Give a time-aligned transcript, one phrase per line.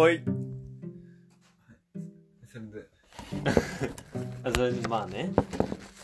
[0.00, 0.22] ほい。
[2.50, 2.88] それで
[4.42, 5.30] あそれでまあね。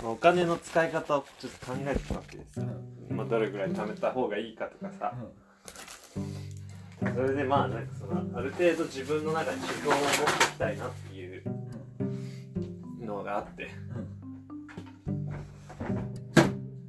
[0.04, 2.66] お金の使い方をちょっと考えてたわけですよ、
[3.08, 5.14] まあ、どれぐらい貯めた方がいいかとかさ。
[7.00, 11.42] それでまあなんかそのある程度自分の中に指標を持っていきたいなっていう
[13.00, 13.70] のがあって。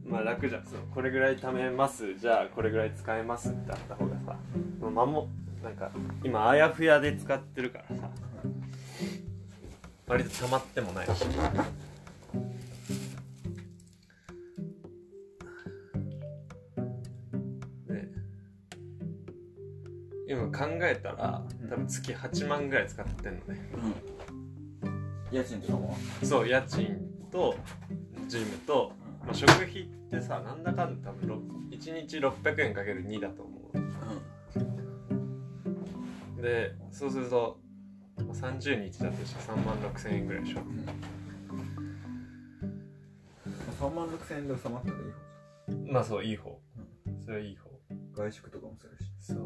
[0.06, 0.66] まあ楽じゃん。
[0.66, 2.16] そのこれぐらい貯めます。
[2.16, 4.36] じゃあこれぐらい使えますってあった方がさ。
[4.82, 5.30] まも
[5.64, 5.92] なんか
[6.24, 8.10] 今あやふやで使ってるからさ。
[10.08, 11.26] 割と溜まってもないし。
[11.26, 11.34] ね
[20.30, 23.70] 今考えたら多分月8万ぐらい使ってんのね。
[25.30, 25.98] 家賃とかも？
[26.24, 27.58] そう家賃と
[28.28, 28.94] ジムと、
[29.26, 29.70] まあ、食費っ
[30.10, 33.57] てさなんだかんだ多分1日600円かける2だと思う
[36.42, 37.60] でそうすると
[38.18, 40.62] まあ30日だとして3万6千円ぐらいでしょ。
[43.80, 46.60] 3万6千円で収まったらいい方まあそういい方。
[47.24, 47.70] それはいい方。
[48.16, 49.12] 外食とかもするし。
[49.20, 49.38] そう。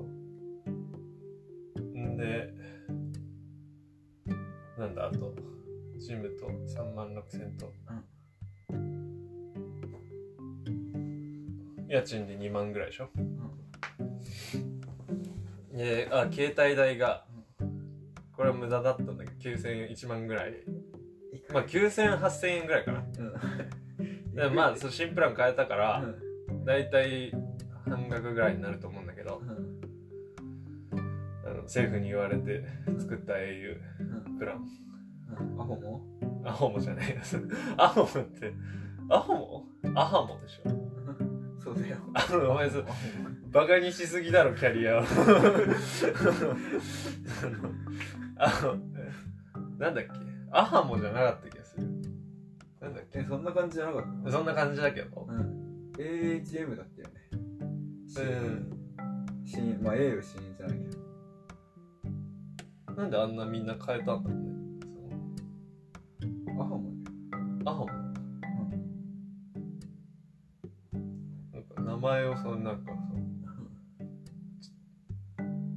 [1.82, 2.54] んで、
[4.78, 5.34] なんだ、あと、
[5.98, 7.72] ジムと3万6千と、
[11.88, 13.10] 家賃で2万ぐらいでしょ
[15.74, 17.26] で、あ、携帯代が、
[18.36, 20.54] これは無駄だったんだけど、9000円、1万ぐらい。
[21.54, 23.00] まあ9000円、8000円ぐらいかな。
[23.00, 24.36] うん。
[24.36, 26.66] でまあ、そう新プラン変えたかうら、ん。
[26.66, 27.32] だいたい
[27.90, 29.42] 半額ぐらいになると思うんだけど、
[31.46, 32.64] あの政府に言われて
[33.00, 33.78] 作った au
[34.28, 34.38] うん。
[34.38, 34.66] プラン。
[35.60, 36.02] アホも
[36.46, 37.08] アホモじゃない。
[37.08, 37.42] で す
[37.78, 38.54] アホモって
[39.10, 39.66] アホモ？
[39.96, 40.70] アハモでしょ。
[41.64, 41.98] そうだよ。
[42.14, 42.80] あのお前そ
[43.52, 45.02] バカにしすぎだろキャリアを。
[48.38, 48.78] あの
[49.78, 50.10] なんだっけ？
[50.52, 51.88] アハモじゃなかった気がする。
[52.80, 55.26] なんだっえそんな感じじゃなかっけそんな感じだけど。
[55.28, 55.92] たうん。
[55.98, 57.14] AHM だったよね。
[57.34, 57.36] う
[58.50, 58.72] ん
[59.46, 60.98] 新まあ A よ新じゃないけど。
[62.96, 64.52] なんであんなみんな変えたんだろうね。
[66.60, 67.08] アホもそ
[67.66, 67.86] のアハモ？
[71.54, 73.01] なんか名前をそのなんかそ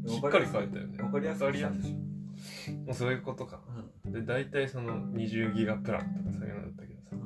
[0.07, 1.03] しっかり書いたよね。
[1.03, 1.95] わかりやすくしたんでし
[2.87, 3.61] もうそういうことか。
[4.07, 7.17] ょで大体その20ギガプランとかそういうのだったけどさ。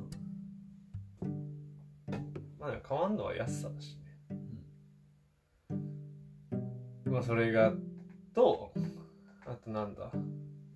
[2.59, 4.03] まあでも変わんのは安さだしね。
[7.07, 7.73] まあそれが
[8.35, 8.73] と
[9.47, 10.13] あとなんだ。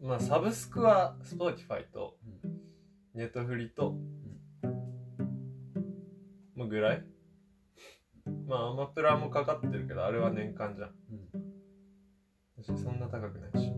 [0.02, 2.18] まあサブスクは Spotify と
[3.14, 3.96] ネットフリと
[6.56, 7.04] まあぐらい。
[8.48, 10.90] まあアマプラもかかってるけどあれは年間じゃん。
[10.90, 11.51] 私
[12.64, 13.72] そんな高くないし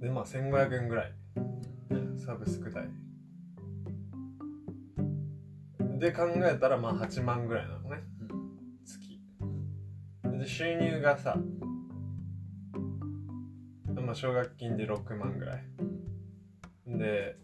[0.00, 1.12] でまあ1500円ぐらい。
[2.16, 2.88] サブスク代。
[5.98, 8.02] で考えたらまあ8万ぐらいなのね。
[8.84, 9.20] 月。
[10.24, 11.36] で収入がさ
[13.94, 15.64] まあ奨学金で6万ぐらい。
[16.86, 17.36] で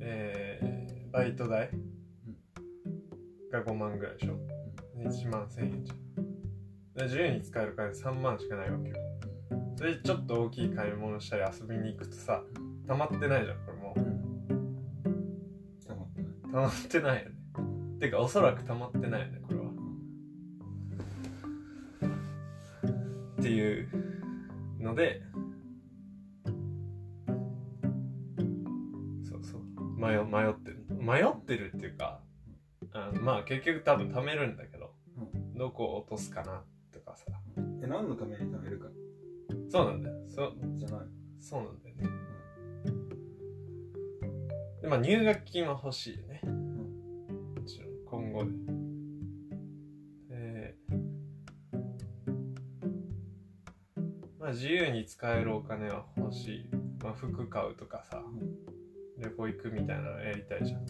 [0.00, 1.70] えー、バイト代
[3.50, 4.34] が5万ぐらいでしょ。
[4.98, 6.07] 1万1000円じゃん。
[6.98, 8.96] で自由に使える金3万しかないわけよ。
[9.76, 12.42] それでちょっと大きい買い物したり遊びに行くとさ
[12.88, 14.00] 溜まってないじゃんこれもう。
[15.86, 16.34] 黙ってない。
[16.50, 17.36] 溜まってないよね。
[18.00, 19.66] てかおそらく溜まってないよねこれは。
[23.38, 23.88] っていう
[24.80, 25.22] ので
[29.22, 29.60] そうそう。
[29.96, 30.84] 迷迷ってる。
[30.90, 32.20] 迷ってるっていうか
[32.92, 34.92] あのまあ結局多分貯めるんだけど、
[35.54, 36.67] どこを落とすかなとかさえ
[37.88, 38.88] 何のために貯めるか
[39.70, 41.00] そうなんだよそうじゃない
[41.40, 42.02] そうなんだよね。
[44.82, 46.40] でまあ入学金は欲しいよね。
[46.44, 48.50] もちろん今後で。
[50.28, 50.76] で
[54.38, 56.68] まあ自由に使えるお金は欲しい。
[57.02, 58.22] まあ服買うとかさ、
[59.18, 60.80] 旅行行くみたいなのやりたいじゃん。
[60.80, 60.84] っ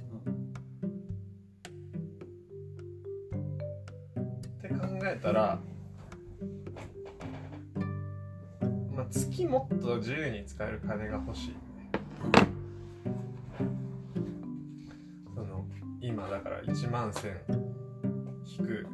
[4.61, 5.78] て考えたら、まあ
[9.10, 11.60] 月もっと自由に使える金が欲しいよね。
[15.34, 15.66] その
[16.00, 17.28] 今だから1万1000
[18.44, 18.87] 引く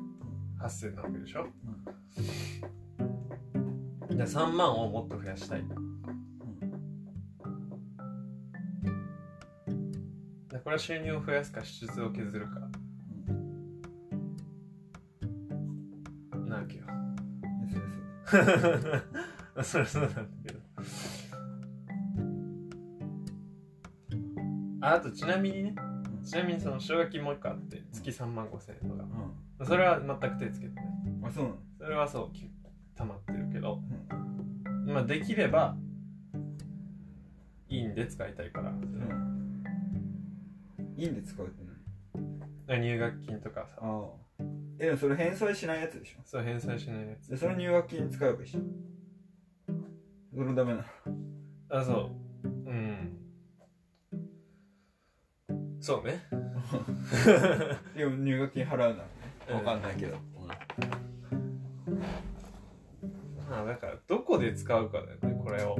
[0.61, 1.47] 8000なわけでしょ、
[4.09, 5.75] で3万をもっと増やしたいで
[10.61, 12.61] これは収入を増やすか支出を削るか。
[16.47, 16.85] なわけよ
[19.57, 20.61] そうそれそうなんだけど。
[24.81, 25.75] ああとちなみにね。
[26.25, 29.05] ちなみにその奨学金もう一個あって月3万5千円とか。
[29.61, 30.85] うそれは全く手つけてない。
[30.85, 31.57] んあそうなの？
[31.79, 32.51] それはそうき
[32.97, 33.81] 溜まってるけど、
[34.87, 35.77] まあできれば
[37.69, 39.65] いいんで使いたいから、うん。
[40.97, 41.63] いいんで使うって
[42.67, 42.81] 何？
[42.81, 43.77] 入学金とかさ。
[43.81, 44.45] ああ。
[44.79, 46.21] えでもそれ返済しないやつでしょ？
[46.25, 47.29] そう返済しないやつ。
[47.31, 48.61] でその入学金使えばいいじゃ
[50.35, 50.79] んそれダメな。
[50.79, 50.85] の
[51.71, 52.11] あそ
[52.45, 52.49] う。
[52.49, 53.17] うん。
[55.81, 56.27] そうね。
[57.97, 59.05] でも入学金払うならね。
[59.51, 59.57] うん。
[59.57, 60.17] わかんないけど、
[63.49, 65.77] まあだからどこで使うかだよねこれを。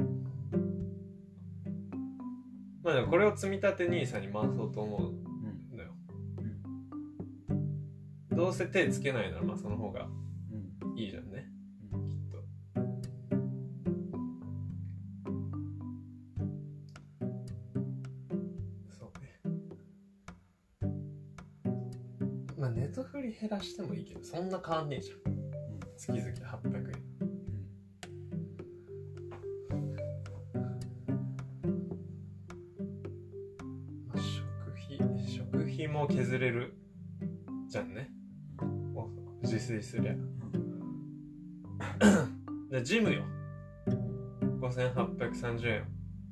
[2.83, 5.89] まあでもこれを積み立て NISA に回そうと思うんだよ、
[8.29, 10.07] どうせ手つけないならまあその方が
[23.39, 24.05] 減らしてもいい。
[24.05, 25.17] けどそんな変わんねえじゃん。
[25.97, 27.05] 月々800円。
[34.07, 36.77] まあ食費食費も削れる
[37.67, 38.09] じゃんね。
[38.95, 39.09] お
[39.43, 40.15] 自炊すりゃ。
[42.71, 43.23] でジムよ。
[44.61, 45.87] 5830円。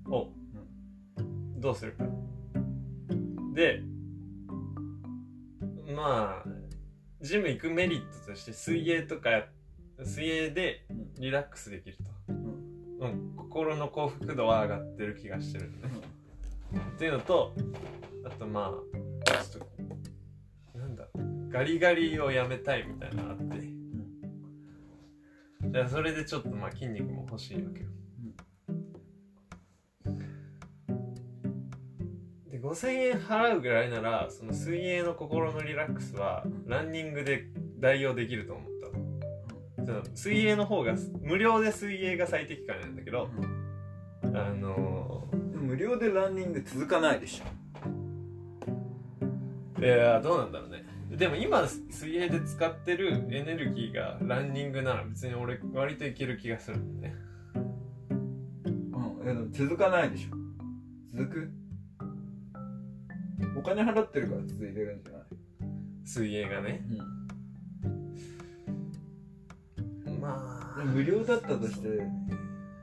[0.10, 0.34] を
[1.58, 2.04] どうするか。
[3.54, 3.82] で
[5.96, 6.53] まあ
[7.24, 9.46] ジム行くメリットとして水泳とかや
[10.04, 10.86] 水泳で
[11.18, 15.90] リラックスできると、うん、心の幸福度は上がってる気がしてるね。
[16.96, 17.54] っていうのと
[18.26, 18.74] あとま
[19.26, 19.68] あちょっ
[20.74, 21.08] となんだ
[21.50, 23.74] ガリガリをやめたいみたいなのあって。
[25.74, 27.88] じゃあそれでちょっとまあ筋肉も欲しいわけよ、
[32.64, 38.66] 5000円払うぐらいならその水泳の心のリラックスはランニングで代用できると思っ
[39.78, 39.86] たの。
[39.86, 43.28] その水泳の方が無料で水泳が最適解なんだけど
[44.24, 49.82] あのでも無料でランニング続かないでしょ。
[49.82, 50.86] いやどうなんだろうね。
[51.10, 57.22] でも今水泳で使ってるエネルギーがランニングなら別に俺割といける気がするんだよね。
[59.26, 59.52] うん。
[59.52, 60.38] 続かないでしょ。
[61.14, 61.63] 続く？
[63.64, 65.22] お金払ってるから続いてるんじゃない？
[66.04, 66.86] 水泳がね。
[70.06, 70.20] うん。
[70.20, 71.88] までも無料だったとして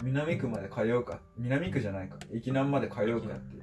[0.03, 2.17] 南区まで通うか南区じゃないか。
[2.32, 3.59] 駅南まで通うかってい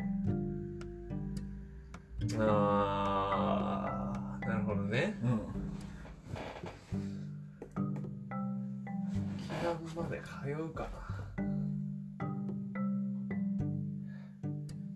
[2.37, 2.39] う。
[2.39, 5.17] あーなるほどね。
[5.23, 5.41] うん。
[9.49, 9.73] 沖縄
[10.03, 10.87] まで通うか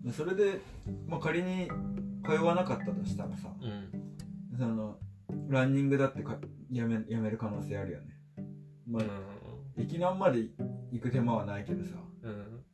[0.04, 0.60] でそれで、
[1.08, 1.68] まあ、仮に
[2.24, 4.98] 通わなかったとしたらさなうんその
[5.48, 6.38] ランニングだってか
[6.70, 8.16] やめやめる可能性あるよね。
[8.86, 9.02] まあ、
[9.76, 10.40] 駅南まで
[10.90, 11.96] 行く手間はないけどさ。
[12.22, 12.64] うん。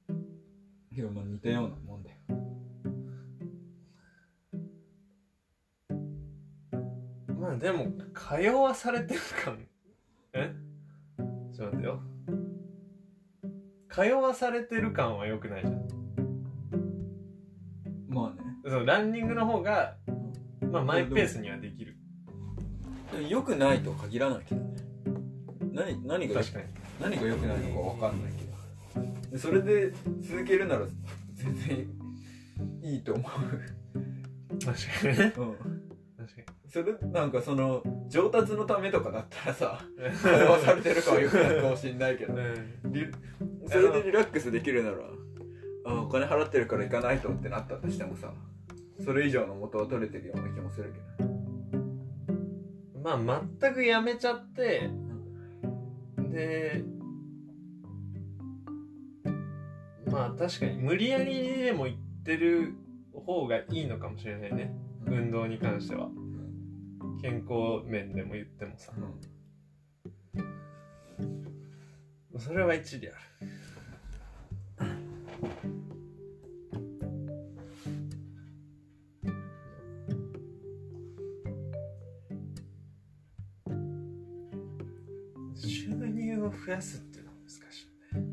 [0.95, 2.17] けどまあ似たようなもんだよ。
[7.31, 9.59] うんまあでも通わされてるかも。
[10.33, 10.53] え？
[11.55, 12.03] ちょっと待ってよ。
[13.91, 15.89] 通わされてる感は良くないじゃん
[18.69, 19.97] そのランニングの方が
[20.71, 21.97] まあマイペースにはできる。
[23.13, 24.77] でも良くないとは限らないけどね。
[25.73, 26.65] 何何が確かに。
[27.01, 29.31] 何が良くないのか分かんないけど。
[29.31, 30.87] でそれで続けるなら
[31.35, 31.87] 全然
[32.83, 33.27] いいと思う、
[34.65, 35.35] 確かにね。
[35.37, 35.57] うん、
[36.27, 42.35] 確かそれなんかその上達のためとかだったらさに通わされてるかはよくないかもしんないけど。
[42.35, 42.93] うん。
[42.93, 43.07] リ
[43.69, 44.97] それでリラックスできるなら
[45.87, 48.33] あお金払ってるから行かないとってなったとしてもさ
[49.05, 51.29] それ以上の元は取れてるような気もするけど。
[53.03, 54.91] まあ全くやめちゃって
[56.31, 56.83] で
[60.11, 62.75] まあ確かに無理やりでも行ってる
[63.15, 64.75] 方がいいのかもしれないね。
[65.07, 66.11] 運動に関しては。
[67.23, 68.93] 健康面でも言ってもさ。
[72.39, 73.19] それは一理ある
[86.49, 88.29] を増やすっていうのは難しいよね。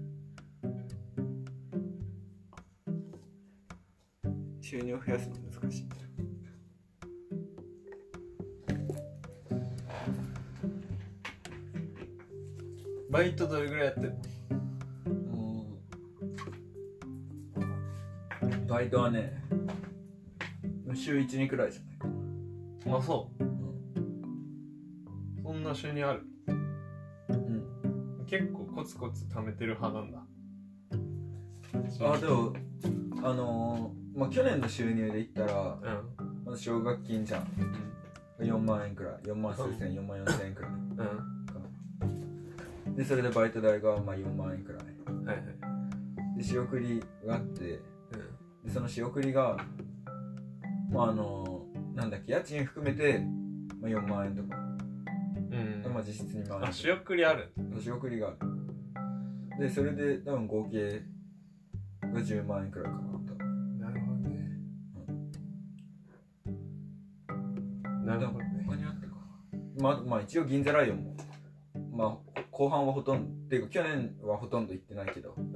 [4.62, 5.86] 収入を増やすの難しい
[13.10, 14.14] バイトどれぐらいやってる
[15.32, 15.80] も
[18.44, 19.42] うバイトはね
[20.94, 22.08] 週12くらいじゃないか
[22.90, 23.44] のあそう。
[25.44, 26.20] そんな収入ある？
[26.20, 26.35] うん
[28.28, 30.24] 結構コツコツ貯めてる派なんだ。
[32.02, 32.54] あでも
[33.24, 35.78] あのー、まあ去年の収入で言ったら
[36.48, 36.58] うん。
[36.58, 37.48] 奨学金じゃん。
[38.40, 39.14] 4万円くらい。
[39.24, 40.72] 4万数千4万4千円くらい。
[40.72, 40.76] う
[42.94, 42.96] ん。
[42.96, 44.82] でそれでバイト代がまあ4万円くらい。
[45.26, 46.38] はいはい。
[46.38, 47.82] で仕送りがあってうん。
[48.64, 49.58] でその仕送りが
[50.92, 51.66] まああの
[51.96, 53.20] なんだっけ家賃含めて、
[53.82, 54.65] まあ、4万円とか、うん
[55.96, 57.54] まあ、実質2万円あ仕送りある。
[57.82, 58.38] 仕送りがある。
[59.58, 61.02] でそれで多分合計
[62.02, 64.50] が10万円くらいかな多分なるほどね。
[68.06, 68.66] なるほどね。
[68.68, 69.14] 他にあったかな。
[69.82, 71.16] まあ、まあ一応銀座ライオンも。
[71.94, 75.34] まあ後半はほとんどっていうか去年はほとんど行ってないけど。
[75.38, 75.48] うん。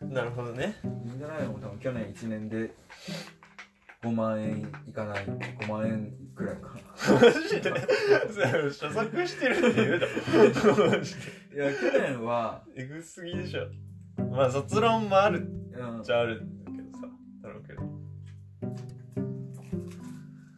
[0.14, 0.76] なるほどね。
[1.04, 2.70] 銀座ライオンも多分去年1年で
[4.06, 5.24] 5万円いかない。
[5.26, 6.74] 5万円くらいかな。
[7.20, 7.72] マジで？
[8.72, 10.00] 所属してるって言う
[10.76, 11.20] のマジで
[11.54, 13.66] いや去年は、えぐすぎでしょ。
[14.30, 17.06] まあ卒論もあるうんじゃあるんだけどさ。
[17.42, 17.82] だろうけど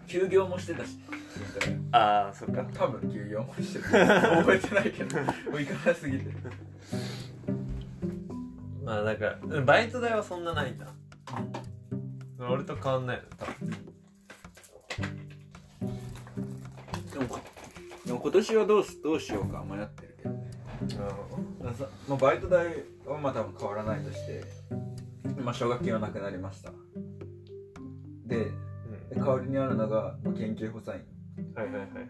[0.06, 0.98] 休業もしてたし。
[1.92, 2.64] ああそっか。
[2.74, 3.88] 多分休業もしてた
[4.38, 5.16] 覚えてないけど。
[5.16, 5.22] も
[5.54, 6.26] う行かなすぎて。
[8.84, 10.78] まあだからバイト代はそんなないん。
[10.78, 10.86] だ
[12.40, 13.70] 俺と変わんないの多分。
[17.12, 17.38] でも
[18.06, 20.50] でも今年はどうすどうしようか迷ってるけどね。
[20.88, 21.14] だか
[21.64, 24.44] らさまあ、バイト代はまあ多分変わらないとして、
[25.42, 26.70] まあ、奨学金はなくなりました。
[28.26, 28.52] で
[29.10, 31.04] で代わりにあるのが、まあ、研究補佐員。
[31.54, 32.08] はいはいはいはい。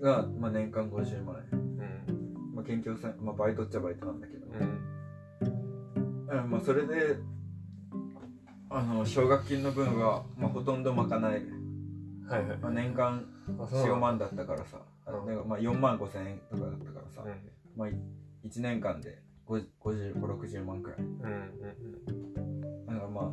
[0.00, 2.54] が、まあ、年間50万円、うん。
[2.54, 6.38] まあ、研究補佐員、まあ、バイトっちゃバイトなんだけど、うん。
[6.44, 7.16] うんまあ、それで
[8.76, 11.52] あの奨学金の分は、まあ、ほとんど賄える、
[12.28, 12.58] はいはい。
[12.58, 13.24] まあ、年間
[13.58, 15.22] あそう45万だったからさ、う。
[15.22, 17.50] んでまあ、4万5千円とかだったからさ、うん。
[17.74, 20.98] まあ、1年間で5060万くらい。
[21.00, 23.24] うんうんだからまあ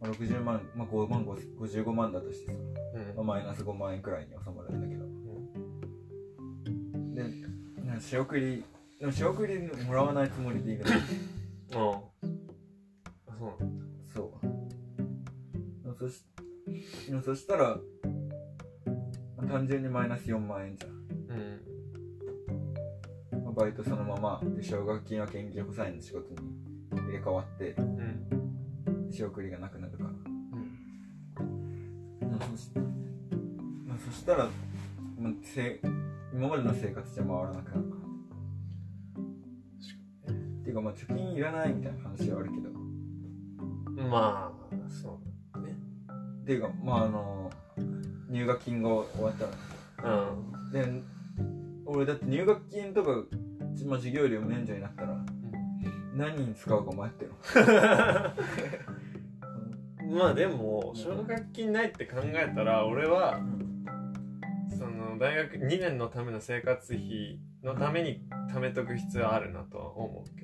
[0.00, 3.26] まあ60万、まあ、5万5 55万だとしてさ、うん。
[3.26, 5.04] まあ、マイナス5万円くらいに収まるんだけど、
[7.14, 7.22] で
[7.86, 8.62] なんか仕送り
[9.00, 10.84] でも仕送りもらわないつもりでいる
[11.70, 12.10] の。
[12.12, 12.14] あ。
[13.26, 13.83] あそうなんだ
[15.98, 16.24] そし
[17.24, 17.78] そしたら、
[19.36, 20.90] まあ単純にマイナス4万円じゃん、
[23.32, 23.44] うん。
[23.44, 26.38] まあ、バイトそのままで奨学金は研究補佐員の仕事に
[26.92, 30.10] 入れ替わってうん仕送りがなくなるから。
[30.10, 30.12] う
[31.44, 32.30] ん。
[32.30, 32.70] まあそし
[33.86, 34.48] まあそしたら、
[35.18, 35.80] まあ、せ
[36.32, 38.04] 今までの生活じゃ回らなくなるかな
[40.32, 42.64] っていうかまあ貯金いらないみたいな話はあるけど。
[44.08, 45.33] まあそうね
[46.44, 47.50] っていうかまああの
[48.28, 49.46] 入学金が終わった
[50.06, 50.72] らうん。
[50.72, 51.02] で
[51.86, 53.10] 俺だって入学金とか、
[53.86, 55.24] まあ、授業料免除になったら
[56.14, 57.32] 何に使うか迷ってる
[60.14, 63.40] まあでも奨学金ないって考えたら俺は
[64.78, 68.22] その大学2年のための生活費のために
[68.52, 70.43] 貯めとく必要あるなとは思うけ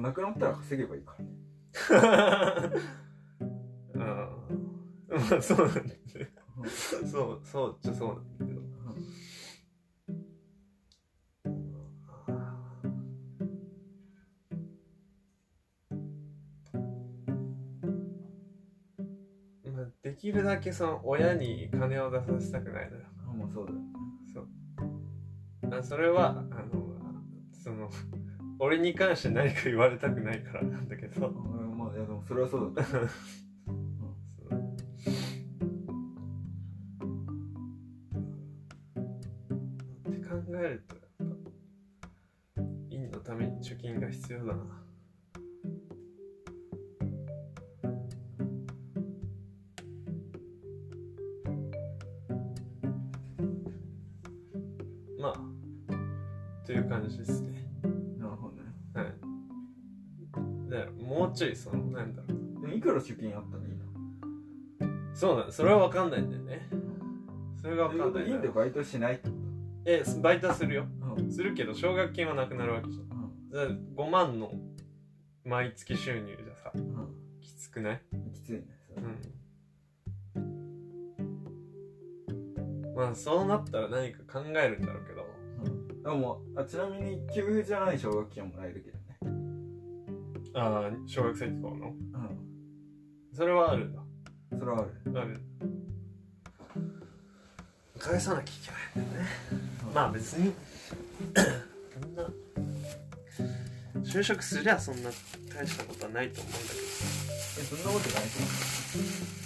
[0.00, 1.30] なくなったら稼げばいいからね。
[3.94, 4.02] うん。
[4.02, 5.90] まあそうなんだよね。
[7.10, 8.60] そうそうっちゃそうなんだけど。
[19.72, 23.04] まあできるだけその親に金を出させたくないのよ。
[23.28, 23.78] あまあそうだよ
[24.32, 24.48] そう。
[25.78, 26.42] あそれはあ
[26.74, 26.90] の
[27.52, 27.90] その
[28.62, 31.28] 俺に関して何か言われたくないからなんだけど。
[31.28, 33.04] うんまあいやでもそれはそうだそう。
[33.04, 33.06] っ
[40.12, 44.89] て考えるとやっぱ院のために貯金が必要だな
[61.40, 62.36] ちょいそのなんだろう。
[62.60, 63.78] でもいくら貯金あったらいいの？
[65.16, 65.50] そうなの。
[65.50, 66.68] それは分かんないんだよね。
[67.62, 68.26] それが分かんないんだよ。
[68.26, 69.36] いいんでバイトしないってこ
[69.86, 70.84] えバイトはするよ。
[71.00, 71.32] とうん。
[71.32, 73.04] するけど奨学金はなくなるわけじゃん。
[73.04, 73.10] うん。
[73.50, 74.52] じゃあ5万の
[75.46, 77.08] 毎月収入じゃさうん。
[77.40, 78.02] きつくない？
[78.34, 79.06] きついねそれ。
[80.36, 80.52] うん。
[82.94, 85.26] まあそうなったら何か考えるんだろうけど。
[85.64, 86.02] うん。
[86.02, 88.98] でもあちなみに給付じゃない奨学金はもらえるけど。
[88.98, 88.99] ね
[90.54, 91.88] ああ小学生以降の？
[91.88, 91.92] う
[93.36, 94.00] それはあるんだ。
[94.00, 94.04] ん
[94.58, 95.18] それはある。
[95.18, 95.40] ある。
[97.98, 98.56] 返さなきゃい
[98.94, 99.28] けないんだよね。
[99.86, 99.94] うん。
[99.94, 100.52] まあ別に
[102.02, 102.26] そんな
[104.02, 105.10] 就職すりゃそんな
[105.54, 108.22] 大したことはないと思うんだえそんなことない？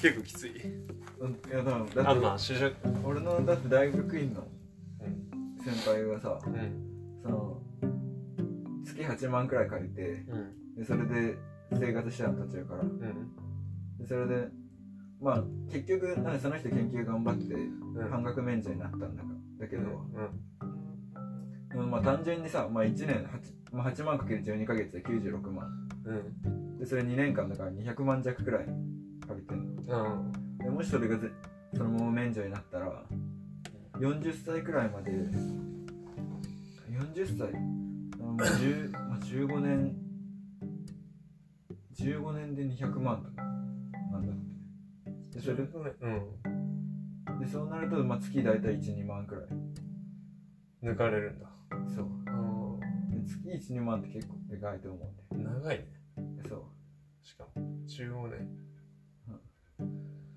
[0.00, 0.52] 結構きつい？
[1.20, 2.74] 思ううんいやだからだってあまあ就職。
[3.06, 4.46] 俺のだって大学院の
[5.02, 5.64] うん。
[5.64, 7.20] 先輩がさうん。
[7.22, 7.60] その
[8.84, 11.36] 月8万くらい借りてうんでそれで
[11.72, 12.80] 生活してたの途中から。
[12.82, 12.98] うん。
[13.98, 14.48] でそれで
[15.20, 18.10] まあ結局なんかその人研究頑張ってうん。
[18.10, 19.28] 半額免除になったんだか。
[19.58, 19.88] だけど、うん。
[21.68, 23.26] でもまあ単純にさ、まあ、1年
[23.72, 25.66] 8,、まあ、8万かける12ヶ月で96万。
[26.04, 26.12] う
[26.48, 26.78] ん。
[26.78, 28.66] でそれ2年間だから200万弱くらい
[29.26, 30.04] 借りてんの。
[30.04, 30.32] うん。
[30.58, 31.30] でもしそれがぜ
[31.76, 33.04] そのまま免除になったら
[33.98, 37.52] 40歳くらいまで40歳？
[38.18, 39.96] まあ10まあ15年
[41.94, 43.42] 15年で200万とか
[44.12, 44.36] なんだっ
[45.32, 45.38] て。
[45.38, 46.08] でそれでう
[47.36, 47.40] ん。
[47.40, 49.44] でそうなると、まあ、月大体12万くらい。
[50.82, 51.48] 抜かれるんだ。
[51.94, 52.06] そう。
[52.26, 52.78] あ
[53.10, 55.86] で月12万って結構でかいと思うんー長いね。
[56.42, 56.62] でそう。
[57.26, 58.64] しかも15年。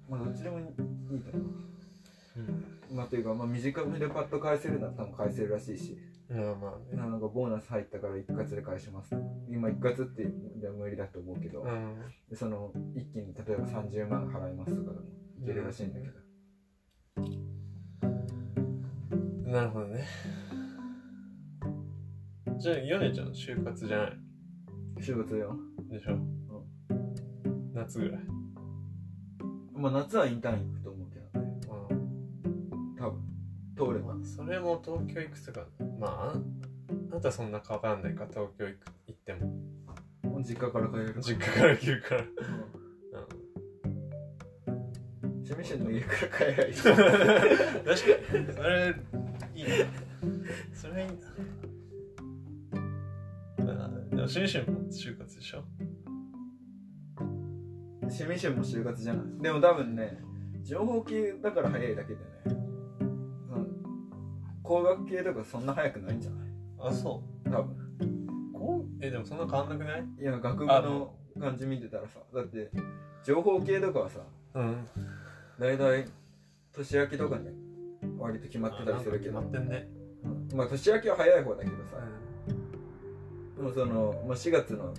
[0.10, 0.96] まあどっちでもいいと思う。
[2.38, 2.96] うん。
[2.96, 5.98] まあというか、まあ、短めでパッと返せるなら多分返せるらしいし
[6.29, 6.98] まあまあね。
[6.98, 9.15] なんかボーナス入ったから一括で返します。
[9.50, 10.24] 今一括って
[10.77, 11.96] 無理だと思うけど、うん。
[12.29, 15.05] でその一気に例えば30万払いますとかでも
[15.41, 16.13] いけるらしいんだけど、
[19.51, 20.05] なるほどね。
[22.60, 24.17] じゃあヨネちゃん就活じゃない？
[24.99, 25.56] 就活よ。
[25.89, 26.17] でしょ、
[27.73, 28.21] 夏ぐらい。
[29.73, 30.82] まあ夏はインターン行く
[33.78, 35.66] 通ればまあそれも東京行くとか
[36.00, 36.34] まあ
[37.13, 39.48] あんたそんな変わんないか東京行く行っても。
[40.24, 41.16] もう実家から帰れる？
[41.22, 42.26] 実家から来るから。
[45.50, 48.54] 趣味シの家から帰らない 確かに。
[48.54, 48.96] それ
[49.56, 49.70] いいな
[50.74, 51.10] それいい
[53.68, 53.84] な。
[53.86, 55.63] あでもシュンシュンも就活でしょ？
[58.02, 59.26] 趣味シも就活じゃない。
[59.42, 60.18] でも多分ね
[60.63, 62.37] 情報系だから早いだけでね、うん、
[64.67, 66.47] 工学系とかそんな早くないんじゃない？
[66.80, 67.62] あそ多分。
[68.51, 70.06] うこうえでもそんな変わんなくない？
[70.19, 72.69] いや学部の感じ見てたらさだって
[73.23, 74.19] 情報系とかはさ
[74.56, 74.88] うん。
[75.60, 76.06] 大体
[76.73, 77.47] 年明けとかに
[78.19, 79.34] 割と決まってたりするけど。
[79.34, 79.88] 決まってんね。
[80.51, 80.58] うん。
[80.58, 81.97] まあ年明けは早い方だけどさ。
[83.58, 84.93] うでもその、まあ、4月の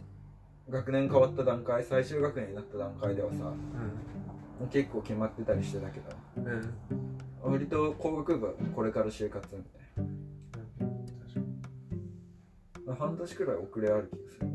[0.69, 3.53] 学年変わった段階最終学年になった段階ではさ
[4.61, 6.11] う結構決まってたりしてたけど。
[6.39, 10.05] うんうん割と工学部はこれから就活みたい
[12.87, 14.49] な半年くらい遅れある気がする。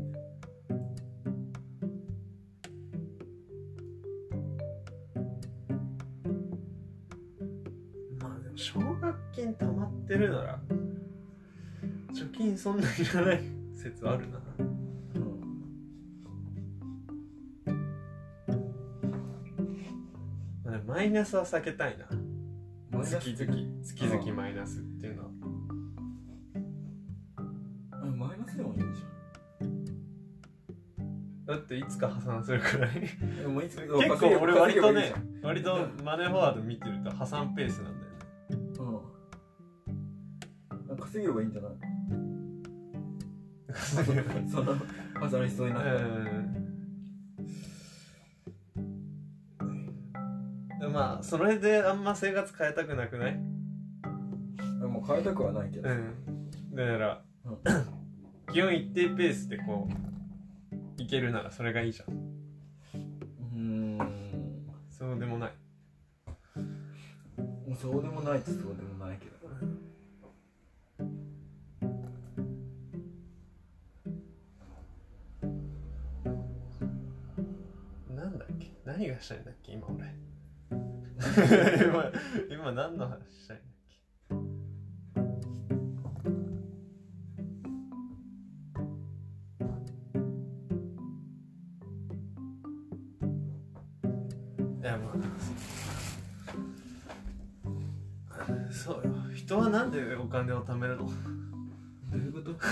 [8.20, 10.58] まあでも奨学金溜まってるなら
[12.12, 13.42] 貯金そんなにいらない
[13.74, 14.40] 説あるな。
[20.86, 22.06] マイナスは避けたいな
[23.04, 25.30] 月々月々マイナスっていうのは。
[27.92, 29.02] あマイナスでもいいじ
[31.46, 32.92] だっていつか破産するくらい？
[33.46, 38.18] もいつ結構俺割とね稼割とマネーフォワード見てると破産ペースなんだよね。
[40.88, 40.96] うん。
[40.96, 41.72] 稼げればいいんじゃない？
[44.48, 44.74] その
[45.14, 45.96] 破産しそうになったら。
[45.96, 46.43] うん
[50.94, 53.36] まあそれであんま生活変えたくなくない？
[53.36, 56.14] もう変えたくはないけど、うん。
[56.72, 57.58] だから、うん。
[58.52, 59.88] 基本一定ペースでこ
[60.98, 62.14] ういけるならそれがいいじゃん。
[62.14, 63.58] うー
[64.04, 64.68] ん。
[64.88, 65.52] そうでもない。
[67.76, 69.34] そうでもないってそうでもないけど。
[78.14, 78.70] なんだっけ？
[78.84, 79.72] 何がしたいんだっけ？
[79.72, 80.03] 今俺
[81.84, 82.12] 今
[82.50, 83.94] 今何の話したいんだっけ
[94.80, 95.12] いやま
[98.30, 99.14] あそうよ。
[99.34, 101.04] 人はなんでお金を貯めるの？
[101.06, 101.12] ど
[102.12, 102.54] ういうこと？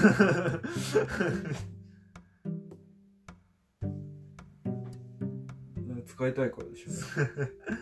[6.07, 6.91] 使いたいからでしょ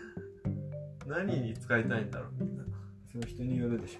[1.11, 2.63] 何に使いたいんだろうみんな。
[3.11, 3.99] その人によるでし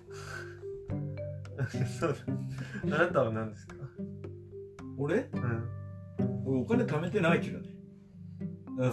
[1.99, 2.15] そう
[2.87, 2.95] だ。
[2.95, 3.75] あなたは何ですか？
[3.75, 3.77] ょ
[4.97, 5.29] 俺？
[5.33, 5.69] うん。
[6.45, 7.69] 俺お金貯めてないけどね。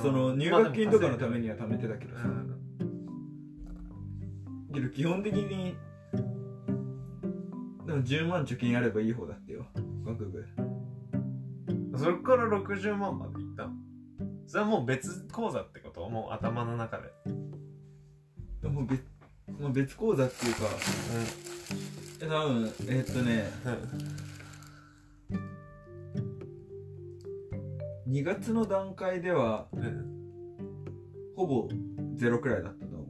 [0.03, 2.25] その入学金とかのためには貯めてたけどさ、
[4.75, 5.77] けど基本的に
[7.87, 9.67] でも10万貯金あればいい方だってよ。
[10.05, 10.45] 学部。
[11.97, 13.73] それから60万までいったの？
[14.47, 16.09] それはもう別口座ってこと？
[16.11, 17.05] もう頭の中で
[18.79, 19.03] もう別
[19.61, 20.61] もう別口座っていうか
[22.23, 23.51] え多分えーっとね
[28.09, 29.83] 2月の段階ではうん。
[29.83, 30.19] うん
[31.37, 31.69] ほぼ
[32.17, 33.07] ゼロくらいだったと思う。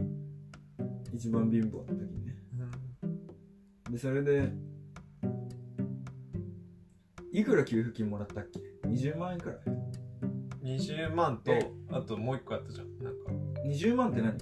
[0.00, 1.16] うん。
[1.16, 2.34] 一番貧乏の時にね。
[3.88, 4.50] でそれで
[7.30, 9.58] いくら給付金もらったっけ？20万円くらい。
[10.76, 11.70] 20万とえ？
[11.92, 12.93] あともう一個あったじゃん
[13.64, 14.36] 20万って何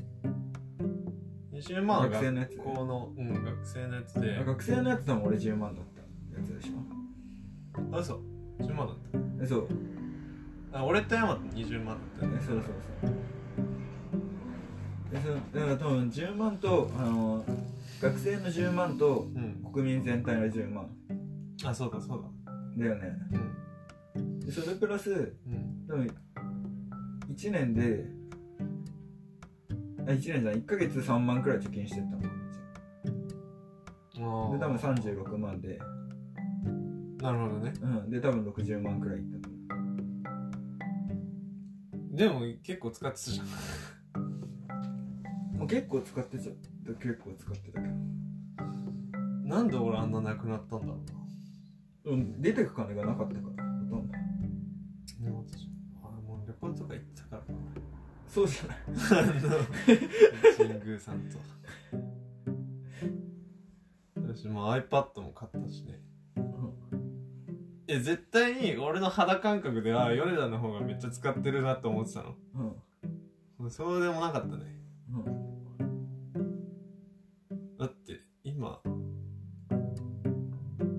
[1.52, 4.36] ？20万は学生のやつ学校の、うん、学生のやつで。
[4.36, 6.00] あ学生のやつ多分俺10万だった。
[6.38, 7.96] やつでしょ。
[7.96, 8.20] あそう
[8.62, 8.96] 10万だっ
[9.42, 9.68] えそう。
[10.72, 12.38] たあ俺とヤマト20万だったよね。
[12.42, 12.64] えそうそう
[13.02, 13.12] そう。
[15.54, 17.44] だから多分10万とあの
[18.00, 19.62] 学生の10万とうん。
[19.72, 20.90] 国民全体の10万。
[21.64, 22.22] あそうだそう
[22.76, 22.84] だ。
[22.84, 23.12] だよね。
[24.16, 24.40] うん。
[24.40, 25.14] でそれプラスう
[25.50, 25.86] ん。
[25.88, 26.10] 多分
[27.34, 28.21] 1年であ
[30.06, 30.54] 1年じゃない。
[30.56, 32.16] 1ヶ月3万くらい貯金してった
[34.20, 35.78] のあで多分36万で、
[37.20, 37.72] なるほどね。
[37.80, 39.52] うん、で多分60万くらいいったと
[42.12, 43.46] でも結構使ってたじゃん。
[45.58, 46.54] もう結構使ってちゃっ
[46.86, 46.92] た。
[46.94, 47.94] 結構使ってたけど。
[49.44, 51.00] なんで俺あんななくなったんだろ
[52.04, 52.12] うな。
[52.12, 52.42] うん。
[52.42, 54.14] 出てく金がなかったからほとんど。
[55.20, 55.68] でも私
[56.02, 57.11] あもう旅行とか行ったからな
[58.32, 58.78] そうじゃない。
[60.56, 61.36] 神宮さんと
[64.16, 66.00] 私もう iPad も買ったしね。
[67.88, 72.36] え絶対に俺の肌感覚では米田の方がめっちゃ使ってるなって思ってたの。
[73.60, 73.70] うん。
[73.70, 74.64] そうでもなかったね。
[75.12, 75.24] うん。
[77.76, 78.80] だって今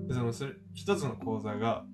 [0.08, 1.84] そのそれ一つの講座が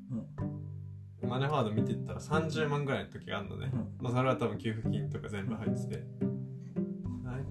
[1.31, 3.79] マネーファード見てったら30万ぐらいの時があるのね、うん。
[4.01, 6.03] まあそれは多分給付金とか全部入ってて。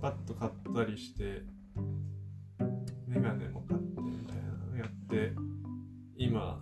[0.02, 1.44] iPad 買ったりして
[3.08, 5.34] メガネも買ってみたいなのやって
[6.18, 6.62] 今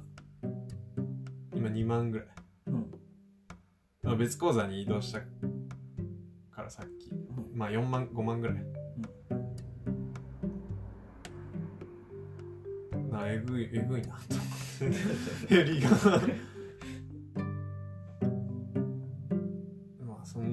[1.56, 2.28] 今2万ぐらい、
[2.68, 2.92] うん。
[4.04, 5.22] まあ、別口座に移動した
[6.56, 7.12] からさっき。
[7.52, 8.58] まあ4万5万ぐらい、
[13.12, 14.98] なえぐいえぐいなと思っ
[15.48, 15.56] て。
[15.64, 15.90] 減りが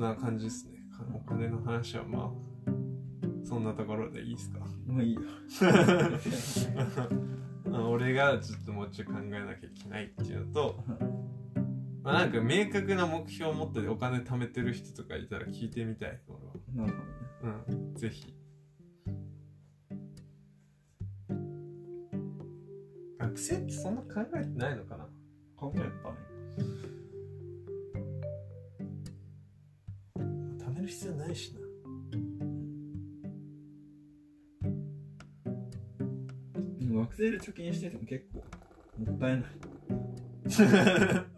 [0.04, 0.78] な感じですね。
[1.14, 2.30] お金の話はまあ
[3.44, 4.60] そんなところでいいですか？
[4.86, 5.20] もういいよ。
[7.72, 10.84] あ俺がちょっともうちょい考えなきゃいけないっていうのと
[12.02, 16.52] まあなんか明確な目標を持ってお金貯めてる人とかいたら聞いてみたい俺は
[16.86, 16.98] なる
[17.42, 17.54] ほどね。
[17.78, 18.34] うんぜひ。
[23.18, 25.08] 学生ってそんな考えてないのかな？
[25.56, 25.82] 考えっ
[37.44, 38.42] 貯金してても結構
[39.04, 39.44] もったいない。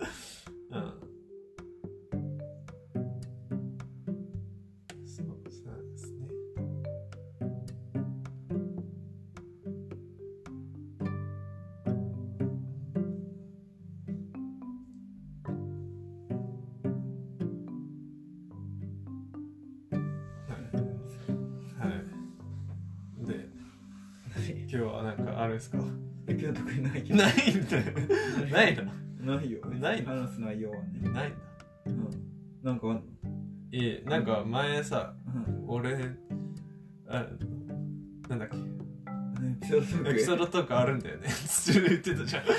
[29.91, 31.21] ないよないの話す内容はねないんだ。
[31.87, 32.11] うん。
[32.63, 33.03] なんかあんの？
[33.73, 35.65] えなんか前さうん。
[35.69, 35.95] 俺
[37.09, 37.27] あ
[38.29, 38.57] なんだっけ？
[40.11, 41.29] エピソードあるんだよね。
[41.47, 42.45] つ言ってたじゃん。
[42.45, 42.51] うん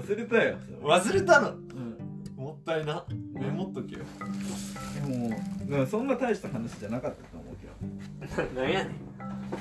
[0.00, 1.50] 忘れたよ忘れたの？
[1.50, 1.96] うん。
[2.36, 3.04] もったいな。
[3.34, 4.04] メモっとけよ。
[4.94, 5.30] でも
[5.66, 8.42] でもそんな大した話じゃなかったと思うけど。
[8.60, 8.92] 何やねん。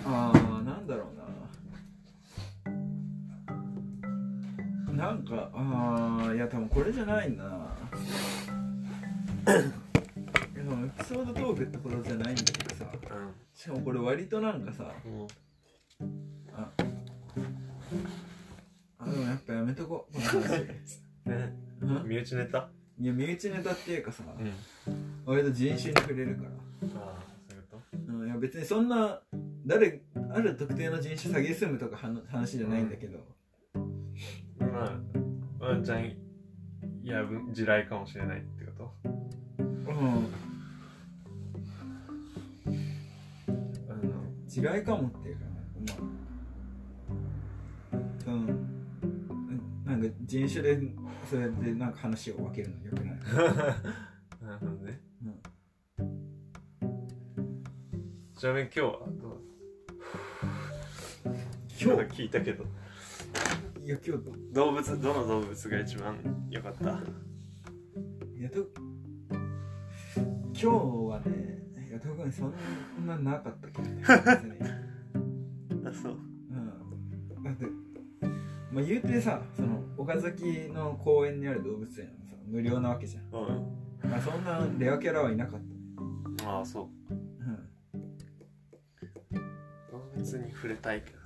[0.06, 1.15] ああなんだろう
[4.96, 7.76] ななんかああいや多分これじゃないな。
[9.46, 12.86] でもエピソードトークってことじゃないんだけどさ。
[13.54, 15.28] しかもこれ割となんかさうん。
[16.58, 16.72] あ
[19.64, 20.64] めとこうこの話。
[21.26, 21.54] ね。
[21.82, 22.08] うん？
[22.08, 22.70] 身内ネタ？
[23.00, 24.52] いや身内ネタっていうかさうん。
[25.26, 26.50] 割と人種に触れるから。
[26.50, 28.14] ああそういうこと？
[28.14, 29.22] うん、いや別にそんな
[29.66, 33.20] 誰ある特定の人種詐欺すむとかは話じゃないんだけど、
[34.60, 36.14] まあワンちゃん
[37.04, 38.94] やぶ地雷かもしれないってこと？
[39.60, 40.34] うん、
[43.90, 44.12] あの
[44.48, 45.94] 地雷かもっていうかま
[48.28, 48.46] あうん。
[49.86, 50.80] なんか人種で
[51.30, 53.16] それでなんか話を分けるのよくない？
[54.46, 55.00] なるほどね、
[58.38, 58.92] ちなみに今日は
[59.22, 59.42] どう？
[61.26, 61.34] 今
[61.80, 61.86] 日？
[61.88, 62.66] は 聞いたけど
[63.86, 66.18] いや今日動物どの動物が一番
[66.50, 66.90] 良かった？
[68.36, 68.66] いやと
[70.16, 72.54] 今日はねいや特にそん
[73.06, 74.10] ななかったけどねあ
[75.94, 76.14] そう。
[76.14, 77.44] うん。
[77.44, 77.68] だって
[78.72, 83.28] まあ言うてさその岡崎の公園にある動物園はさ無料なわけじゃん、う
[84.08, 84.10] ん。
[84.10, 85.62] まあ、そんなレアキャラはいなかっ
[86.38, 87.14] た、ああそう。
[87.14, 87.70] うん、
[89.92, 91.20] 動物に触れたいけど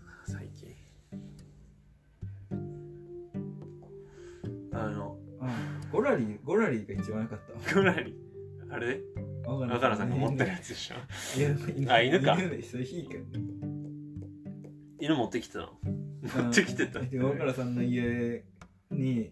[4.79, 5.47] あのあ
[5.91, 7.73] ゴラリーゴラリーが一番良かった。
[7.73, 8.13] ぐらい
[8.71, 9.01] あれ？
[9.45, 10.95] わわ若菜さんが持ってるやつでしょ？
[11.37, 12.33] 犬あ犬か。
[12.33, 13.45] 犬でそれいいけどね
[14.99, 15.69] 犬持ってきてたの？
[15.83, 16.43] うん。
[16.45, 16.99] 持ってきてた。
[16.99, 18.43] で若菜さんの家
[18.91, 19.31] に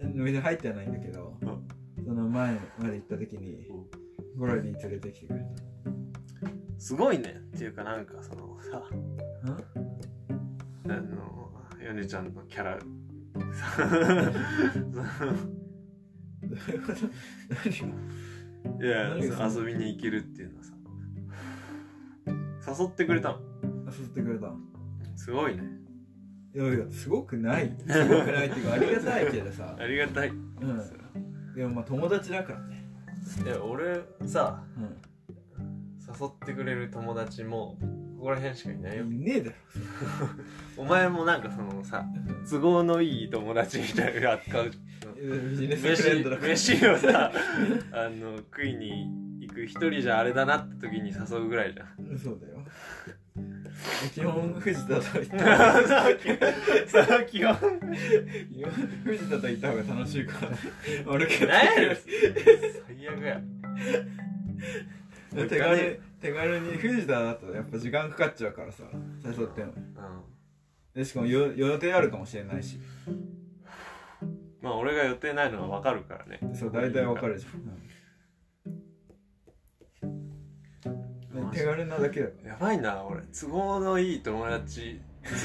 [0.00, 0.24] うん。
[0.24, 1.68] 別に入ってはないんだけど、うん。
[2.04, 4.40] その前まで行った時にうん。
[4.40, 5.46] ゴラリー連れてきてくれた。
[6.78, 7.36] すごいね。
[7.54, 8.96] っていうかなんかそのさう
[9.48, 10.90] ん？
[10.90, 11.50] あの
[11.82, 12.78] ヨネちゃんのキャラ
[18.80, 20.74] いや遊びに行けるっていうのはさ。
[22.80, 23.38] 誘ってくれたの。
[23.86, 24.52] 誘ってくれた。
[25.16, 25.62] すごいね。
[26.54, 27.72] いやいやすごくない。
[27.86, 29.76] すごくないっていうかありがたいけどさ。
[29.78, 30.78] ありがたい、うん。
[31.54, 32.84] でもまあ友達だからね。
[33.44, 34.80] いや俺さう
[36.20, 37.78] 誘ってくれる友達も
[38.24, 39.04] ここら辺しかいないよ。
[39.04, 39.52] んいねえだ
[40.78, 44.70] お前もなんかそのさろ都合のいい友達みたいな扱う。
[45.50, 46.48] ビジネスフレンドだから。
[46.48, 47.30] 飯飯をさ
[47.92, 49.10] あの食いに
[49.40, 52.18] 行く一人じゃあれだなって時に誘うぐらいじゃん。
[52.18, 52.64] そうだよ。
[54.14, 55.46] 基本藤田と行った
[55.86, 56.06] さ
[57.20, 57.54] あ基本。
[59.04, 61.12] 藤田と行った方が楽しいから。
[61.12, 61.96] 俺結構何やねん。
[62.86, 63.40] 最悪や。
[65.46, 68.84] 手軽手軽に 藤田だとやっぱ時間かかっちゃうからさ
[69.22, 69.84] 誘ってもうん。
[70.94, 72.78] でしかもよ予定あるかもしれないし。
[74.62, 76.40] まあ俺が予定ないのは分かるからね。
[76.54, 77.50] そう大体わかるじゃ
[80.06, 82.28] ん、うん、手軽なだけだ。
[82.28, 83.20] かやばいな俺。
[83.38, 85.02] 都合のいい友達。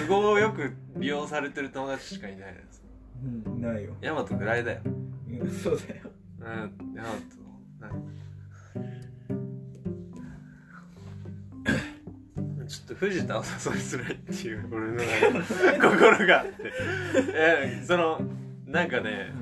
[0.08, 2.82] 都合よく利用されてる友達しかいないです
[3.22, 3.98] らうんないよ。
[4.00, 4.80] ヤマトぐらいだよ。
[4.86, 4.90] う
[5.46, 6.10] んそうだよ。
[6.40, 13.50] うんヤマトょっと藤田を誘い
[13.82, 15.42] づらいっていう 俺の
[15.82, 16.54] 心があって。
[17.34, 18.22] えその
[18.66, 19.34] なんかね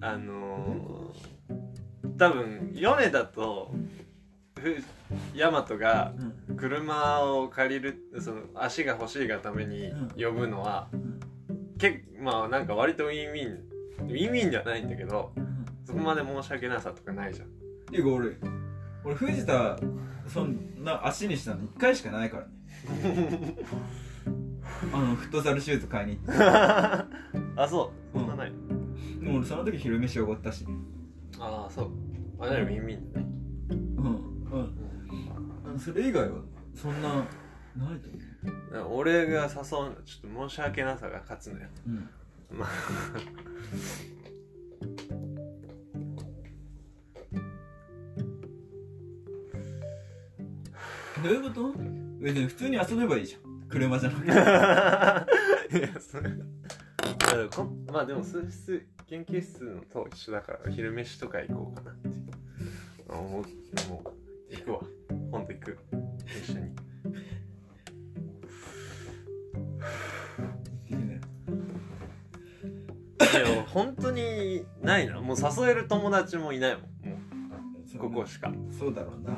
[0.00, 3.74] あのー、多分米田と
[4.58, 4.76] ふ
[5.34, 6.40] ヤマトがうん。
[6.56, 9.90] 車を借りるその足が欲しいがために
[10.22, 10.88] 呼ぶのは、
[11.78, 13.52] けまあなんか割とウィンウィン
[14.02, 15.32] ウィンウィンではないんだけど
[15.86, 17.48] そこまで申し訳なさとかないじゃん。
[17.90, 18.69] ていうか俺
[19.04, 19.78] 俺藤田
[20.26, 22.50] そんな足にしたの1回しかないからね。
[24.92, 26.42] あのフットサルシューズ買いに行って。
[26.42, 28.18] あそう。
[28.18, 28.52] そんなない、
[29.20, 30.66] でも俺その時昼飯おごったし。
[31.38, 31.90] ああそう。
[32.38, 33.26] あれウィンウィンだね。
[33.70, 34.04] うん。
[34.04, 34.74] うん。
[35.66, 36.38] あのそれ以外は
[36.74, 37.24] そんなな
[37.94, 38.08] いと
[38.78, 39.50] 思俺が誘うの
[40.04, 41.68] ちょっと申し訳なさが勝つのよ。
[41.86, 42.58] ううん。
[42.58, 42.68] まあ
[51.22, 51.72] どういうこと
[52.18, 54.26] 別に普通に遊べばいいじゃん車じゃなく
[55.70, 62.08] ていやそれいやこんまあでも数室研究室のと一緒だから昼飯とか行こうかなって
[63.10, 64.80] あ思うもう行くわ
[65.30, 65.78] 今度行く
[66.44, 66.74] 一緒に
[73.20, 75.20] いや本当にないな。
[75.20, 76.82] もう誘える友達もいないもん。
[76.82, 77.16] も
[77.94, 78.52] うここしか。
[78.76, 79.36] そうだろうな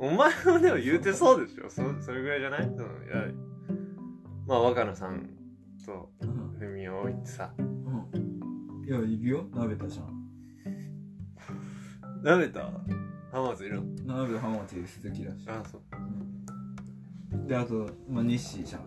[0.00, 1.68] お前はでも言うてそうでしょ。
[1.68, 2.62] そそれぐらいじゃない？
[2.62, 3.26] そのいや
[4.46, 5.28] まあ若菜さん
[5.84, 6.10] とを
[7.02, 7.50] 置いてさ。
[7.58, 8.84] うん。
[8.86, 9.46] いやいるよ。
[9.54, 10.06] 鍋田じゃん。
[12.22, 12.70] 舐めた
[13.32, 14.14] 浜松いるの？
[14.24, 15.48] 鍋田浜松鈴木だし。
[15.48, 15.82] あそう。
[17.48, 18.82] であと、まあ、日誌じゃん。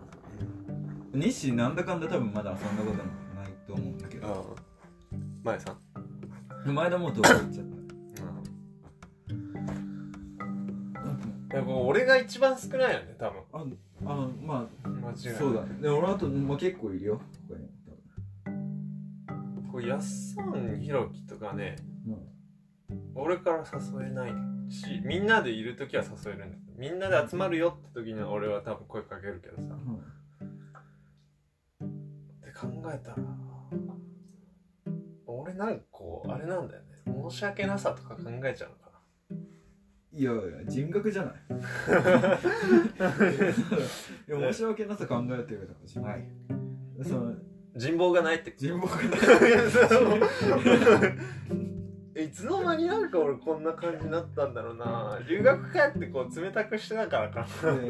[1.14, 4.26] 西なんだかんだ多分まだ遊んだこともないと思うんだけど。
[4.26, 4.42] あ
[5.44, 5.72] 前さ
[6.66, 6.74] ん？
[6.74, 7.66] 前田もう東京行っちゃっ
[11.52, 13.42] でも俺が一番少ないよね多分。
[13.52, 13.62] たあ
[14.12, 15.34] あま間違いない。
[15.34, 15.68] あそうだね。
[15.80, 17.20] で俺あと、まあ、結構いるよ。
[17.48, 17.68] 他に
[19.70, 22.18] こうやっさんひろきとかねも
[23.14, 24.32] 俺から誘えない
[24.70, 29.74] しみんなでいる時は誘えるんだけどみんなで集まるよって時には俺は多分声かけるけどさ。
[31.80, 31.88] う、っ
[32.42, 33.16] て考えたら
[35.26, 36.88] 俺なんかこうあれなんだよね。
[37.30, 38.76] 申し訳なさとか考えちゃうの。
[38.76, 38.81] か
[40.14, 41.34] いやいや人格じゃない。
[44.28, 46.22] いや申し訳なさ考えてるとかじゃない。
[47.02, 47.36] そのな
[47.76, 49.06] 人望がないって人望がない。
[52.24, 55.18] いつの間になんか俺こんな感じになったんだろうな。
[55.26, 57.46] 留学帰ってこう冷たくしてたからかな。
[57.46, 57.88] そう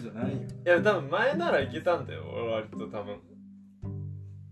[0.00, 0.38] じゃないよ。
[0.42, 3.14] いや多分前なら行けたんだよ俺割と多分。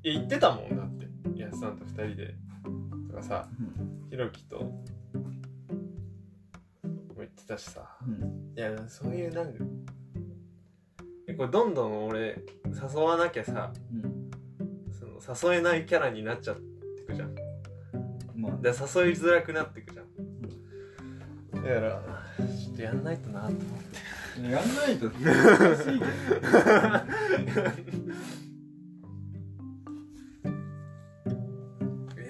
[0.05, 1.09] いや行ってたもんだって。
[1.37, 2.37] やすさんと二人で。
[3.11, 3.49] とかさ
[4.09, 4.73] ひろきと
[7.35, 7.97] ってたしさ。
[8.07, 8.53] うん。
[8.57, 9.65] いやそういうなんか
[11.27, 14.31] えこれどんどん俺誘わなきゃさうん。
[14.93, 15.05] そ
[15.47, 16.63] の誘えないキャラになっちゃって
[17.07, 17.35] くじゃん。
[18.37, 18.57] まあ。
[18.63, 20.07] で誘いづらくなってくじゃん。
[21.53, 22.03] だから
[22.39, 24.43] ちょっとやんないとなと思って。
[24.43, 25.09] やんないと。
[25.11, 28.05] 難 しいけど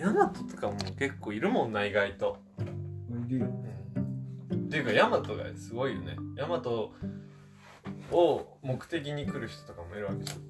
[0.00, 2.36] ヤマトとかも結構いるもんな意外と。
[3.26, 3.46] いるよ
[4.74, 6.16] っていうかヤマトがすごいよね。
[6.34, 6.92] ヤマト
[8.10, 10.40] を目的に来る人とかもいるわけじゃん。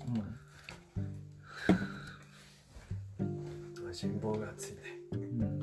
[3.92, 4.80] 人望が厚いね。
[5.12, 5.60] うん。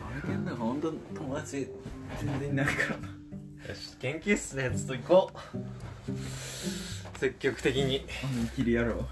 [0.00, 1.68] マルケンだから本当友達
[2.20, 3.06] 全然いないからな
[3.68, 5.30] よし研究室のやつと行こ
[6.04, 9.06] う積極的にあのイキリ野郎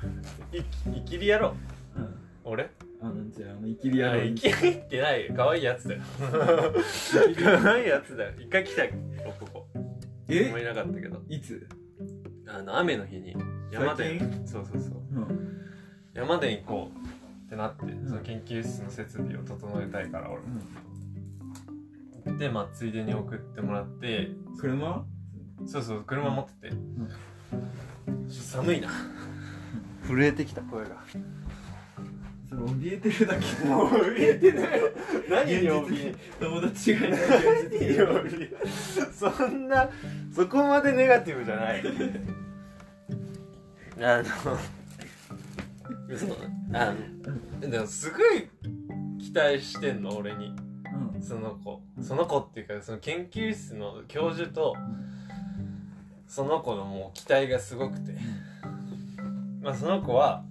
[0.53, 1.55] い生きりやろ
[1.97, 2.14] ううん。
[2.43, 2.71] 俺
[3.03, 5.35] あのじゃああのイキリ野郎いや生きりってないよ。
[5.37, 6.03] 可愛いやつだよ。
[7.63, 8.33] 可愛いやつだよ。
[8.39, 8.93] 一回来たよ。
[9.39, 9.67] ここ
[10.29, 10.49] え？
[10.49, 11.23] 思いなかったけど。
[11.29, 11.67] いつ？
[12.47, 13.35] あの雨の日に。
[13.71, 14.19] 山で。
[14.19, 14.93] 最そうそうそう。
[15.13, 15.57] うん。
[16.13, 16.99] 山で行こう
[17.47, 20.43] ってなって、その研究室の設備を整えたいから俺。
[22.37, 24.31] でまあついでに送ってもらって。
[24.59, 25.05] 車？
[25.67, 26.77] そうそう車持ってて、
[28.31, 28.89] 寒いな。
[30.07, 30.97] 震えてきた声が
[32.51, 34.91] それ怯えてるだけもう怯えてないよ
[35.31, 39.89] 何に怯えに友達がいない何にに怯えそんな
[40.35, 41.83] そこまでネガティブじゃない。
[44.03, 44.25] あの
[46.17, 46.37] そう
[46.73, 46.95] あ
[47.61, 48.49] のでもすごい
[49.21, 50.53] 期待してんの俺に。
[51.15, 51.23] うん。
[51.23, 51.83] その子。
[52.03, 54.75] その子っていうかその研究室の教授と
[56.27, 58.17] その子のもう期待がすごくて。
[59.63, 60.50] まあその子は、ま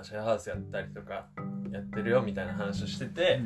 [0.00, 1.28] あ、シェアハウスやったりとか
[1.70, 3.40] やってるよみたいな話をしてて、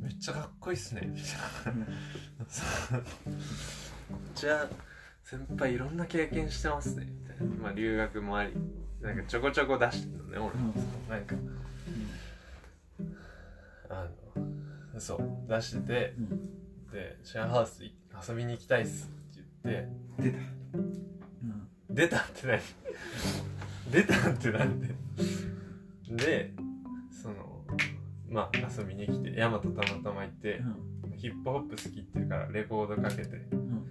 [0.00, 1.02] めっちゃかっこいいっすね。
[1.04, 1.86] みたいな。
[2.48, 2.62] そ
[2.96, 3.04] うめっ
[4.34, 4.68] ちゃ
[5.22, 7.06] 先輩いろんな経験してますね。
[7.06, 7.54] みたいな。
[7.62, 8.52] まあ留学もあり
[9.00, 10.72] なんかちょこちょこ出してんのね俺も。
[11.08, 11.34] なんか。
[13.90, 14.08] あ
[14.94, 16.90] のそう出しててうん。
[16.92, 19.88] でシェアハウス遊びに行きたいっすって言って。
[20.22, 20.38] 出た。
[20.38, 20.40] う
[20.80, 21.68] ん。
[21.90, 22.60] 出たって何？
[23.90, 24.94] 出たってなんで？
[26.10, 26.52] で
[27.10, 27.64] その
[28.28, 30.62] まあ遊びに来てヤマトたまたま行って
[31.16, 33.36] ヒップホップ好きっていうからレコードかけて。
[33.52, 33.84] うん。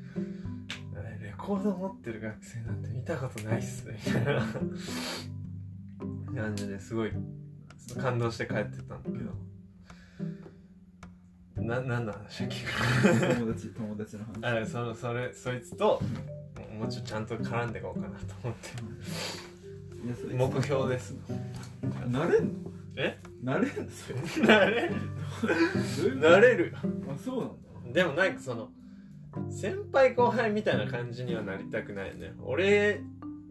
[1.21, 4.45] レコード持ってる学生なんて見たことないっすねみたいな。
[6.35, 7.11] 感じですごい
[7.99, 9.33] 感動して帰ってたんだけど。
[11.63, 13.35] な何の話だっけ？
[13.35, 14.45] 友達友達の話。
[14.45, 16.01] あれそのそれそいつと
[16.77, 18.69] もうちょっとちゃんと絡んでいこうかなと思って
[20.33, 21.15] 目標です。
[22.09, 22.71] なれんの？
[22.95, 23.17] え？
[23.41, 23.73] なれんの？
[23.89, 24.95] それなれる
[26.19, 26.71] なれる。
[26.71, 26.77] よ
[27.09, 28.01] あそうなんだ。
[28.01, 28.69] でもなんかその
[29.49, 32.33] 先輩後輩みたいな感じにはなりたくないよね。
[32.43, 33.01] 俺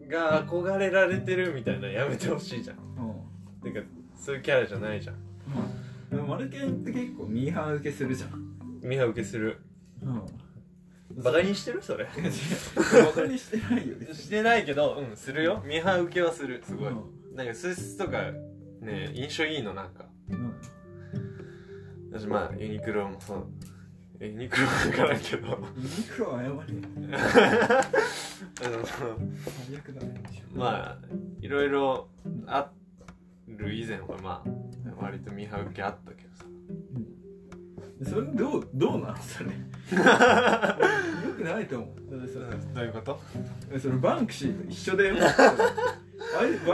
[0.07, 2.77] が憧れられてるみたいなのやめてほしいじゃん。
[2.77, 3.73] うん。
[3.73, 3.85] てか
[4.15, 5.15] そういうキャラじゃないじゃん。
[6.09, 8.87] でもマルケンって結構ミーハー受けするじゃん。
[8.87, 9.59] ミハ受けする。
[10.01, 10.21] うん
[11.17, 12.05] バカにしてるそれ。
[12.05, 12.11] バ
[13.13, 15.61] カにしてないよしてないけどうんするよ。
[15.65, 16.63] ミハ受けはする。
[16.65, 18.31] すごい、うなんかスーツとか
[18.81, 20.05] ね印象いいのなんか。
[20.29, 20.55] うん。
[22.11, 23.47] 私まあユニクロもそう。
[24.19, 25.47] ユニクロは分からんけど。
[25.47, 25.53] ユ
[25.83, 26.53] ニクロは謝れ。
[28.61, 30.21] あの最悪だね
[30.53, 30.97] まあ
[31.41, 32.07] いろいろ
[32.45, 32.69] あ
[33.47, 36.45] る以前はまあ割とミハ受けあったけどさ
[38.05, 39.49] それどうどうなのそれ。
[39.93, 39.99] よ
[41.37, 41.89] くないと思う。
[42.75, 43.19] どういうこと？
[43.79, 45.15] それバンクシーと一緒だよ。
[45.15, 45.17] い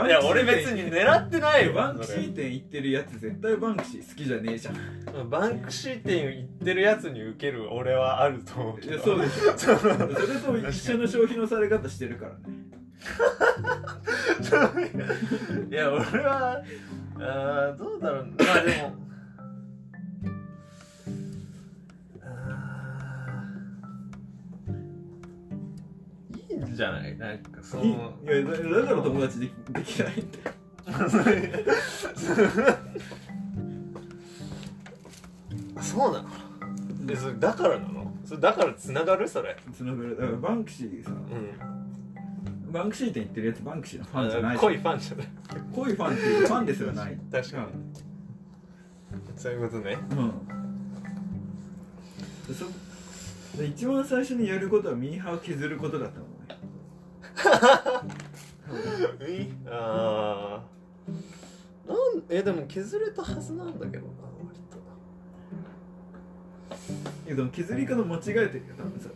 [0.08, 1.72] や俺別に狙ってないよ。
[1.72, 4.76] バンクシー店行ってるやつ絶対バンクシー好きじゃねえじゃん。
[5.28, 8.94] バンクシー店行ってるやつに受ける俺はあると思うけど。
[8.94, 9.70] いやそうですよそ
[10.52, 12.38] れと一緒の消費のされ方してるからね。
[15.70, 16.62] いや俺は
[17.18, 18.26] あーどうだろう。
[18.38, 27.16] まあでもーいいんじゃない。
[27.16, 27.88] なんかそのい
[28.26, 30.54] やだだから友達できできないんだよ
[35.80, 36.28] そうなの？
[37.10, 38.12] えそれだからなの？
[38.24, 39.28] それだからつながる？
[39.28, 39.56] それ。
[39.74, 40.16] つながる。
[40.16, 42.72] だからバンクシーさうん。
[42.72, 45.26] バンクシー店行ってるやつバンクシーのファンじゃない濃いファンじゃない。
[45.74, 47.18] 濃いファンっていうファンですらない。
[47.32, 47.66] 確かに。
[49.36, 49.98] そういうことね。
[50.10, 50.30] うん。
[52.46, 52.66] でそ
[53.58, 56.29] で一番最初にやることはミーハーを削ることだと思うね
[59.66, 60.62] ああ
[61.88, 64.12] なんえでも削れたはずなんだけどな
[64.46, 64.78] 割と
[67.26, 69.14] いやでも削り方間違えてるよ多分それ。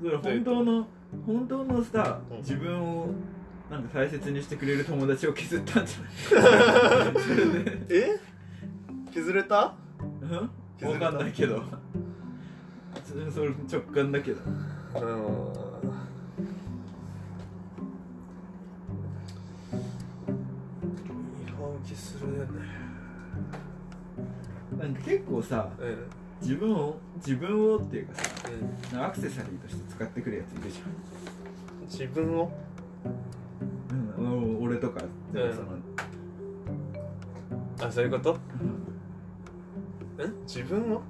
[0.00, 0.86] それ本当の
[1.26, 2.36] 本当のさうん。
[2.38, 3.08] 自分を
[3.70, 7.20] なんか大切にしてくれる友達を削ったんじゃない？
[7.20, 8.18] それでえ？
[9.12, 9.74] 削れた？
[10.22, 10.50] うん？
[10.78, 11.06] 削れた？
[11.06, 11.62] わかんないけど。
[13.04, 14.40] そそれ直感だけど。
[14.44, 14.48] うん
[22.32, 22.66] 削るね。
[24.78, 25.96] なんか結構さうん。
[26.40, 28.22] 自分を自分をっていうかさ
[28.92, 29.02] うん。
[29.02, 30.80] アクセサリーとして使ってくるやついるじ
[32.02, 32.52] 自分を？
[33.90, 34.28] ゃん、う
[34.60, 35.00] ん、俺とか、
[35.34, 35.54] うん。
[35.54, 35.68] その
[37.80, 38.36] あそういうこと？
[40.20, 40.30] うん。
[40.30, 41.02] ん自分を？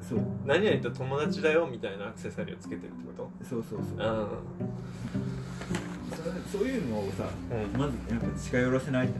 [0.00, 0.20] そう。
[0.46, 3.44] 何々と友達だよみたいなアクセサリーをつけてるってこと？
[3.44, 3.98] そうそうそう。
[4.00, 4.28] あ
[6.10, 7.80] そそういうのをさ、うん。
[7.80, 9.18] まずやっぱ近寄らせないって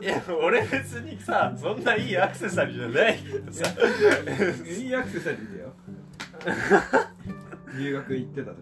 [0.00, 3.64] いや俺別にさそんないいアクセサリーじゃないけどさ。
[4.66, 5.72] いいアクセサリーだよ。
[7.78, 8.60] 留学行ってたとか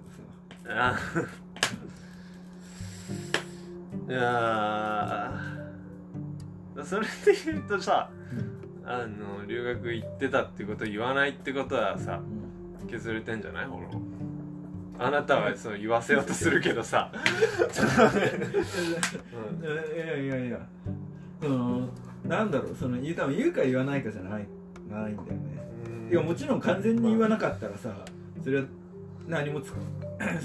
[0.68, 0.99] あ。
[4.09, 6.84] いやー。
[6.84, 7.11] それで
[7.47, 8.11] 言うとさ
[8.84, 12.20] あの留学行ってたってこと言わないってことはささ、
[12.88, 13.66] 削れてんじゃない？
[13.66, 13.86] 俺
[15.03, 17.16] あなたはそう言わせようとするけどさ、う
[19.62, 19.64] ん。
[19.64, 19.66] い
[19.98, 20.59] やいやいや。
[21.40, 21.88] その
[22.24, 24.46] なんだろうその言う多分言うか言わないかじゃない
[24.90, 25.59] ないんだよね。
[26.11, 27.94] いやもちろん完全に言わなかったらさ
[28.44, 28.66] それは
[29.26, 29.78] 何もつく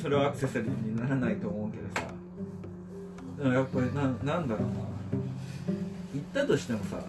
[0.02, 2.08] それはアクセサリーにならないと思うけどさ。
[3.54, 4.76] やっぱりななんだろうな。
[6.14, 7.04] 言ったとしてもさ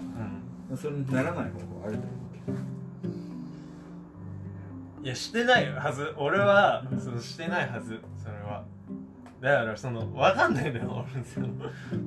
[0.77, 2.59] それにならない方法あると思うけど
[5.07, 6.13] いやしてないはず。
[6.17, 8.65] 俺はそのしてないはずそれは。
[9.41, 11.47] だからその分かんないんだよ俺その。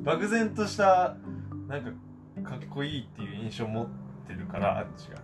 [0.03, 1.15] 漠然とした
[1.69, 1.91] なんか
[2.43, 3.87] かっこいいっていう印象持っ
[4.27, 5.17] てるからあっちが。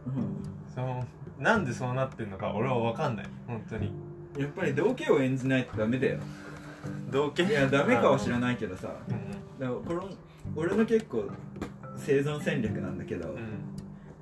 [0.73, 1.05] その
[1.38, 3.26] なんでそうなってんのか俺は分かんない。
[3.45, 3.91] 本当に。
[4.39, 6.19] やっぱり道家を演じないとダメだよ。
[7.11, 8.88] 同系いやダメかは知らないけどさ。
[9.09, 9.59] うん。
[9.59, 10.09] だからこの
[10.55, 11.26] 俺の結構
[11.97, 13.74] 生存戦略なんだけど、うん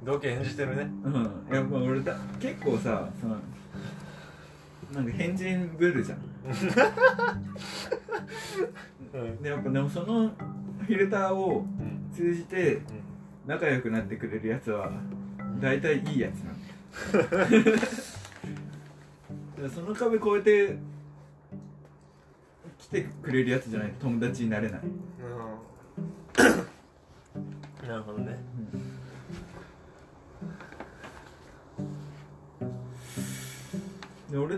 [0.06, 0.89] 同系演じてるね。
[1.04, 1.24] うん、
[1.56, 3.38] やっぱ俺だ結構さその
[4.93, 6.20] なんか変人ぶるじゃん。
[9.14, 9.41] うん。
[9.41, 11.93] でやっぱでもそのフィルターをうん。
[12.14, 12.80] 通じて
[13.47, 14.91] 仲良くなってくれるやつは
[15.60, 16.54] 大体いいやつなん
[19.64, 20.78] だ その壁越えて
[22.78, 24.89] 来てくれるやつじゃないと友達になれない、うん。
[27.88, 28.38] なるほどね
[34.34, 34.58] で俺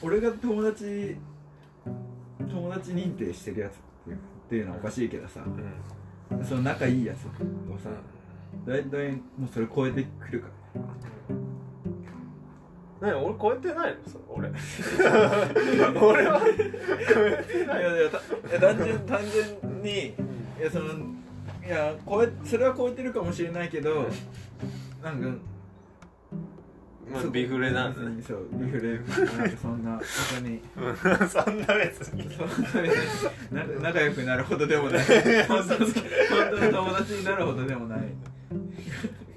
[0.00, 1.16] 俺が友達
[2.50, 3.74] 友達認定してるやつっ
[4.48, 5.40] ていうのはおかしいけどさ。
[6.30, 6.44] うん。
[6.44, 7.26] その仲いいやつ。
[7.26, 7.90] をさ
[8.66, 10.48] 大体もうそれ超えてくるか
[13.02, 13.96] 何俺超えてないの？
[14.10, 14.48] それ俺。
[16.00, 16.40] 俺は。
[16.40, 19.20] 超えてらないいやいやたいや単純単
[19.60, 20.14] 純にい
[20.62, 20.84] やその
[21.66, 24.06] いや超えそれは超えてるかもしれないけど
[25.02, 25.28] なんか
[27.10, 28.16] まあビフレなんだね。
[28.16, 28.98] 別にそうビフレ。
[28.98, 30.00] なんかそんな本
[30.36, 30.60] 当に。
[30.76, 31.28] うん。
[31.28, 32.30] そんな別に。
[32.30, 35.04] そんな仲良くなるほどでもない。
[35.46, 35.94] 本当の本
[36.50, 38.00] 当の友達になるほどでもない。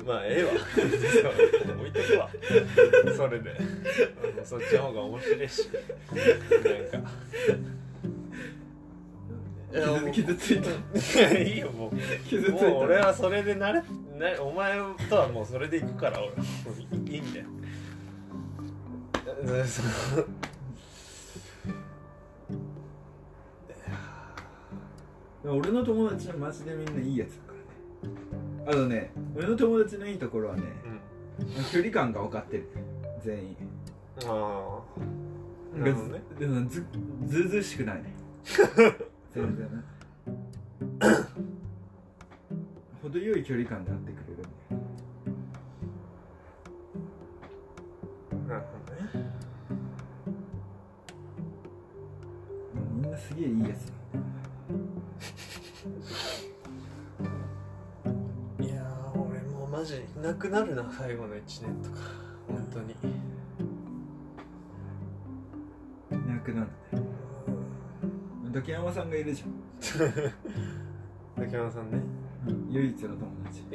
[0.05, 0.51] まあええわ。
[0.51, 2.29] 置いとくわ。
[3.15, 3.49] それで。
[4.37, 5.69] うんそっちの方が面白いし。
[6.91, 7.09] なんか
[10.11, 10.69] 傷 傷ついた。
[11.19, 11.91] い やいいよもう。
[12.27, 12.65] 傷ついた。
[12.69, 13.81] もう俺はそれで慣れ
[14.17, 16.31] なお前とはもうそれで行くから俺。
[17.11, 17.45] いいんだよ。
[25.47, 27.53] 俺の友達はマジでみんないいやつだか
[28.71, 28.73] らね。
[28.73, 30.63] あのね俺の友達のいいところはね
[31.71, 32.67] 距離感が分かってる。
[33.23, 33.57] 全員。
[34.21, 34.79] うんあ
[35.75, 36.21] あなるほどね。
[36.39, 36.85] でもず
[37.25, 38.15] ずうずうしくないね
[39.35, 39.83] 全然ね。
[43.03, 44.43] 程よい距離感で会ってくれる
[48.47, 49.01] なるほどね。
[52.93, 53.91] みんなすげえいいやつ
[58.63, 61.97] いやー俺もうマジいなくなるな最後の1年とか。
[62.47, 62.95] 本当に。
[66.11, 66.67] いなくなる
[68.55, 69.49] 竹山さんがいるじゃん。
[71.35, 71.99] 竹山さんね。
[72.69, 73.65] 唯一の友達。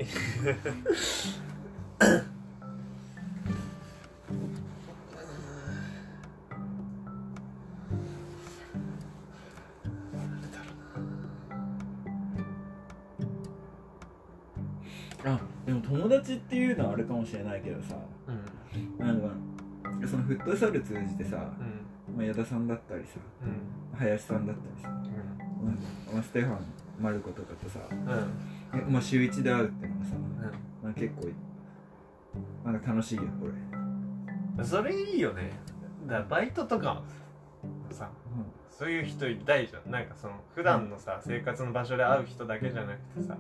[15.22, 17.96] あでも友達っていうのはあるかもしれないけどさ。
[18.26, 18.32] う
[19.02, 19.06] ん。
[19.06, 19.28] なんか
[20.06, 21.80] そのフットサル通じてさ、うん
[22.16, 23.98] まあ、矢田さんだったりさうん。
[23.98, 24.88] 林さんだったりさ、
[26.12, 26.58] まあ、ステファン
[27.00, 28.78] マルコとかとさ、うん。
[28.78, 30.22] えまあ、週一で会うってのはさ、うん。
[30.82, 31.28] まあ、結構
[32.64, 35.50] なんか楽しいよ俺、うんそれいいよね。
[36.06, 37.02] だからバイトとかも
[37.90, 38.10] さ
[38.68, 39.90] そういう人いたいじゃん。
[39.90, 43.38] なんかその普段のさ生活の場所で会う人だけじゃなくてさ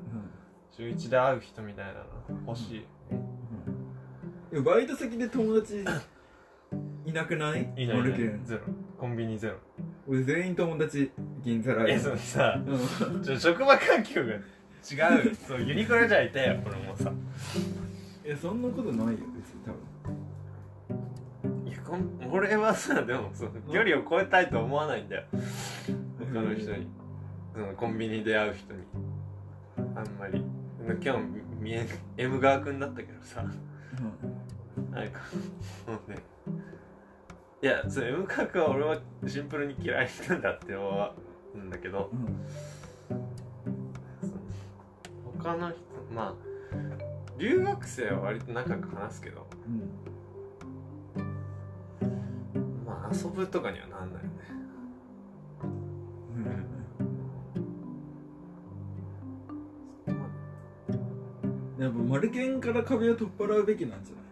[0.70, 2.86] 週一で会う人みたいなの欲しい、
[4.50, 5.84] でもバイト先で友達
[7.06, 7.60] いなくない？
[7.76, 8.12] いないいない。
[8.44, 8.60] ゼロ。
[8.98, 9.54] コンビニゼロ。
[10.06, 11.10] 俺全員友達
[11.42, 12.60] 銀座えブそのさ
[13.12, 13.22] うん。
[13.22, 14.38] ちょ職場環境が違
[15.28, 15.34] う。
[15.34, 17.12] そうユニクロじゃいたよ これもさ。
[18.24, 21.66] いやそんなことないよ別に多分。
[21.66, 25.24] いやこん俺はさでもその距離を超えたいと思わないんだよ。
[26.32, 26.86] 他の人に。
[27.54, 28.80] そのコンビニで会う人に。
[29.96, 30.42] あんまり。
[31.02, 31.20] 今日
[31.60, 31.86] 見え
[32.16, 33.42] M 川君だったけどさ。
[34.92, 35.20] なんか
[35.86, 36.16] もうね
[37.62, 41.10] いやその M 川君は俺はシンプルに嫌いなんだって思
[41.54, 42.10] うんだけど。
[42.12, 42.46] うん。
[45.42, 45.78] 他の人
[46.14, 46.34] まあ
[47.38, 49.46] 留学生は割と仲良く話すけど。
[49.66, 51.26] うん。
[52.86, 54.40] まあ遊ぶとかにはなんないよね
[61.78, 64.24] やっぱマルケンから壁を取っ払うべきなんじゃない？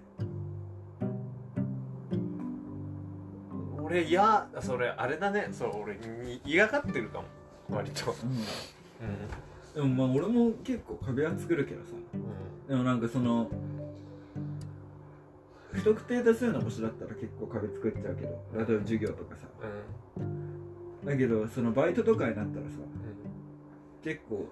[3.89, 5.49] 俺いやそれあれだね。
[5.51, 7.25] そう俺に嫌がってるかも。
[7.71, 8.15] 割と。
[9.75, 11.93] でもまあ俺も結構壁は作るけどさ。
[12.13, 12.69] うん。
[12.69, 13.51] でもなんかその
[15.73, 18.29] 不特定多数の星だったら結構壁作っちゃうけど。
[18.55, 19.47] 例えば授業とかさ。
[20.19, 21.07] うん。
[21.07, 22.73] だけどそのバイトとかになったらさ
[24.05, 24.51] 結構も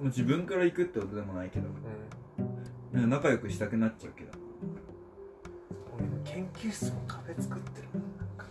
[0.00, 1.68] う自分から行くってことでもないけど。
[1.68, 3.00] うん。
[3.02, 3.10] うん。
[3.10, 4.35] なんか仲良くしたくなっちゃうけど
[5.98, 8.46] 俺の研究室も壁作ってるもんなんか。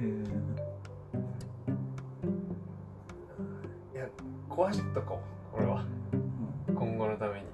[0.00, 0.04] へ
[3.94, 4.06] いや
[4.48, 5.20] 壊しとこ
[5.54, 5.84] う俺は。
[6.12, 7.46] え今後のために。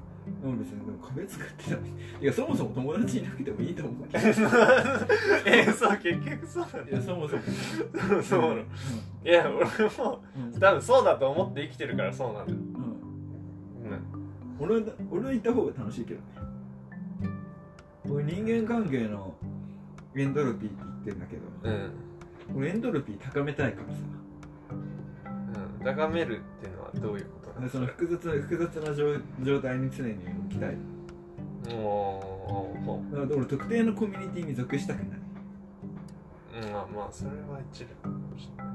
[0.43, 1.79] でも別にでも壁作ってたい。
[2.21, 4.25] やそもそも友達いなくてもいいと思うけど。
[5.47, 7.43] えそう結局そうなんいやそもそも。
[8.17, 8.65] だそうなのい
[9.25, 10.61] や俺もうん。
[10.61, 12.65] 多分そうだと思って生きてるからそうなんだよ、うん。
[13.91, 14.03] うん、
[14.61, 16.27] 俺は俺はいた方が楽しいけどね
[18.11, 19.35] 俺人間関係の
[20.15, 21.93] エントロピーって言ってるんだけどうん。
[22.57, 24.01] 俺エントロピー高めたいからさ。
[25.81, 27.61] うん、高めるっていうのはどういうこと？
[27.61, 30.77] なでのその複雑複雑な状状態に常に置きたい。
[31.75, 33.13] おー。
[33.13, 35.19] だから俺特定のコミュニティに属したくない。
[36.63, 38.75] うんまあまあそれは一理かもしれない。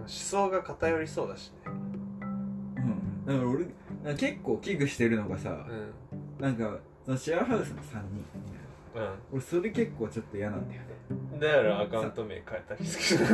[0.00, 1.56] 思想が偏りそうだしね。
[1.66, 2.01] うん
[3.26, 3.64] だから俺
[4.04, 5.66] なんか結構危惧してるのがさ、
[6.40, 8.24] うなんかそのシェアハウスの3人。
[9.32, 10.88] 俺それ結構ちょっと嫌なんだよね。
[11.40, 13.26] だからアカウント名変えたりする。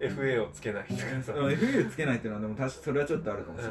[0.00, 1.00] FA をつけないとか。
[1.22, 3.70] さ FU つけないっていうのはでも確かそれはちょっとあるかもしれ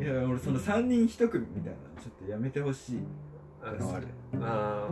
[0.00, 2.98] ない、いや俺その3人1組みたいなのちょっとやめてほしい
[3.62, 4.08] あってのはある。
[4.34, 4.88] あ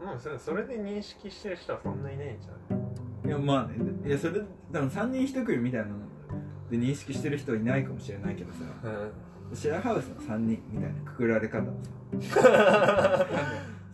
[0.00, 2.80] ーまあそれそれで認識してる人はそんないないんじゃな
[3.24, 3.28] い？
[3.28, 3.74] いやまあね。
[4.06, 4.40] いやそれ
[4.72, 5.96] 多分3人1組みたいなの
[6.70, 8.58] で認識してる人はいないかもしれないけどさ
[9.50, 9.56] うん。
[9.56, 11.72] シェアハウスの3人みたいなくくられ方は
[12.20, 13.26] さ。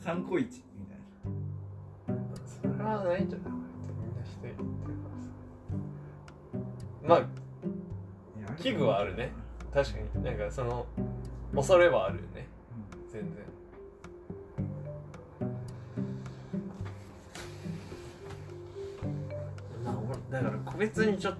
[0.12, 2.16] 3個1みたい
[2.62, 5.08] そはないんじゃないみんなして言ってるか
[7.08, 7.22] らさ。
[7.22, 7.30] ま
[8.50, 9.32] あ器具はあるね。
[9.72, 10.24] 確かに。
[10.24, 10.86] なんかその
[11.54, 12.46] 恐れはあるよね。
[13.12, 13.44] 全然。
[19.84, 21.34] まあ俺だから個別にちょっ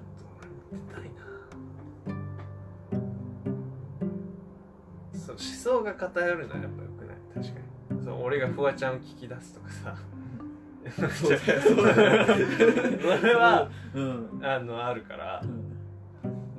[5.64, 7.16] 想が偏るのはやっぱよくない。
[7.34, 7.60] 確か
[7.94, 8.04] に。
[8.04, 9.96] そう俺がフワちゃんを聞き出すとかさ。
[11.10, 12.26] そうだよそうだよ
[13.22, 14.40] 俺はうん。
[14.42, 15.42] あのあるから。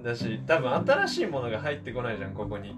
[0.03, 2.75] だし多分新しいものが入ってこないじゃんここに。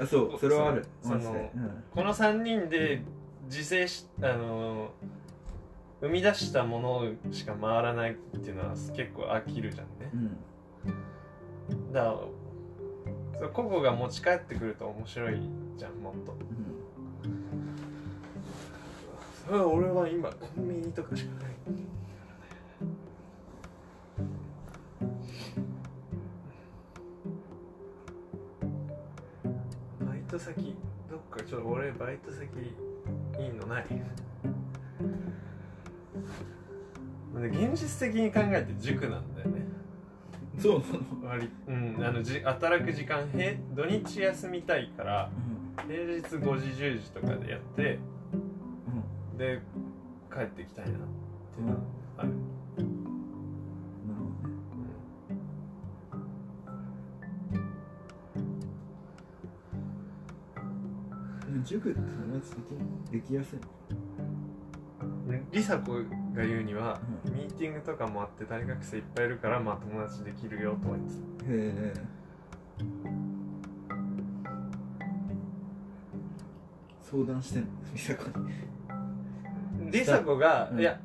[0.00, 0.86] あそうそれはある。
[1.02, 1.84] そのうん。
[1.94, 3.02] この3人で
[3.44, 4.90] 自生しあの
[6.00, 10.10] 生み出したものしか回らないっていうのは結構飽きるじゃんね。
[10.14, 10.16] う
[11.90, 11.92] ん。
[11.92, 12.16] だから
[13.42, 15.40] そう個々が持ち帰ってくると面白い
[15.76, 16.32] じゃんもっと。
[19.44, 21.52] それは俺は今コンビニとかしかない。
[30.06, 30.76] バイト先
[31.10, 32.46] どっかちょっと俺バイト先
[33.42, 33.86] いいのない。
[37.40, 39.81] で現実的に考えて塾なんだよね。
[40.58, 40.82] そう。
[41.24, 45.30] 割うんあのじ働く時間へ土日休みたいから
[45.86, 47.98] 平日5時10時とかでやって
[49.38, 49.60] で
[50.32, 50.94] 帰ってきたいなっ
[51.54, 51.78] ていうのは
[52.18, 52.38] ある、なる
[52.80, 54.42] ほ
[61.52, 61.64] どね。
[61.64, 62.56] 塾って友達で
[63.10, 63.62] きできやすいの？
[63.90, 64.01] うん
[65.52, 65.92] 梨紗子
[66.36, 67.34] が言うには、うん。
[67.34, 71.94] ミーティングとかもあって大学生いっぱいいるからまあ友達できるよとは言ってへえ。
[77.02, 77.68] 相談してんの？
[77.94, 78.46] 美佐子に。
[79.92, 80.80] た梨紗子が、うん。
[80.80, 80.98] いや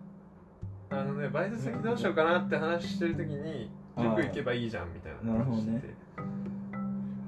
[0.89, 5.74] あのねバイト先どうしようかなって話してる時に塾行けばいいじゃんみたいななるほどね。
[5.74, 5.93] 話してて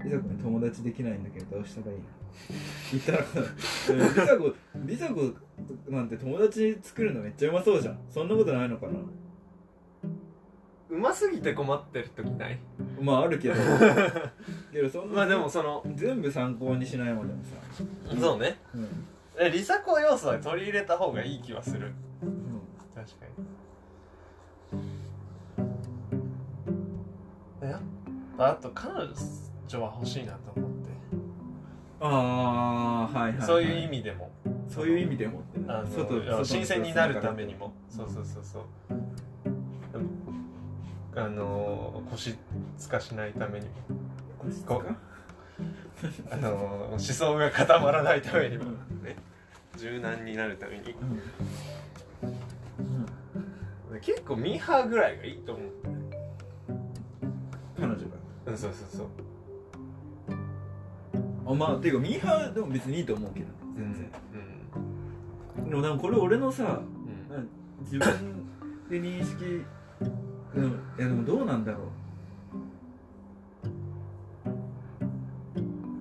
[0.05, 2.03] 美佐子に友達できないんだけどどうしたらいいの？
[2.91, 7.99] 言ったらうん美佐子美佐子なんて友達作るのめっちゃうまそうじゃん。
[8.09, 8.99] そんなことないのかな？
[10.89, 12.59] うますぎて困ってる時ない？
[12.99, 13.55] まああるけど。
[14.73, 17.55] けどそんなまあでもその全部参考にしないまでもさ。
[18.19, 18.57] そうね。
[18.73, 18.87] うん、
[19.37, 21.91] え梨紗子要素は取り入れた方がいい気はする。
[22.23, 22.61] うん。
[22.95, 23.25] 確か
[27.61, 27.69] に。
[27.69, 27.81] やっ
[28.37, 28.93] ぱあと彼
[29.67, 30.68] 女は欲しいなと思って、
[32.01, 34.31] ああはいはい、はい、そういう意味でも。
[34.69, 37.73] そういう意味でもあの新鮮になるためにも。
[37.91, 38.63] うんそうそうそうそう。
[41.15, 42.35] あの腰
[42.77, 43.73] つかしないためにも。
[44.65, 44.83] こ
[46.31, 48.65] あの思想が固まらないためにも。
[49.03, 49.17] ね。
[49.75, 50.95] 柔軟になるために。
[53.91, 53.99] うん。
[54.01, 55.71] 結構ミーハーぐらいがいいと思う。
[57.77, 58.01] 彼女が。
[58.45, 59.07] うんそうそうそう
[61.51, 66.79] あまあていうかミーハーでも別にいいと思うけどね全然、でもなんかこれ俺のさ
[67.31, 67.49] うん。
[67.83, 68.45] 自分
[68.89, 69.65] で認識
[70.53, 71.81] でもいやでもどうなんだろう。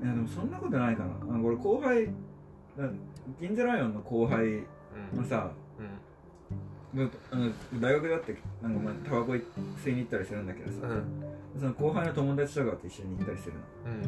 [0.04, 1.10] いやでもそんなことないかな。
[1.34, 2.08] あの俺後輩
[3.40, 4.64] 銀座ライオンの後輩うん。
[5.14, 5.50] のさ
[6.94, 11.60] うんあの大学だってなんかまあタバコ吸いに行ったりするんだけどさ、うん。
[11.60, 13.52] その後輩の友達とかと一緒に行ったりする
[13.86, 14.02] うん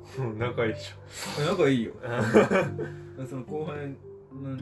[0.38, 1.42] 仲いいでしょ。
[1.42, 1.92] の仲いいよ。
[3.18, 4.56] う その後輩の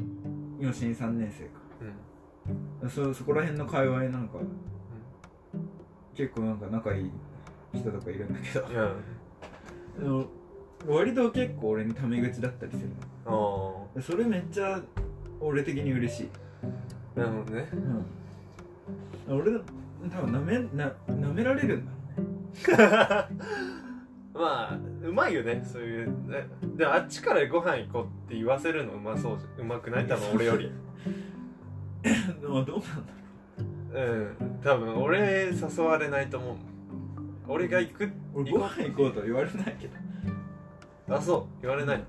[0.60, 2.86] 今新3年生か。
[2.86, 2.90] ん。
[2.90, 4.38] そそこら辺の界隈なんか
[6.14, 7.10] 結構なんか仲いい
[7.74, 8.66] 人とかいるんだけど。
[10.00, 10.26] うん
[10.86, 12.90] 割と結構俺にタメ口だったりする
[13.26, 14.80] あのでそれめっちゃ
[15.40, 16.28] 俺的に嬉しい、
[17.16, 17.68] あなるほどね。
[19.26, 19.52] うん、俺
[20.10, 21.92] 多分なめな舐められるんだ
[22.72, 23.38] ろ
[24.38, 26.46] まあうまいよねそういうね。
[26.76, 29.60] でもあっちからご飯行こうって言わせるのうまそうじゃん。
[29.62, 30.06] うまくない？
[30.06, 30.70] 多分俺より。
[32.40, 32.72] どうなんだ
[33.94, 34.00] う。
[34.44, 34.60] ん。
[34.62, 36.56] 多分俺誘われないと思う。
[37.48, 39.96] 俺が行く俺ご飯行こうとは言われないけど。
[41.16, 41.62] あそう。
[41.62, 42.04] 言われない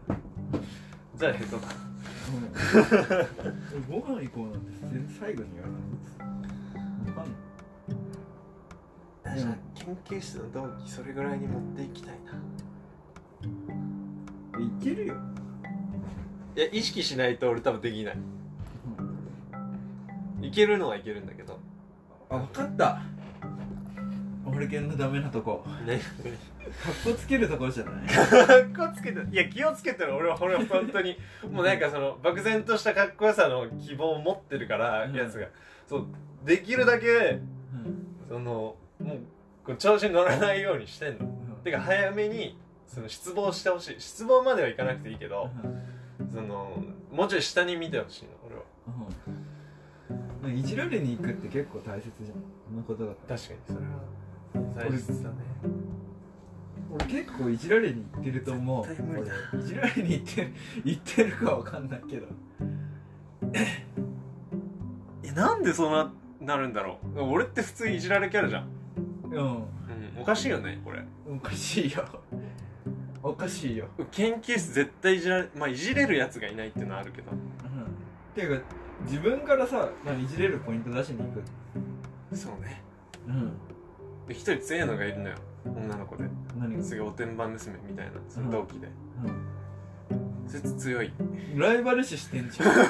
[1.16, 1.58] じゃあ下手だ。
[3.90, 7.18] 俺ご飯行こうなんて全然最後に言われない。
[7.18, 7.30] わか
[9.42, 9.60] んない
[9.90, 12.34] 研究室の同期それぐらいに持っていきたいな。
[14.64, 15.16] いけるよ、
[16.56, 18.18] いや意識しないと俺多分できない。
[20.42, 21.58] いけるのはいけるんだけど。
[22.30, 23.02] あ分かった。
[24.46, 25.66] 俺犬のダメなとこ。
[25.86, 25.98] ね。
[25.98, 26.02] か
[26.92, 28.08] っこつけるところじゃない？
[28.08, 30.14] かっこつけていや気をつけてる。
[30.16, 31.18] 俺は俺は本当に。
[31.50, 35.16] もうなんかその漠然としたかっこよさの希望を持ってるから、うん。
[35.16, 35.48] やつが。
[35.88, 36.06] そう
[36.46, 38.06] できるだけうん。
[38.28, 39.18] そのもう
[39.64, 41.26] こう調子に乗らないようにしてんの。
[41.26, 41.64] うん。
[41.64, 42.58] てか早めに
[42.88, 43.96] その失望してほしい。
[44.00, 45.50] 失望まではいかなくていいけど
[46.32, 46.72] その
[47.12, 48.62] もうちょい下に見てほしいの俺は。
[50.44, 50.58] うん。
[50.58, 52.38] いじられに行くって結構大切じゃん。
[52.68, 53.40] そのことだったら。
[53.40, 53.60] 確かに。
[53.68, 55.36] それは大切だね。
[56.92, 58.88] 俺結構いじられに行ってると思う。
[58.88, 59.36] 絶対無理だ。
[59.54, 60.54] 俺いじられに行ってる
[60.86, 62.28] 行ってるかわかんないけど。
[65.24, 67.22] えなんでそうななるんだろう。
[67.22, 68.68] 俺って普通いじられキャラじゃん、
[69.32, 69.38] うん。
[69.38, 69.64] うん、
[70.22, 71.04] おかしいよねこれ。
[71.30, 72.06] おかしいよ。
[73.22, 73.88] おかしいよ。
[74.12, 77.32] 研究室絶対いじられまあいじれるやつがいないっていうのはあるけど。
[77.32, 77.40] うん。
[78.34, 78.66] ていうか
[79.06, 81.44] 自分からさ何いじれるポイント出しに行く。
[82.36, 82.82] そうね。
[83.28, 83.50] うん。
[84.28, 85.36] で一人強いのがいるのよ。
[85.66, 86.24] 女の子で。
[86.58, 86.84] 何が？
[86.84, 88.14] すげえおてんば娘みたいな。
[88.30, 88.90] その同期で、う
[90.50, 91.08] そいつ強い。
[91.08, 92.70] んライバル視してんじゃん。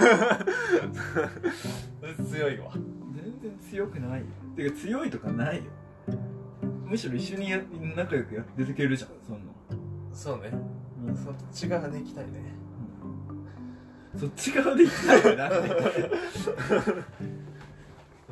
[1.99, 2.71] そいつ強いわ。
[2.73, 2.83] 全
[3.41, 4.25] 然強くないよ。
[4.55, 5.63] てか強いとかないよ
[6.89, 7.61] むしろ一緒にや
[7.95, 9.51] 仲良くやっていけるじゃんそんな
[10.11, 10.51] そうね。
[11.05, 11.15] うん。
[11.15, 12.31] そっち側で行きたいね。
[14.19, 15.49] そっち側で行きたいよな。
[15.49, 15.59] まあ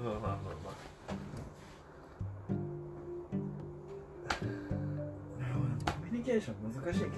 [0.03, 0.74] まあまあまあ。
[5.86, 7.18] コミュニケーション難しいけどね。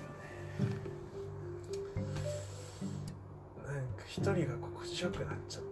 [3.65, 5.68] なんか一人が心地よくなっちゃった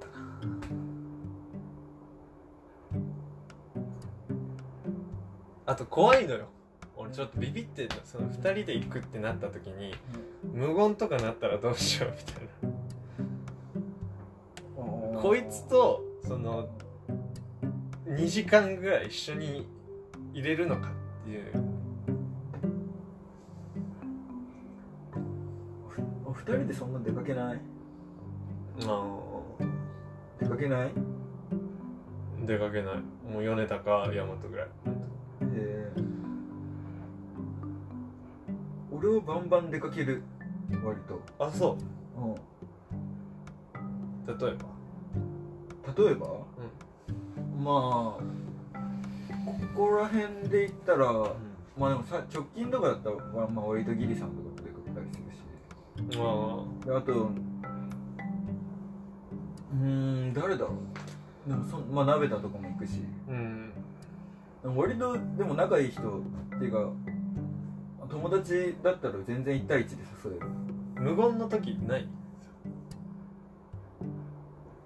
[5.67, 6.47] あと怖いのよ。
[6.95, 9.93] 俺ちょっとビビってその二人で行くってなった時に
[10.51, 12.43] 無言とかなったらどうしようみたい
[15.13, 15.21] な。
[15.21, 16.69] こいつとその
[18.07, 19.67] 2時間ぐらい一緒に
[20.33, 20.89] 入れるのか
[21.23, 21.51] っていう。
[26.25, 27.59] お二人でそんな出かけない？
[28.85, 29.05] あ。
[30.39, 30.91] 出かけない？
[30.91, 32.95] ー出かけない。
[33.31, 34.67] もう米田か大和ぐらい
[35.59, 36.03] えー、
[38.95, 40.21] 俺はバンバン出かける
[40.83, 41.19] 割と。
[41.43, 41.77] あそ
[42.15, 42.19] う。
[42.21, 42.33] ん。
[42.33, 42.35] う
[44.27, 44.67] 例えば？
[46.03, 46.27] 例えば、
[47.63, 47.67] まあ
[49.73, 51.11] ここら辺で言ったら、
[51.77, 55.17] まあでもさ直近とかだったら、まあ、まあ割とギリさんとかと出かけたりす
[56.05, 56.19] るし。
[56.19, 56.21] あ。
[56.85, 59.77] であとうー
[60.29, 60.73] ん誰だろ
[61.45, 61.49] う。
[61.49, 62.99] でもそまあ鍋田とかも行くし。
[63.29, 63.56] あうん
[64.75, 66.03] 割とでも仲いい人っ
[66.59, 66.91] ていうか
[68.09, 70.47] 友達だったら全然1対1で誘える。
[71.01, 72.07] 無言の時ない？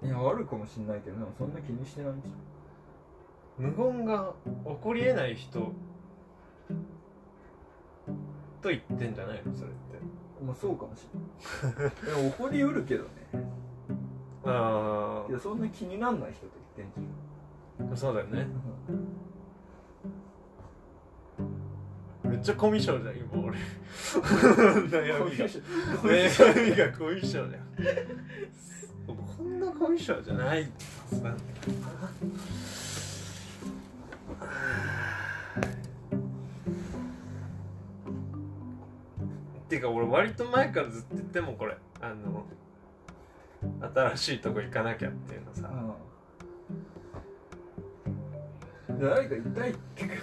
[0.04, 2.28] いやあるかもしんないけどそんな気にしてないんじ
[3.58, 5.72] 無言が起こりえない人と
[8.64, 9.54] 言ってんじゃないの？
[9.54, 9.98] それって。
[10.40, 11.06] ゃんまあそうかもし
[11.64, 11.92] れない。
[12.04, 13.10] でも怒りうるけどね。
[14.44, 17.04] あいやそんな気になんない人と言ってん
[17.88, 18.40] じあそうだよね。
[18.40, 18.48] ゃん
[22.42, 23.56] っちゃコミュ障じゃん今俺。
[24.88, 25.46] 悩みが。
[25.96, 30.68] コ悩みがコミュ障じゃんこんなコミュ障じゃない
[31.12, 31.30] なんだ
[39.68, 42.44] てか俺割と前からずっと言ってもこれあの
[44.14, 45.70] 新しいとこ行かなきゃっていうのさ。
[45.72, 46.11] うん
[49.02, 50.14] 誰か痛いってか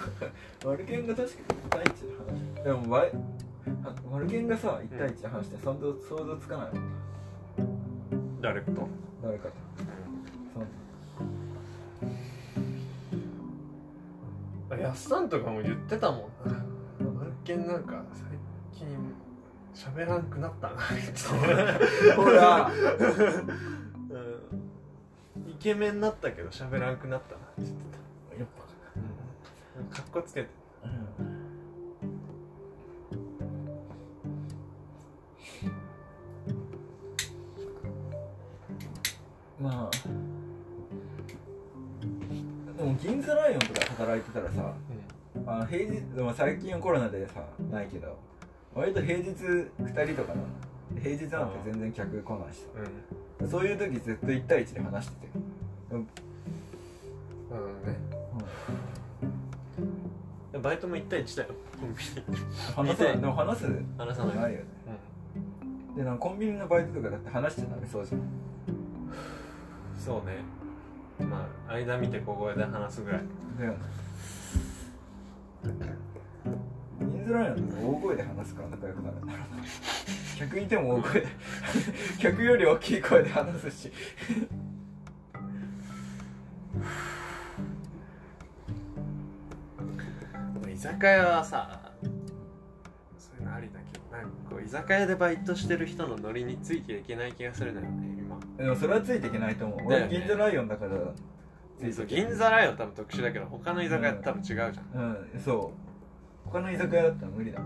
[0.64, 1.34] マルケンが確か。
[1.52, 1.90] に痛いって
[2.58, 2.90] 話でも
[4.10, 6.84] ワルケンがさ1対1で話して想像想像つかないもん。
[8.40, 8.88] 誰と
[9.22, 9.54] 誰かと
[14.70, 16.48] そやっさんとかも言ってたもん。
[16.48, 16.54] な
[17.12, 18.22] マルケンなんか最
[18.78, 18.88] 近
[19.74, 20.76] 喋らんくなったな
[22.16, 22.70] ほら。
[22.70, 22.72] う
[25.46, 27.98] んイケメンになったけど喋らんくなったなって言ってた、
[29.90, 30.48] かっこつけて。
[39.60, 39.96] ぱまあ。
[42.76, 44.74] でも銀座ライオンとかで働いてたらさ
[45.46, 48.16] あの平日でも最近はコロナでさないけど
[48.74, 49.68] 割と平日2
[50.06, 50.46] 人とかなの。
[51.02, 52.66] 平日なんて全然客来ないしさ。
[53.40, 53.46] うん。
[53.46, 53.50] うん。
[53.50, 55.28] そういう時ずっと1対1で話してて、
[55.92, 55.98] うん。
[55.98, 56.06] うん。
[57.86, 58.09] ね
[60.60, 61.48] バイトも1対1だよ。
[61.80, 62.36] コンビニ。
[62.74, 63.66] 話さないでも話す
[63.98, 64.36] 話さない。
[64.36, 64.64] ないよね。
[65.96, 68.22] でなんかコンビニのバイトとかだって話してなりそうじゃん
[69.98, 70.36] そうね。
[71.26, 73.20] まあ間見て小声で話すぐらい。
[73.58, 73.78] だよね。
[77.30, 79.16] づらいのって大声で話すから仲良くなる。
[79.16, 79.62] んだろうな
[80.38, 81.28] 客いても大声で。
[82.18, 83.92] 客より大きい声で話すし
[90.80, 91.92] 酒屋はさ
[93.18, 98.38] そういうのありだけどなんかこう居酒屋でバイトしてる人のノリについていけない気がするのよね今。
[98.56, 99.90] でもそれはついていけないと思う。
[99.90, 100.08] だよね。
[100.10, 100.92] 俺銀座ライオンだから
[101.92, 105.40] そう銀座ライオン多分特殊だけど他の居酒屋多分違うじゃん、うん。
[105.44, 106.48] そう。
[106.48, 107.60] 他の居酒屋だったら無理だ。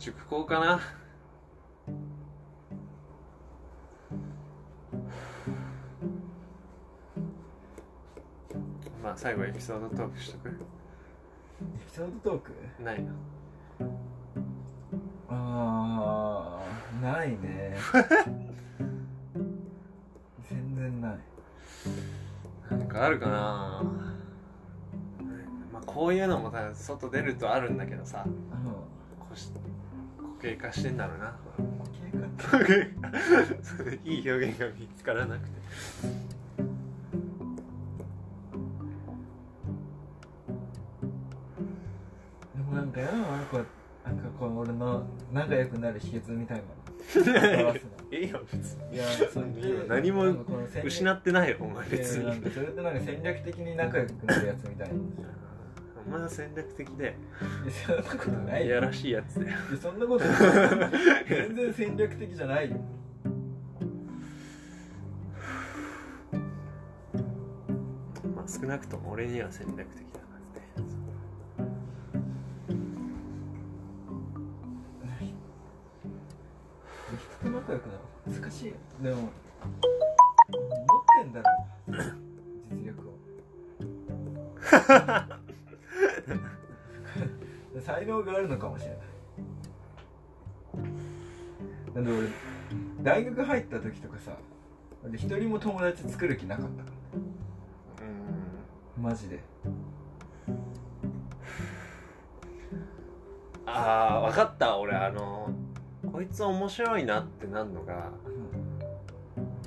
[0.00, 0.80] 塾校かな
[9.02, 10.48] まあ最後エピソードトークしとく？
[10.48, 10.58] エピ
[11.94, 12.52] ソードトーク？
[12.82, 13.10] ないな
[15.28, 17.76] あーないね。
[20.48, 21.18] 全然ない。
[22.70, 23.82] なんかあるかな？
[25.72, 28.32] まあこういうのもさ外出るとあるんだけどさうん。
[28.32, 28.38] こ
[29.32, 29.50] うし
[30.16, 31.36] 固形化してんだろうな。
[32.10, 32.18] 経
[32.58, 32.60] 過
[34.04, 35.60] いい表現が見つからなくて
[42.72, 43.66] なんかやだなこう
[44.04, 46.68] なんかこう俺の仲良くなる秘訣みたいなの。
[47.02, 48.96] 表すのいいよ別に。
[48.96, 52.24] いやそういいよ何もなんかこの戦略失ってないよお前別に。
[52.24, 54.94] いやなんかそれってなんか戦略的に仲良くなるやつみたいな。
[56.04, 57.04] お前は戦略的で。
[57.04, 57.12] いや
[57.72, 58.66] そんなことないよ。
[58.66, 60.90] いやらしいやつだよいやそんなことない
[61.28, 62.76] 全然戦略的じゃないよ。
[68.34, 70.02] まあ少なくとも俺には戦略的
[77.62, 78.00] 仲良くなる
[78.40, 78.74] 難しいよ。
[79.00, 79.30] でも持っ
[81.22, 81.48] てんだろ
[82.72, 83.12] 実力を
[87.80, 88.98] 才能があるのかもしれない。
[91.94, 92.28] なんで俺
[93.02, 94.32] 大学入った時とかさ
[95.04, 96.96] 俺一人も友達作る気なかったから
[98.98, 99.04] うん。
[99.04, 99.40] マジで
[103.66, 105.50] ああ分かった俺あの
[106.12, 108.10] こいつ面白いなってなんのが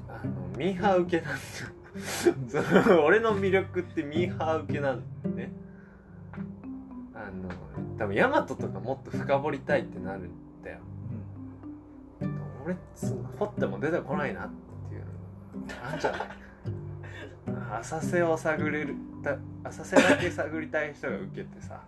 [0.07, 1.39] あのミーハー受けなんだ。
[1.39, 1.75] よ
[2.83, 5.51] その俺の魅力ってミーハー受けなんだよね。
[7.15, 7.49] あの
[7.97, 10.79] 多分ヤマトとかもっと深掘りたいってなるんだよ。
[12.65, 14.49] 俺そんな掘っても出てこないなっ
[14.89, 16.21] ていうのなんじゃない。
[17.79, 21.81] 浅瀬を探れるた浅瀬だけ探りたい人が受けてさ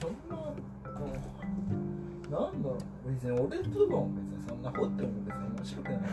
[0.00, 0.52] そんなこ
[2.28, 2.76] うなんだろ
[3.06, 5.98] う別に俺とかも別にそんな掘っても別に面白くない。
[5.98, 6.10] と思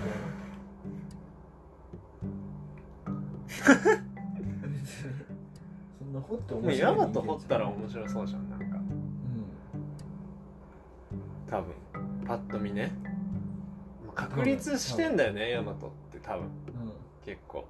[3.06, 3.70] う別
[4.68, 4.78] に
[6.00, 6.80] そんな掘って面白い。
[6.80, 8.82] ヤマト掘ったら面白そうじゃんなんかうん
[11.50, 11.74] 多分
[12.26, 12.92] パッと見ね
[14.16, 16.50] 確立してんだよねヤマトって多分うん
[17.24, 17.66] 結構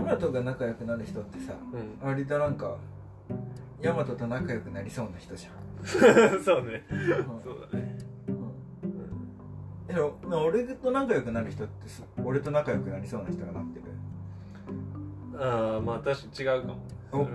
[0.00, 2.08] ヤマトが仲良くなる人ってさうん。
[2.08, 2.76] 割となんか
[3.82, 5.52] ヤマトと仲良くなりそうな人じゃん。
[6.42, 6.84] そうね。
[6.90, 7.08] うん。
[7.42, 7.98] そうだね。
[9.86, 13.84] でもまあ俺と仲良くなる人ってさ俺と仲良くなりそうな人がなってる。
[15.38, 17.28] ああまあ確かに違うかも。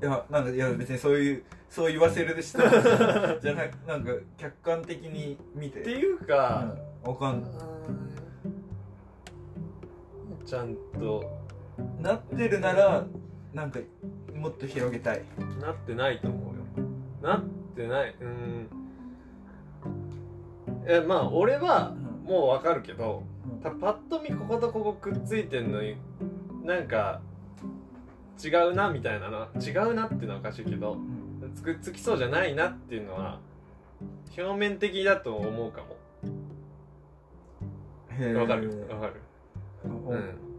[0.00, 0.04] い。
[0.04, 2.58] やなんかいや別にそういうそう言わせる人
[3.40, 5.80] じゃなくなんか客観的に見て。
[5.80, 6.74] っていうか、
[7.04, 7.50] うん、わかんない。
[10.44, 11.41] ちゃんと
[12.00, 13.06] なってるなら
[13.52, 13.80] なんか
[14.34, 15.22] もっと広げたい。
[15.60, 16.88] なってないと思うよ。
[17.22, 17.44] なっ
[17.76, 18.14] てない。
[18.20, 18.68] うん。
[20.86, 21.94] えまあ俺は
[22.24, 22.28] うん。
[22.28, 23.60] もうわかるけどうん。
[23.60, 25.96] たパッと見こことここくっついてんのに
[26.64, 27.20] なんか
[28.42, 31.54] 違うなみたいなな違うなっていうのはおかしいけどうん。
[31.54, 33.38] つくっつきそうじゃないなっていうのは
[34.36, 35.96] 表面的だと思うかも。
[38.40, 38.86] わかる？
[38.90, 39.14] わかる？
[39.84, 40.51] うん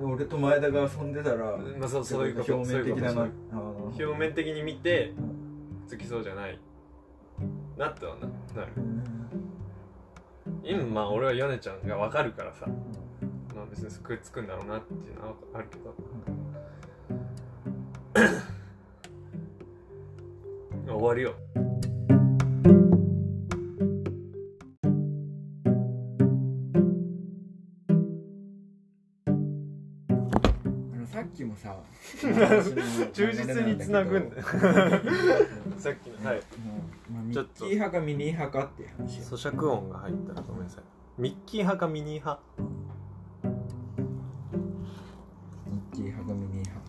[0.00, 6.58] 俺と前田が遊んでたら、まあそうそういうこと表面的だなそういう表面的に見てうんつきそうじゃない。
[7.76, 8.26] なってはな
[8.60, 8.72] なる
[10.62, 12.66] 今まあ俺は米ちゃんが分かるからさ。
[13.54, 15.94] まあ別にくっつくんだろうなっていうのはあるけど。
[20.86, 21.34] 終わりよ
[31.14, 31.76] さっきもさ
[33.12, 34.42] 忠実につなぐんだよ。
[35.78, 36.42] さっきのはい。
[37.12, 39.18] まあ、ミッキー派かミニー派かっていう話。
[39.18, 40.82] よ咀嚼音が入ったらごめんなさい。
[41.22, 42.42] ミッキー派かミニー派？
[45.68, 46.80] ミッキー派かミニー派。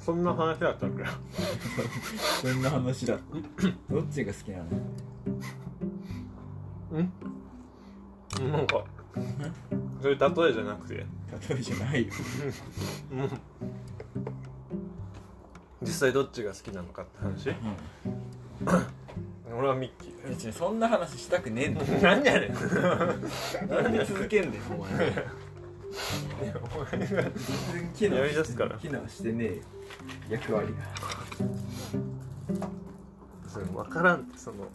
[0.00, 1.04] そんな話だったっけ？
[2.50, 3.16] そんな話だ
[3.88, 4.64] どっちが好きなの？
[6.92, 7.12] うん？
[8.52, 8.84] なんか
[10.04, 10.96] それ例えじゃなくて。
[10.96, 11.06] 例
[11.58, 12.12] えじゃないよ。
[13.10, 13.30] うん。
[15.80, 17.54] 実際どっちが好きなのかって話
[19.50, 21.86] 俺はミッキー別にそんな話したくねえんだよ。
[22.04, 22.52] 何やねん。
[23.70, 24.92] なんで続けんだよお前。
[26.98, 27.32] 全然
[27.96, 28.76] 機能やりだすから。
[28.76, 29.62] 機能してねえよ。
[30.28, 30.74] 役割が。
[33.48, 34.68] それ分からんってその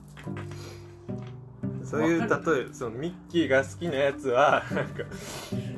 [1.90, 5.04] そういう例えそのミッキーが好きなやつはなんか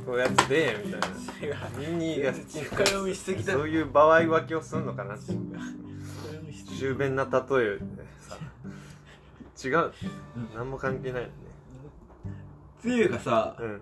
[0.06, 1.08] こうやつでみたいな。
[1.80, 5.34] ミニーが好き深読みしすぎだそういう場合分けをするのかなって
[6.78, 7.80] 雄弁な例えで
[8.20, 8.38] さ。
[9.64, 9.94] 違う
[10.54, 11.34] 何も関係ないよね
[12.80, 13.56] っていうかさ。
[13.58, 13.82] うん。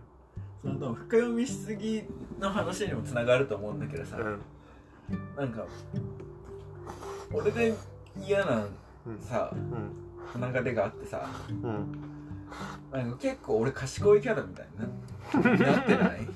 [0.61, 2.03] その深読みしすぎ
[2.37, 4.39] の話にもつながると思うんだけどさ、うん。
[5.35, 5.65] なんか
[7.33, 7.75] 俺が
[8.23, 8.67] 嫌な
[9.07, 9.91] うんさうん。
[10.31, 11.27] 鼻が出があってさ。
[11.63, 12.18] うん
[12.91, 14.79] なんか結構俺賢いキャラみたいに
[15.59, 15.71] な。
[15.73, 16.27] なってない？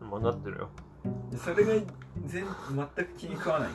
[0.00, 0.68] まあなってるよ。
[1.30, 1.86] でそれが全
[2.26, 2.44] 全
[3.06, 3.68] く気に食わない。
[3.68, 3.72] ん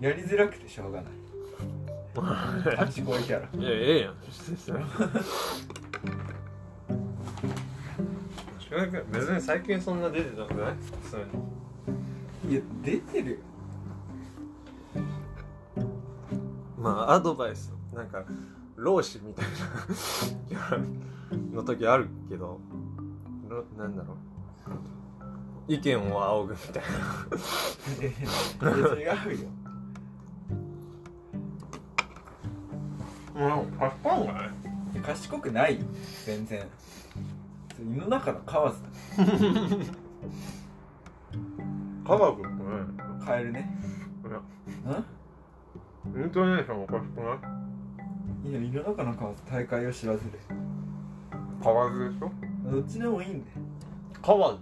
[0.00, 1.12] だよやりづらくてしょうがない。
[2.76, 3.48] 賢いキャラ。
[3.58, 4.14] いやええやん。
[9.10, 10.74] 別に最近そんな出てなくない？
[11.02, 11.16] 普通
[12.46, 12.52] に。
[12.52, 13.36] いや出てるよ
[16.78, 18.24] まあアドバイスなんか
[18.76, 19.46] 老子みたい
[20.54, 20.78] な
[21.52, 22.60] の時あるけど
[23.48, 24.16] ろなんだろう。
[25.66, 26.82] 意見を仰ぐみたい
[28.00, 29.48] いや違うよ。
[33.34, 34.48] なもう賢いんがない
[34.94, 35.84] いや賢くないよ
[36.24, 36.66] 全然。
[37.80, 38.78] 胃の中の蛙だ
[42.06, 42.54] 科学ってね。
[43.24, 43.70] カエルね
[46.16, 47.34] イントネーションおかしくな
[48.44, 48.50] い？
[48.50, 50.38] いや胃の中の蛙大会を知らずで。
[51.62, 52.30] 河津でしょ？
[52.70, 53.56] どっちでもいいんだよ
[54.22, 54.58] 河津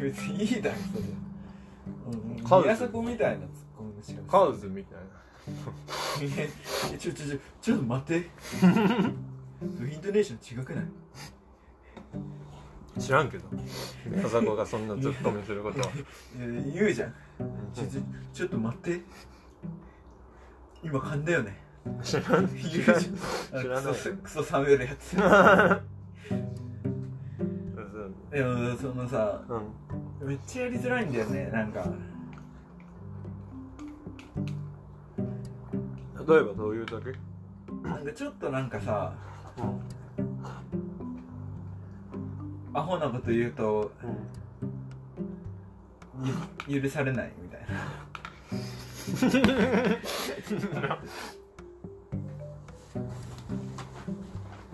[0.00, 1.04] 別にいいだろそれ。
[2.58, 4.98] うん宮迫みたいなツッコミの仕方カウズみたい
[6.26, 6.46] いや
[6.98, 8.16] ちょちょちょちょっと待って。
[8.16, 10.84] イントネーション違くない？
[12.96, 13.44] な知らんけど。
[14.06, 15.88] 宮迫がそんなツッコミすることは、
[16.72, 17.14] 言うじゃん。
[17.74, 18.00] ちょちょ
[18.32, 19.00] ちょっと待って
[20.84, 21.56] 今噛んだよね。
[22.02, 22.48] 知らん。
[22.48, 23.00] 知らん。
[23.00, 23.08] 知
[23.68, 25.16] らないクソ冷めるやつ
[28.30, 30.28] でもそのさうん。
[30.28, 31.84] めっちゃやりづらいんだよねなんか。
[36.26, 37.12] 例えばどういうだけ？
[37.86, 39.12] なんかちょっとなんかさ
[42.72, 43.92] アホなこと言うと
[46.66, 47.66] ゆ許されないみたいな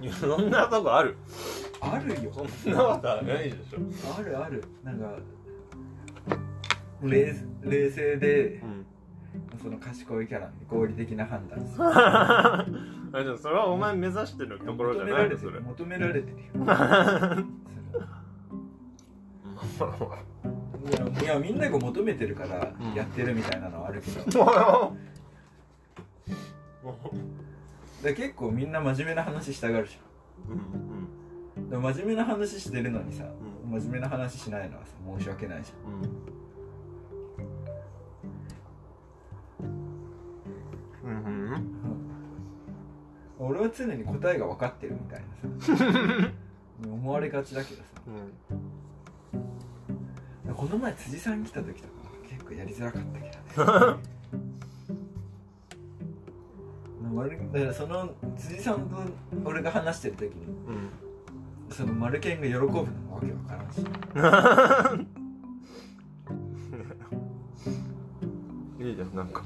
[0.03, 1.16] いやそんなとこある。
[1.81, 2.33] あるよ。
[2.33, 3.78] そんなことはないでしょ。
[4.18, 4.64] あるある。
[4.85, 5.16] なんか
[7.03, 8.87] 冷冷静でうん。
[9.62, 11.85] その賢いキャラに合理的な判断する。
[11.87, 12.64] あ
[13.22, 15.39] じゃあそれはお前目指してるところじゃないの？
[15.39, 15.53] それ。
[15.53, 15.61] る。
[15.62, 16.43] 求められてるよ。
[16.64, 17.37] いや
[20.91, 20.93] い
[21.24, 22.95] やみんなが求めてるからうん。
[22.95, 24.93] やってるみたいなのはあるけど、だか
[28.03, 29.99] ら結構みんな真面目な話したがるじ
[30.49, 31.70] うんゃん。
[31.70, 35.91] でも真面目な話してるのにさ、う真面目な話しないのはさ申し訳ないじう
[41.09, 41.11] ん。
[41.11, 41.24] うん。
[41.24, 41.30] うん。
[41.55, 41.64] ゃん、
[43.38, 45.26] 俺は常に答えが分かってるみたいな
[45.64, 45.74] さ。
[46.82, 47.88] 思われがちだけどさ。
[48.07, 48.11] う
[48.57, 48.70] ん
[50.57, 51.95] この前辻さん来た時とか
[52.29, 53.99] 結構やりづらかったけどね。
[57.13, 58.97] 丸だからその辻さんと
[59.45, 60.91] 俺が話してる時にうん。
[61.71, 63.81] そのマルケンが喜ぶのもわけわからんし。
[68.81, 69.43] いいじゃんなんか。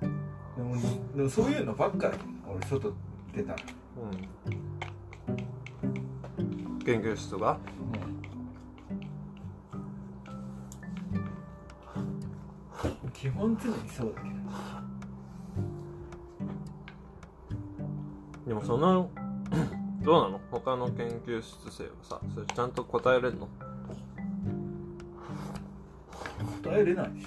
[0.00, 0.06] で
[0.62, 0.74] も
[1.16, 2.92] でもそういうのばっかだよ俺外
[3.34, 3.58] 出たら、
[4.00, 4.06] う
[6.76, 6.78] ん。
[6.84, 7.58] 研究室とか？
[13.12, 14.34] 基本常にそうだけど。
[18.46, 19.10] でもその
[20.02, 20.40] どうなの？
[20.50, 23.48] 他の研究室生はさそれちゃんと答えれるの？
[26.62, 27.26] 答えれないでし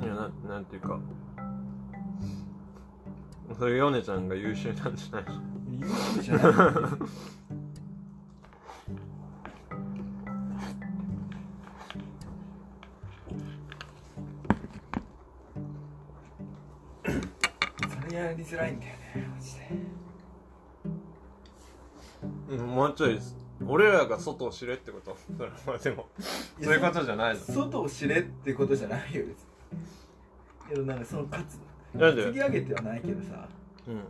[0.00, 0.98] いやななんていうか。
[3.58, 5.32] それヨネちゃんが優秀なんじゃないょ
[5.80, 6.46] 優秀じゃない
[18.16, 19.70] やりづらいんだよねマジで
[22.50, 23.18] うんもうちょい
[23.66, 25.16] 俺らが外を知れってこと？
[25.38, 26.06] それまあでも。
[26.62, 27.40] そういうことじゃないの。
[27.40, 29.34] 外を知れってことじゃないよ別に。
[30.68, 31.58] けどなんかその勝つ。
[31.94, 33.48] 突き上げてはないけどさ。
[33.88, 34.04] うん。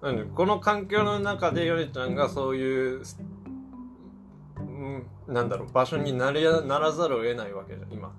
[0.00, 3.02] なんでこの環境の中でヨネちゃんがそういう、
[4.58, 8.14] うん、なんだろう場所になりやならざるを得ないわけじゃん今。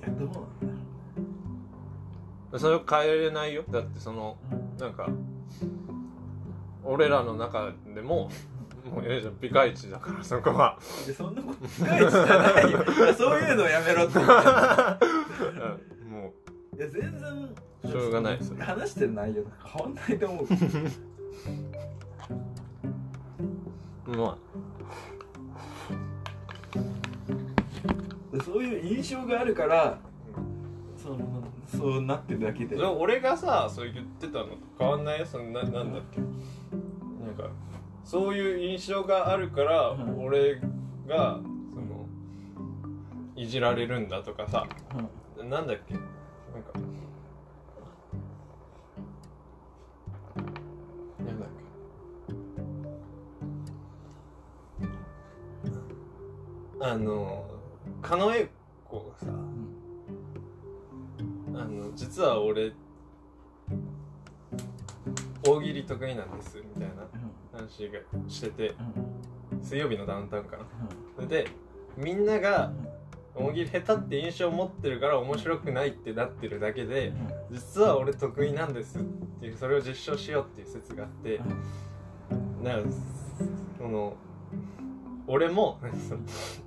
[0.00, 0.46] いやどうなんだろ
[2.56, 3.64] それを変えれないよ。
[3.70, 4.36] だってその
[4.78, 5.08] うなんか
[6.84, 8.30] 俺らの中でも
[8.84, 12.84] もうヨネちゃんピカイチだからそこは、そんなこと深いじゃないよ。
[13.18, 14.18] そういうのやめろって。
[14.18, 14.26] うん。
[16.10, 16.32] も
[16.76, 18.56] いや全然しょうがないですよ。
[18.60, 20.46] 話してる内容変わんないと思う。
[24.06, 24.38] うま
[28.44, 29.98] そういう印象があるから
[31.06, 31.44] その
[31.92, 32.76] そうなってるだけで。
[32.76, 35.26] い俺がさそう言ってたのと変わんないよ。
[35.26, 36.20] そのななんだっけ。
[36.20, 36.26] な
[37.30, 37.48] んか
[38.04, 40.24] そういう印象があるからうん。
[40.26, 40.60] 俺
[41.06, 41.38] が
[41.72, 42.08] その
[43.36, 44.66] いじられるんだとかさ。
[45.48, 45.94] なんだっけ。
[45.94, 46.10] なんか
[51.20, 51.48] なんだっ
[56.80, 56.84] け。
[56.84, 57.44] あの
[58.02, 58.55] 狩野英
[61.58, 62.72] あの実は俺
[65.46, 67.06] 大喜利得意なんですみたいな
[67.52, 67.98] 話が
[68.28, 68.74] してて
[69.62, 70.64] 水曜日のダウンタウンかな
[71.14, 71.48] それで
[71.96, 72.72] みんなが
[73.34, 77.12] 大喜利下手って印象を持ってるから面白くないってなってるだけで
[77.50, 79.02] 実は俺得意なんですっ
[79.40, 81.40] ていうそれを実証しようっていう説があって
[82.62, 82.90] なんか
[83.78, 84.14] その
[85.28, 85.80] 俺も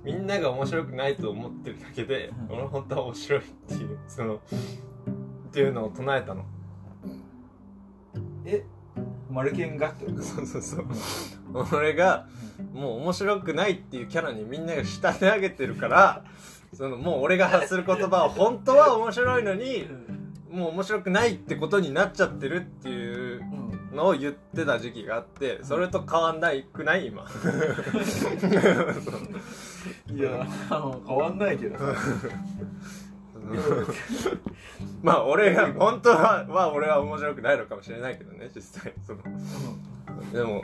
[0.04, 2.56] みんなが面白くないと思ってるだけでうん。
[2.56, 4.40] 俺本当は面白いっていうそのっ
[5.52, 6.44] ていうのを唱えたの。
[8.44, 8.64] え
[9.30, 10.86] マルケンがってそうそうそう。
[11.72, 12.26] 俺が
[12.72, 16.24] もう面白くないっていうキャラにみんなが仕立て上げてるから
[16.74, 19.88] そのもう俺が発する言葉は本当は面白いのに
[20.50, 23.42] もう面白くないってことになっちゃってるっていう
[23.92, 27.22] のを言ってた時期があってそれと変わんないくない今？
[30.12, 30.80] いや変
[31.16, 31.78] わんないけど。
[31.78, 31.84] さ
[35.02, 38.92] まあ俺が本当はは俺は面白くないのかもしれないけどね実際。
[39.04, 39.20] その
[40.32, 40.62] でも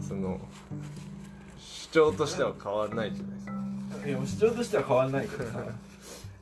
[0.00, 0.40] その
[1.58, 3.52] 主張としては変わんないじゃないですか。
[4.08, 5.64] いや主張としては変わんないけどさ。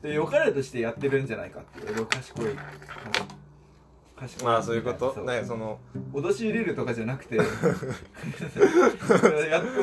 [0.01, 2.45] で良かれとしてやってるんじゃないかって俺は賢い
[4.19, 4.45] 賢い。
[4.45, 5.13] まあそういうこと？
[5.13, 5.25] そう。
[5.25, 5.79] ねその。
[6.13, 7.37] 脅し入れるとかじゃなくて。
[7.37, 7.49] や良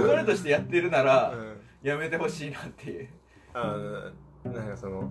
[0.07, 1.57] かれとしてやってるならうん。
[1.83, 3.09] やめてほしいなっていう。
[3.55, 3.77] あ
[4.45, 5.11] のなんかその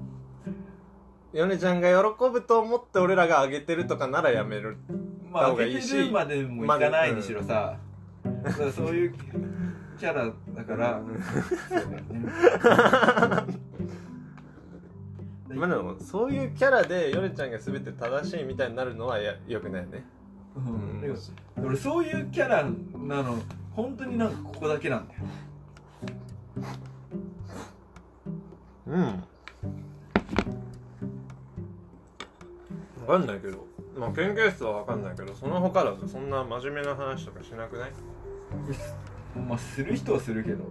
[1.33, 1.95] ヨネちゃんが喜
[2.29, 4.77] ぶと思って俺らがあげてるとかならやめる。
[5.31, 5.89] まあ方がいいし。
[5.89, 7.77] 開けてるまでもいかないにしろさ、
[8.23, 9.13] だからそういう
[9.99, 11.01] キャラだから、
[11.67, 12.01] そうだよね
[15.55, 20.05] まあでもそういうキャラでヨネちゃんが全て正しいみたいになるのはやよくないよね。
[20.55, 21.01] うん。
[21.01, 21.15] でも
[21.63, 23.37] 俺そういうキャラなの
[23.71, 25.21] 本当になんかここだけなんだよ。
[28.87, 29.23] うん。
[32.99, 33.65] 分かんないけど。
[33.97, 37.91] まあ研究室は分かんないけどその他だとそんな真面目な話とかしなくない？
[39.47, 40.65] まあする人はするけど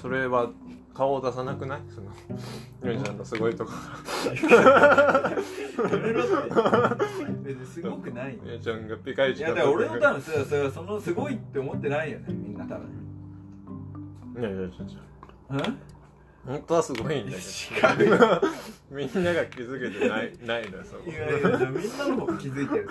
[0.00, 0.50] それは
[0.94, 1.80] 顔を出さなくない？
[1.94, 2.10] その
[2.92, 3.72] ヨネちゃんのすごいとこ。
[4.24, 6.34] やめろって
[7.42, 12.88] 別にすごくないよヨネちゃんがピカイいやチだだから俺も多分それそれそのすごいって思ってないよねみんな多分。
[14.38, 14.76] いやいやいやいや。
[15.50, 15.78] うん
[16.46, 18.40] 本当はすごいんだけ違う
[18.90, 21.10] みんなが気づけてないないのよそこ。
[21.10, 22.88] いやいやみんなの方が気づいてる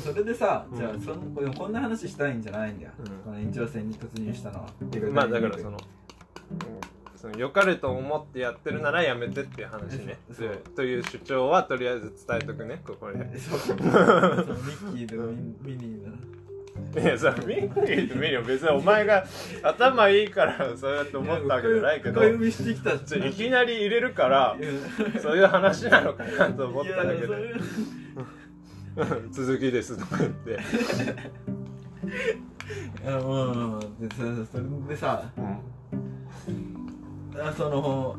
[0.00, 0.78] それでさ、うん。
[0.78, 3.06] じゃあそのでもこんな話したいんじゃないんだよ、うん。
[3.24, 4.66] この延長戦に突入したのは。
[5.12, 5.78] まあだからその、うん
[7.24, 10.18] その良かれと思ってやってるならやめてっていう話ね。
[10.76, 12.82] という主張はとりあえず伝えとくね。
[12.86, 13.40] ここで。
[13.40, 16.16] そうそのミッキーとミミニーだな。
[17.00, 19.24] いやさミッキーとミニは別にお前が
[19.62, 22.22] 頭いいからそうやって思ったわけじゃないけど。
[22.22, 24.58] いきなり入れるから
[25.22, 27.18] そういう話なのかなと思っただけで。
[27.18, 27.54] いやそういう
[29.32, 30.54] 「続きです」とか言って、い
[33.06, 34.16] やもうでそ
[34.46, 35.30] それでさ
[37.36, 38.16] あその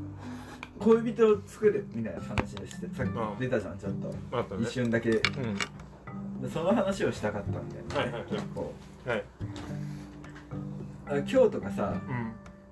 [0.80, 4.10] 恋人を作るみたいな話をしてさっうんき出たじゃんちょっと。
[4.10, 4.16] ね。
[4.62, 5.12] 一瞬だけ。
[5.12, 5.22] で
[6.44, 6.50] うん。
[6.50, 8.32] その話をしたかったんだよね、はいはいはい。
[8.32, 8.74] 結構。
[9.06, 9.24] はい。
[11.08, 11.94] あ今日とかさ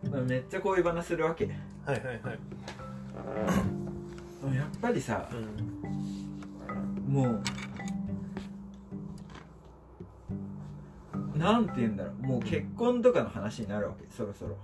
[0.03, 0.27] うん。
[0.27, 1.45] めっちゃ恋バナするわけ。
[1.85, 2.33] はいはいは
[4.51, 4.55] い。
[4.55, 5.35] やっぱりさう
[7.09, 7.13] ん。
[7.13, 7.41] もう
[11.35, 12.25] なんて言うんだろう。
[12.25, 14.05] もう結婚とかの話になるわけ。
[14.15, 14.55] そろそろ。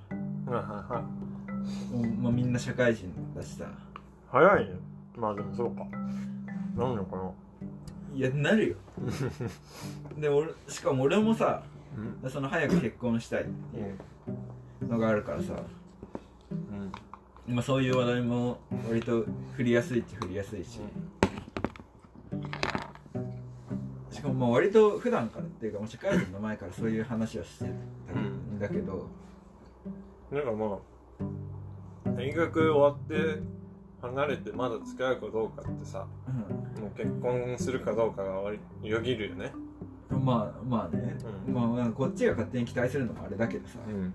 [0.52, 1.96] はいはいはい。
[1.96, 3.66] もう、まあ、みんな社会人だしさ。
[4.32, 4.72] 早いね。
[5.16, 5.86] まあでもそうか。
[6.76, 7.32] なんのかな。
[8.16, 8.76] いやなるよ。
[10.18, 11.64] で俺しかも俺もさ
[12.24, 12.30] うん。
[12.30, 13.82] その早く結婚したいってい
[14.82, 15.54] うのがあるからさ、
[16.52, 17.56] うん。
[17.56, 19.26] まあ、そういう話題も割と
[19.56, 20.80] 振りやすいっちゃ振りやすいし
[24.20, 29.08] しかもまあ割と普段からっていうかもう社会人の前からそういう話をしてたんだけど、
[30.30, 30.78] なんかま
[32.06, 33.42] あ大学終わって
[34.02, 36.06] 離れてまだ付き合うかどうかってさ
[36.82, 38.52] もう結婚するかどうかが
[38.84, 39.54] よぎるよね。
[40.12, 41.16] うん、まあまあね、
[41.48, 41.54] うん。
[41.54, 44.14] まあなんかこっちが勝手に期待するのもあれだけどさ、ん。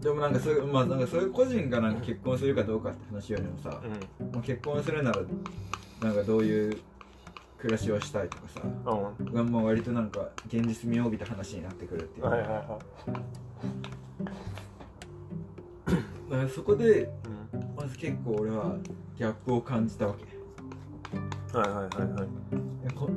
[0.00, 4.32] でもなんかそういうまあなんかそういう個人がなんか結婚するかどうかって話よりもさ、うん。
[4.32, 5.20] まあ、結婚するなら
[6.00, 6.78] なんかどういう
[7.58, 8.60] 暮らしをしたいとかさ。
[8.64, 9.32] うん。
[9.32, 12.78] がまあ割となんか現実味を帯びた話になってくるっていう、はいはいは
[16.30, 17.06] だからそこでい
[17.76, 18.76] まず結構俺は
[19.16, 20.24] ギャップを感じたわけ。
[21.56, 22.28] はいはいはいはい。
[22.94, 23.08] こ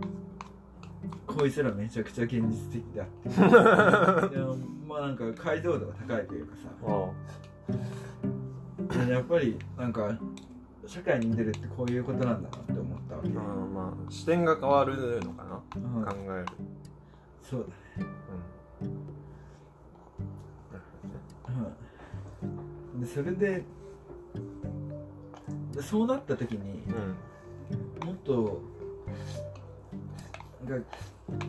[1.27, 3.29] こいつらめちゃくちゃ現実的だって。
[4.35, 4.45] いや
[4.87, 6.69] まあなんか解像度が高いというかさ。
[9.07, 10.17] やっぱりなんか
[10.89, 15.61] 社会に出るってこういうことなんだなって思ったわけ、うんまあ視点が変わるのかな。
[15.75, 16.03] うん。
[16.03, 16.45] 考える。
[17.47, 18.09] そうだね。
[22.43, 23.01] うん。
[23.01, 23.63] でそれで
[25.75, 28.07] でそうなった時にうん。
[28.07, 28.59] もっと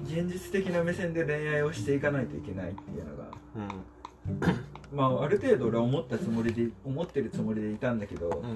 [0.05, 3.25] 現実的な目線で恋愛をしていかないといけないっていうのが
[3.57, 8.47] うんまあある程度俺は思ったつもりで思ってるつもりでいたんだけどう、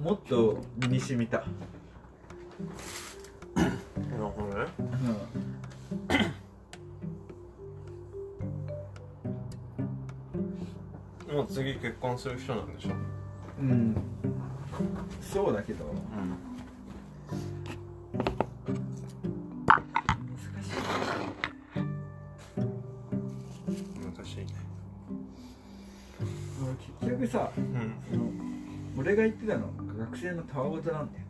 [0.00, 0.04] ん。
[0.04, 1.38] もっと身に染みた、
[3.56, 4.66] なるほどね。
[11.32, 12.90] もう次結婚する人なんでしょ？
[13.60, 13.96] うん、うん、
[15.22, 15.86] そうだけど。
[17.34, 18.51] 難し
[27.12, 27.94] 局さうん。
[28.10, 28.30] その
[28.96, 31.24] 俺が言ってたのが学生のたわごとなんだよ、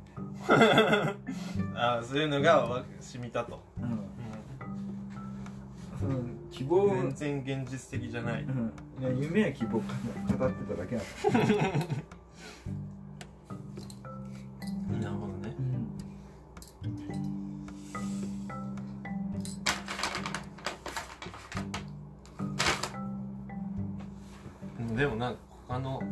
[1.77, 4.01] ああそういうのがわ染みたと、うん、
[6.01, 6.19] その
[6.51, 8.47] 希望全然現実的じゃない、い
[9.03, 9.87] や夢や希望を語
[10.47, 11.05] ってただけなん
[15.01, 15.55] だ、 なるほどね。
[24.97, 26.03] でもなんか他の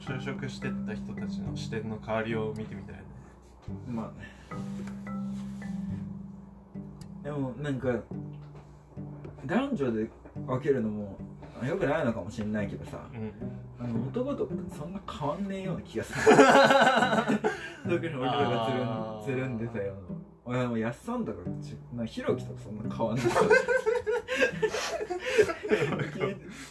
[0.00, 3.02] 就職してった人たちの視点の変わりを見てみたいね。
[3.90, 4.26] まあね。
[7.22, 7.94] でもなんか
[9.44, 10.08] 男女で
[10.46, 11.18] 分けるのも
[11.64, 13.32] よくないのかもしれないけどさうん。
[13.78, 16.20] あの男とそんな変わんねえような気がする。
[17.88, 19.94] 特に俺らがつるんつるんでたよ
[20.44, 21.38] 俺はもうやっさんとか
[22.04, 23.26] ひろきとかそんな変わんない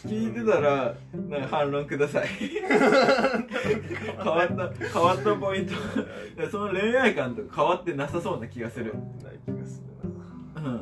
[0.06, 0.94] 聞いてたら
[1.28, 2.26] なんか反論ください。
[2.32, 2.80] 変
[4.24, 5.74] わった変わったポイント。
[6.50, 8.94] その恋愛観とか変わってなさそうな気がする。
[9.22, 9.86] ない気がする
[10.56, 10.62] うん。
[10.64, 10.80] な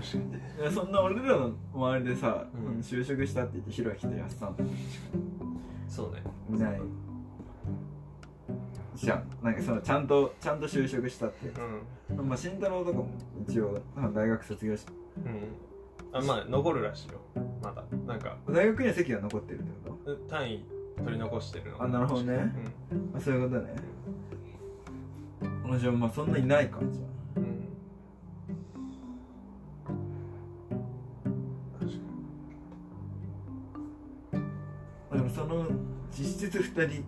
[0.00, 0.37] 確かに
[0.72, 2.80] そんな俺らの周りでさ、うん。
[2.80, 4.54] 就職したって言ってひろきとやっさん。
[4.54, 4.68] とか
[5.88, 6.22] そうね。
[6.50, 6.80] いない。
[8.96, 9.30] じゃん。
[9.42, 11.48] なんかそのちゃんとちゃんと就職したって
[12.10, 12.22] う。
[12.22, 12.28] ん。
[12.28, 13.08] まあ慎太郎とかも
[13.48, 14.84] 一応あ大学卒業し
[15.24, 15.54] うん。
[16.12, 17.20] あまあ残るらしいよ。
[17.62, 17.84] まだ。
[18.06, 18.36] なんか。
[18.48, 19.96] 大学には席が残ってるってこ
[20.28, 20.64] 単位
[20.98, 22.52] 取り残してるのあなるほどね。
[23.14, 23.74] あそういうことね。
[25.70, 27.17] あじゃあまあそんなにないかじゃ
[35.18, 35.66] でもその
[36.16, 37.04] 実質2人。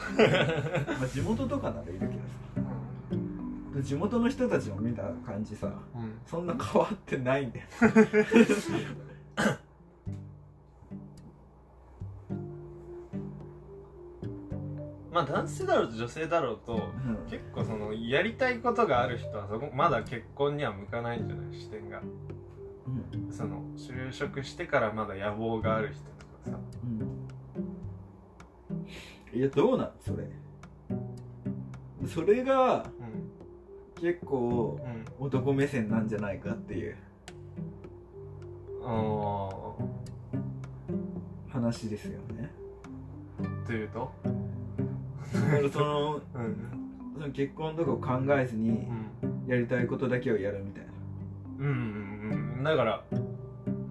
[0.98, 3.82] まあ地元とかならいるけどさ。
[3.82, 5.72] 地元の人たちを見た感じさに、
[6.02, 6.18] うん。
[6.24, 7.66] そんな変わってないんだよ
[15.12, 16.78] まあ男性だろうと女性だろうと、う
[17.10, 17.30] ん。
[17.30, 21.60] 結構そのやりたいことがある人はそこまだ結婚には向かないんじゃない？
[21.60, 22.00] 視点が。
[22.00, 23.30] うん。
[23.30, 26.58] その就職してからまだ野望がある人とかさ。
[26.84, 27.09] うん
[29.32, 29.90] いやどうなん？
[30.04, 30.24] それ。
[32.06, 32.84] それが
[33.98, 35.04] うん結構うん。
[35.26, 36.96] 男目線なんじゃないかっていう。
[38.82, 39.50] あ
[41.52, 42.50] 話ですよね。
[43.40, 44.10] ーというと？
[45.34, 46.22] だからそのうん。
[47.14, 50.90] その結婚とかを考えずにうんやりたいことだけをやるみたいな。
[51.58, 51.66] うん。
[51.66, 52.56] うん。
[52.56, 52.64] うん。
[52.64, 53.04] だから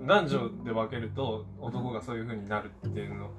[0.08, 3.30] 男女で分けると男がそういう風になるっていうの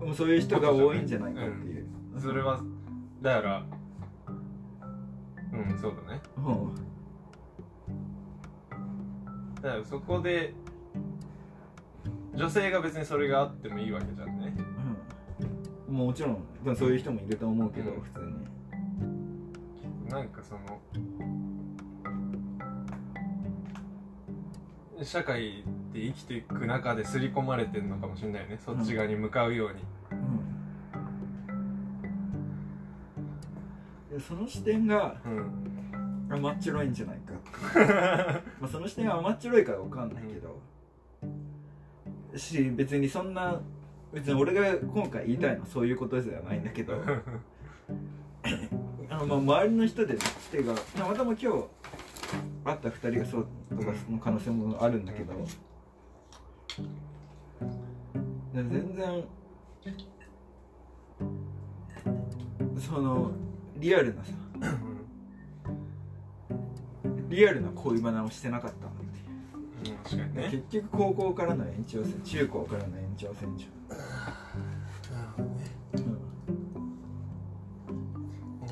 [0.00, 1.86] もうそういう人が多いんじゃないかっていう、
[2.18, 2.60] それは
[3.22, 3.66] だから
[5.52, 6.20] うんそうだね。
[6.36, 6.74] うん
[9.62, 10.54] だからそこで
[12.34, 14.54] 女性が別にそれがあってもいいわけじゃんね。
[15.88, 15.94] うん。
[15.96, 18.00] もちろんそういう人もいると思うけど、うん。
[18.00, 20.10] 普通に。
[20.10, 20.80] なんかその
[25.02, 25.64] 社会
[25.96, 28.58] で生きていく中で刷り込まれてるのかもしれないよね。
[28.64, 29.76] そっち側に向かうように、
[34.10, 35.76] でその視点がうん。
[36.28, 37.34] 甘っちょろいんじゃないか。
[38.60, 40.60] まあその視点は甘っちょろいから分かんないけど、
[42.36, 43.60] し別にそんな
[44.12, 46.94] 別に俺が今回言いたいのはそういうことではないんだけど。
[49.08, 50.16] あのまあ周りの人で
[50.50, 51.48] てかたまたま今日
[52.64, 55.40] 会った2人がそうとかの可能性もあるんだけど、で
[58.54, 59.24] 全然
[62.78, 63.32] その
[63.76, 64.32] リアルなさ
[67.28, 68.94] リアルな恋バナをしてなかったなっ
[69.82, 69.94] ていう。
[69.94, 70.48] うん確かにね。
[70.50, 73.66] 結局高校からの延長線中高からの延長線上、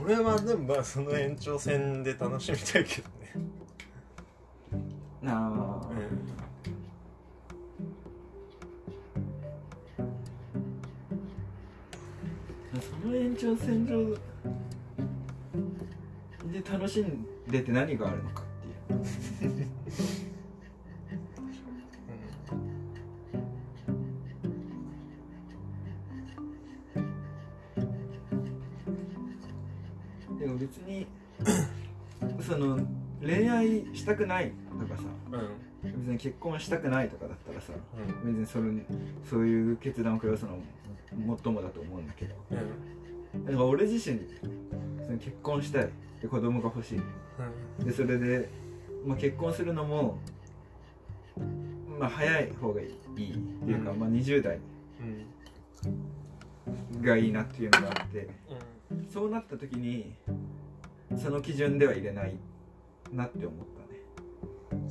[0.02, 3.34] 俺はでもまあその延長線で楽しみたいけどね。
[5.22, 5.50] なあ、
[12.80, 14.14] その延長線上
[16.52, 18.44] で楽しんでて何があるのかっ
[18.88, 19.04] ていう。
[30.38, 31.06] でも別に
[32.40, 32.78] その
[33.22, 35.02] 恋愛したくないとかさ。
[35.32, 35.73] うん。
[35.84, 37.72] 別に結婚したくないとかだったらさ
[38.24, 38.34] うん。
[38.34, 38.64] 別にそれ
[39.28, 42.34] そういう決断を下すのももっともだと思うんだけど。
[43.44, 44.20] だから俺自身
[45.04, 45.90] その結婚したい。
[46.22, 47.84] で子供が欲しい。
[47.84, 48.48] でそれで、
[49.04, 50.18] まあ、結婚するのも
[51.98, 52.88] まあ早い方がいい。
[52.88, 53.32] ってい
[53.74, 53.98] うか、うん。
[54.00, 54.58] まあ、20代
[56.96, 57.02] うん。
[57.02, 58.28] がいいなっていうのがあって。
[58.90, 59.06] うん。
[59.08, 60.14] そうなった時に
[61.16, 62.36] その基準では入れない
[63.12, 63.64] なって思った。
[63.64, 63.73] ね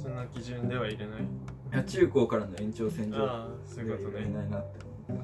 [0.03, 1.21] そんな基準では入れない。
[1.21, 1.25] い
[1.71, 4.33] や中高からの延長線上ああそういうこと入れね。
[4.33, 5.23] ないなって思っ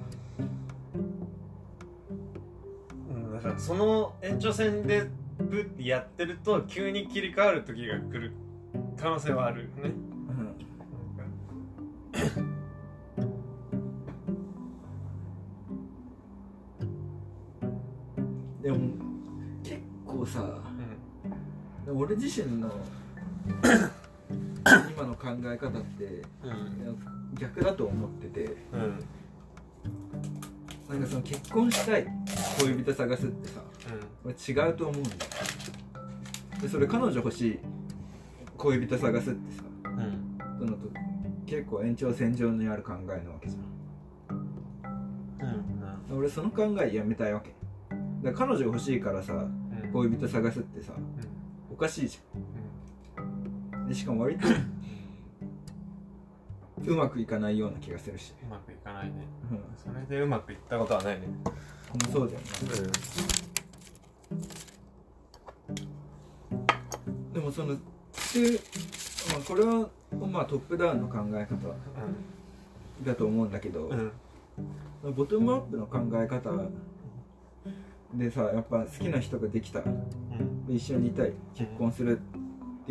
[3.12, 5.08] うんだからその延長線で
[5.38, 8.32] ブッてやってると急に切り替わる時が来る
[8.98, 9.92] 可能性はあるよね。
[12.14, 12.50] た、うん
[18.62, 18.78] でも
[19.64, 20.62] 結構さ
[21.88, 22.70] 俺自身の
[24.96, 26.50] 今の考え方ってうん。
[26.52, 26.54] う
[26.92, 27.00] ん
[27.36, 29.00] 逆だと思っててうん。
[30.90, 32.08] なんかその結婚したい
[32.60, 33.62] 恋人探すってさ
[34.26, 35.16] 俺違うと思うんだよ。
[36.62, 37.60] でそれ彼女欲しい
[38.58, 40.00] 恋人探すってさうん。
[40.00, 40.90] うんそのと
[41.46, 43.64] 結構延長線上にある考えなわけじゃん。
[46.12, 47.54] 俺その考えやめたいわけ。
[48.24, 49.48] だ彼女欲しいからさう
[49.88, 49.92] ん。
[49.94, 50.94] 恋人探すってさ
[51.72, 52.29] おかしいじゃん
[53.90, 54.48] でしかも割と
[56.86, 59.14] うまくいかないような気がするし、うまくいかないね。
[59.52, 61.26] うん、それでうまくいったことはないね。
[61.26, 62.46] うんそうだよね。
[67.34, 67.80] でもそので、
[69.34, 69.90] まあ、これは
[70.28, 71.56] まあトップダウンの考え方
[73.04, 74.12] だと思うんだけど、うん。
[75.16, 76.52] ボトムアップの考え方
[78.14, 79.80] でさやっぱ好きな人ができた。
[79.80, 80.66] うん。
[80.68, 81.34] 一緒にいたい。
[81.56, 82.20] 結婚する。
[82.20, 82.39] って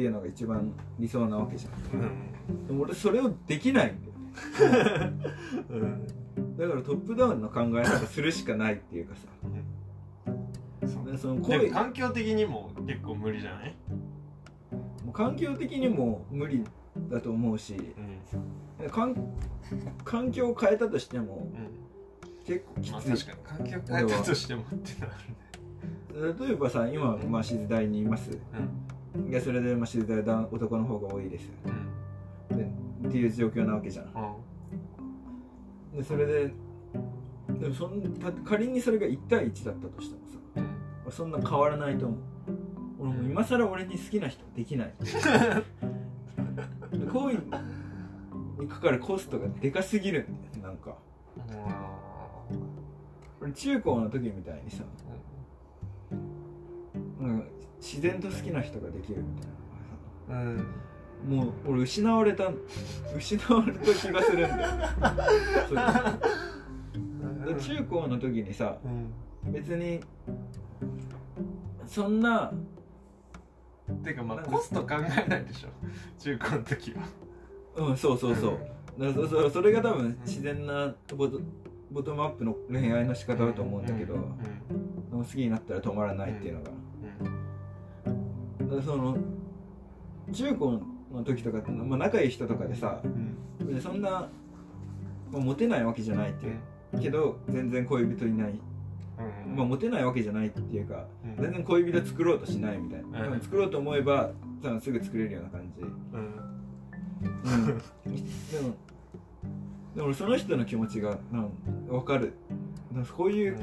[0.03, 2.01] いうのが一番理想なわけじゃん。
[2.01, 2.67] うん。
[2.67, 4.13] でも俺それをできないんだよ
[5.71, 6.07] うん。
[6.57, 9.23] だからトップダウンの考え方するしかないっていうかさ。
[10.87, 13.75] そうでそので恋も環境的にも結構無理じゃない？
[15.05, 16.65] もう環境的にも無理
[17.11, 17.77] だと思うし
[18.81, 18.91] うん。
[18.91, 19.15] 環
[20.05, 21.69] 環境を変えたとしてもうん。
[22.47, 23.59] 結構きまあつい、確かに。
[23.69, 26.47] 環境変えたとしてもってなるね。
[26.47, 28.31] 例えばさ今、まあ、静大にいます。
[28.31, 28.39] うん
[29.31, 31.51] でそれで、まあ、静大は男の方が多いです
[32.51, 32.65] うんで
[33.09, 34.07] っていう状況なわけじゃん。
[35.93, 35.99] うん。
[35.99, 36.53] でそれで
[37.61, 40.39] でもそんた仮にそれが1対1だったとしてもさ
[41.07, 41.13] うん。
[41.13, 42.19] そんな変わらないと思う。
[43.01, 44.95] 俺もう今更俺に好きな人できない。
[45.01, 45.07] で
[47.13, 47.35] 恋
[48.59, 50.97] にかかるコストがでかすぎるんだよなんか。
[53.41, 54.83] 俺中高の時みたいにさ
[57.21, 57.47] なんか
[57.81, 60.45] 自然と好きな人ができるみたいな。
[60.45, 60.67] のがさ
[61.27, 61.37] うん。
[61.37, 62.51] もう俺失われた
[63.17, 64.63] 失われた気がするんだ
[67.51, 69.53] よ中高の時にさうん。
[69.53, 70.01] 別に
[71.87, 72.53] そんな
[74.05, 75.69] てかまあコスト考えないでしょ。
[76.19, 77.03] 中高の時は。
[77.77, 78.59] うんそうそうそう、
[78.99, 81.41] だからそそそれが多分自然なボト
[81.91, 85.25] ボトムアップの恋愛の仕方だと思うんだけど、うん。
[85.25, 86.88] 好きになったら止まらないっていうのが、うん
[88.83, 89.17] その
[90.33, 90.81] 中高
[91.13, 93.81] の時とかって、まあ、仲いい人とかでさうん。
[93.81, 94.29] そんな、
[95.31, 97.01] まあ、モテないわけじゃないっていう。
[97.01, 98.61] けど全然恋人いない、
[99.47, 99.57] うん。
[99.57, 101.43] まあ、モテないわけじゃないっていうかうん。
[101.43, 103.41] 全然恋人作ろうとしないみたいな、うん。
[103.41, 104.31] 作ろうと思えば
[104.63, 106.49] 多分すぐ作れるような感じ、うん。
[107.21, 107.79] うん、でも
[109.95, 111.51] でも俺その人の気持ちがなん
[111.89, 112.35] 分かる。
[112.95, 113.57] かこういう、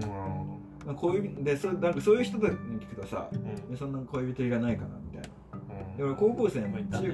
[0.93, 3.55] 恋人でそなんかそういう人に聞くとさうん。
[3.71, 5.29] でそんな恋人いらないかなみたいな。
[5.89, 5.97] うん。
[5.97, 7.09] で俺高校生もまあいたうんい。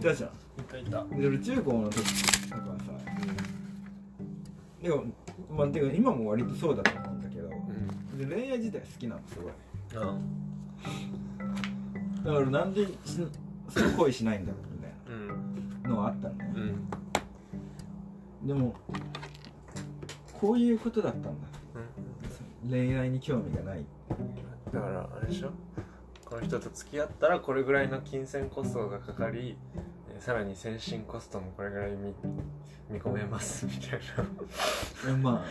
[0.00, 0.30] たじゃん。
[0.30, 1.04] いたいた。
[1.04, 2.02] で俺中高の時
[2.50, 2.92] とかさ
[4.82, 5.04] でも
[5.50, 7.52] まあてか今も割とそうだと思うんだけどう
[8.14, 8.18] ん。
[8.18, 9.52] で恋愛自体好きなのすごい。
[10.02, 10.20] うん。
[12.24, 12.92] だからなんでし
[13.70, 15.12] その恋しないんだろうみたいう
[15.78, 15.82] ん。
[15.84, 16.52] なのはあったのね。
[18.42, 18.46] うん。
[18.46, 18.74] でも
[20.38, 21.30] こういうことだったんだ。
[21.30, 21.36] うん
[22.68, 23.84] 恋愛に興味がない
[24.72, 25.50] だからあれでしょ？
[26.24, 29.56] この人と付き合ったらこれぐらいの金銭コストがかかり
[30.14, 32.14] えーさらに先進コストもこれぐらい見
[32.90, 35.42] 見込めますみたいいやまなあ。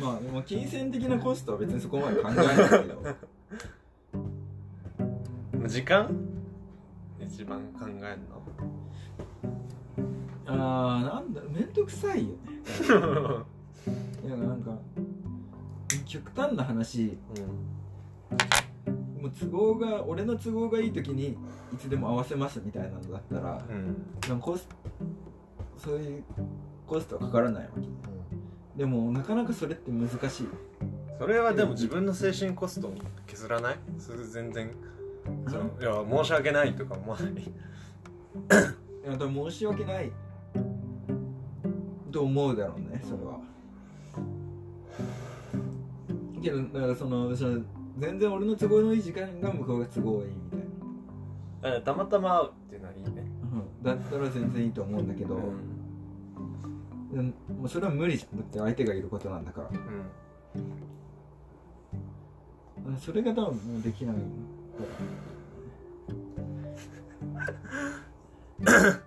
[0.00, 3.02] まあ でも金銭的なコストは別にそこまで考えないけど。
[5.68, 6.08] 時間？
[7.20, 8.16] 一番考え
[10.46, 12.38] あーなんだ面倒くさいよね。
[12.88, 13.46] る の
[14.24, 14.78] いやなんか
[16.06, 17.18] 極端な話。
[19.20, 21.36] もう都合が俺の都合がいい時に
[21.72, 23.64] いつでも合わせますみたいなのだったら
[24.30, 24.40] うん。
[24.40, 24.68] コス
[25.76, 26.24] そういう
[26.86, 27.80] コストはかからないわけ。
[28.76, 30.48] でもなかなかそれって難しい。
[31.18, 32.94] それはでも自分の精神コストを
[33.26, 33.78] 削らない？
[33.98, 34.70] それで全然。
[35.48, 37.32] そのいや申し訳ないとか思わない？
[37.32, 37.36] い
[39.06, 40.12] や多分申し訳ない。
[42.12, 43.40] と思うだろうねそれは
[46.46, 47.60] けどだからそのその
[47.98, 50.50] 全然俺の都合のいい時間が向こうが都合がいいみ
[51.62, 53.10] たいな、たまたま会うっていうのはいいね。
[53.42, 53.46] う
[53.80, 55.40] ん、だったら全然いいと思うんだけど、
[57.12, 59.70] でももうそれは無理じゃんだって相手がいることなんだから。
[59.70, 59.72] う
[62.92, 62.98] ん。
[63.00, 64.20] それが多分もうできないん
[68.60, 68.72] だ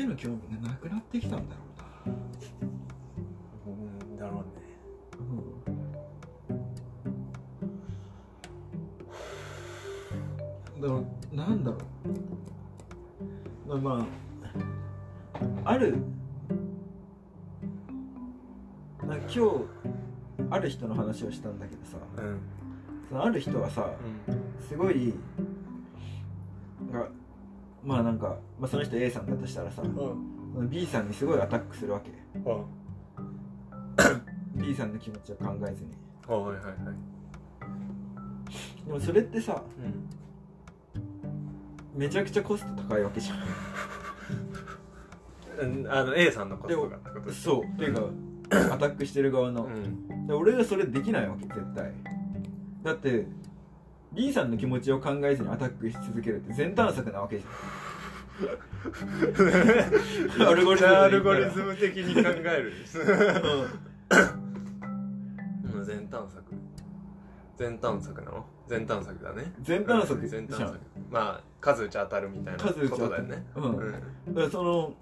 [0.00, 1.62] への興味がなくなってきたんだろ
[3.66, 4.46] うんだろうね
[5.18, 5.22] う
[10.76, 11.80] な、うん、だからなんだろう。
[13.68, 14.06] まあま
[15.64, 15.98] あある
[19.06, 19.40] なんか今日
[20.50, 21.96] ある人の話をしたんだけどさ。
[22.16, 22.40] うん。
[23.08, 23.90] そのある人はさ
[24.28, 24.36] うん。
[24.66, 25.14] すごい
[26.90, 27.08] が
[27.86, 30.16] まあなんか、まあ、その人 A さんだとしたらさ、その
[30.68, 32.10] B さんにすごいアタックするわけ。
[32.44, 32.64] あ
[34.56, 35.90] B さんの気持ちを考えずに。
[36.26, 36.74] はいはいはい。
[38.86, 39.82] でもそれってさう
[41.96, 42.00] ん。
[42.00, 43.34] めちゃくちゃコスト高いわけじゃ
[45.62, 47.64] うんあの A さんのコストがってことそう。
[47.64, 50.26] っていうか アタックしてる側の、うん。
[50.26, 51.92] で俺がそれできないわけ絶対。
[52.82, 53.28] だって
[54.16, 57.48] B さんの気持ちを考えずにアタックし続けるって全探索なわけじゃ
[60.42, 60.48] ん。
[60.48, 60.68] アル
[61.02, 62.32] アルゴリズム的に考え
[62.62, 62.72] る。
[65.74, 65.84] うん。
[65.84, 66.42] 全探索
[67.56, 68.44] 全探索なの？
[68.68, 69.52] 全探索だね。
[69.62, 70.80] 全探索全探索
[71.10, 72.90] まあ数打ち当たるみたいな数打ち当たる。
[72.90, 73.64] ことだよねうん。
[73.64, 73.92] うん。
[74.34, 74.94] だからその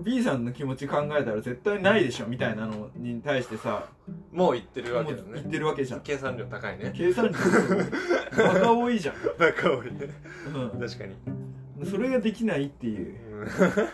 [0.00, 3.88] B さんの気持ち考えたら絶対ないでしょみたいなのに対してさ
[4.32, 5.42] もう言ってるわけだね。
[5.42, 6.00] てるわけじゃん。
[6.00, 6.92] 計算量高いね。
[6.96, 7.38] 計算力
[8.36, 10.08] バカ多いじゃん、 バカ多いね。
[10.74, 11.82] う確かに。
[11.82, 13.16] ん、それができないっていう。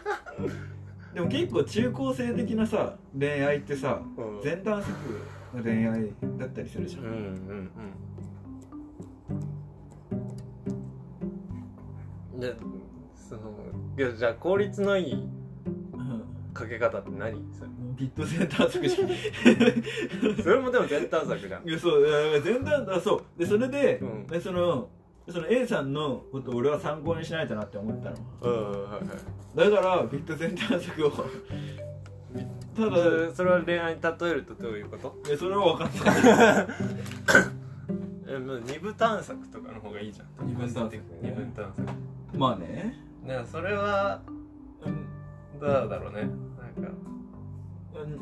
[1.14, 4.42] でも結構中高生的なさ恋愛ってさうん。
[4.42, 4.92] 全探索
[5.56, 7.70] の恋愛だったりするじゃん、うんうん
[12.34, 12.40] うん。
[12.40, 12.54] で
[13.14, 13.54] その
[13.96, 15.43] いやじゃあ効率のいいうん
[16.54, 17.34] かけ方って何？
[17.52, 19.02] それビット全探索しか
[20.42, 21.68] それもでも全探索じゃん。
[21.68, 23.24] いやそういや全探あそう。
[23.38, 24.26] でそれで,、うん。
[24.26, 24.88] でその
[25.28, 28.16] その A さんのことを俺は参考にしないとなって思ったの。
[28.42, 35.16] うんはいはいだからビット全探索をただそれは恋愛に例えるとどういうこと？
[35.28, 36.66] いやそれは分かんない。
[38.26, 40.46] えもう二部探索とかの方がいいじゃん。
[40.46, 41.02] 二分探索。
[41.22, 41.88] 二分探索
[42.38, 42.96] まあね。
[43.26, 44.33] だからそれはうん
[45.64, 46.20] どうだろうね。
[46.20, 46.34] なんか。
[47.94, 48.18] うん。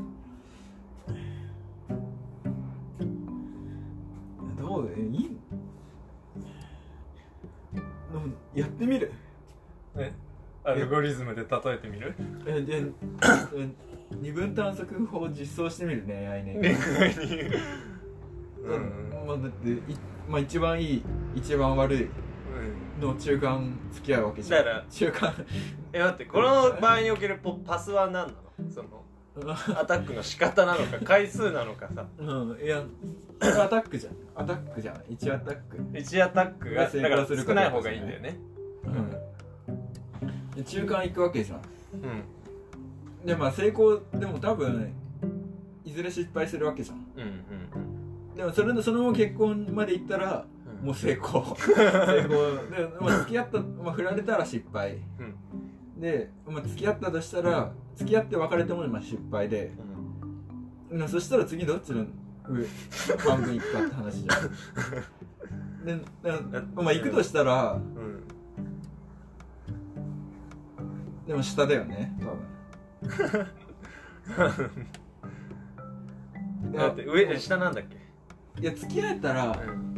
[4.56, 5.36] どういい。
[7.74, 7.80] で
[8.18, 9.12] もやってみる。
[9.96, 10.12] え？
[10.64, 12.14] アルゴリズムで例えてみる？
[12.46, 12.84] えでう
[13.60, 13.74] ん
[14.20, 16.76] 二分探索法を実装してみる恋愛ね 恋愛
[17.26, 17.40] に。
[18.62, 18.82] うん。
[19.26, 19.82] まあだってい、
[20.28, 21.02] まあ、一番いい
[21.34, 22.08] 一番悪い
[23.02, 24.64] の中間付き合うわけじゃん。
[24.64, 25.34] だから中間。
[25.92, 28.32] え待ってこの場合におけるポパスは何なの？
[28.70, 29.02] その
[29.80, 32.06] アタックの仕方なのか 回数なのかさ。
[32.18, 32.24] う
[32.54, 32.82] んいや
[33.40, 34.14] アタックじゃん。
[34.34, 35.76] アタックじゃん1アタック。
[35.92, 38.38] 1アタックが成だから功するか少ない方がいいんだよね。
[38.84, 39.10] うん。
[40.54, 41.60] で中間行くわけじゃん。
[43.20, 43.26] うん。
[43.26, 44.92] でまあ成功でも多分
[45.84, 46.96] いずれ失敗するわけじゃん。
[47.16, 51.54] うんうんでもそれのそのまま結婚まで行ったらうんもう成功。
[51.56, 52.28] 成功。
[52.70, 54.98] で、まあ、 付き合った、まあ、振られたら失敗。
[55.18, 56.00] うん。
[56.00, 59.72] で、まあ、付き合ったとしたら付き合って別れてもまあ失敗で。
[60.90, 60.98] うん。
[60.98, 62.04] なそしたら次どっちの
[62.48, 62.66] 上
[63.18, 65.86] 半分行くかって話じゃん。
[65.86, 66.02] でな
[66.74, 68.24] まあ行くとしたらうん。
[71.26, 72.24] でも下だよね多
[73.06, 73.46] 分。
[76.72, 77.84] だって上下なんだっ
[78.56, 78.60] け？
[78.60, 79.91] いや付き合えたら、うん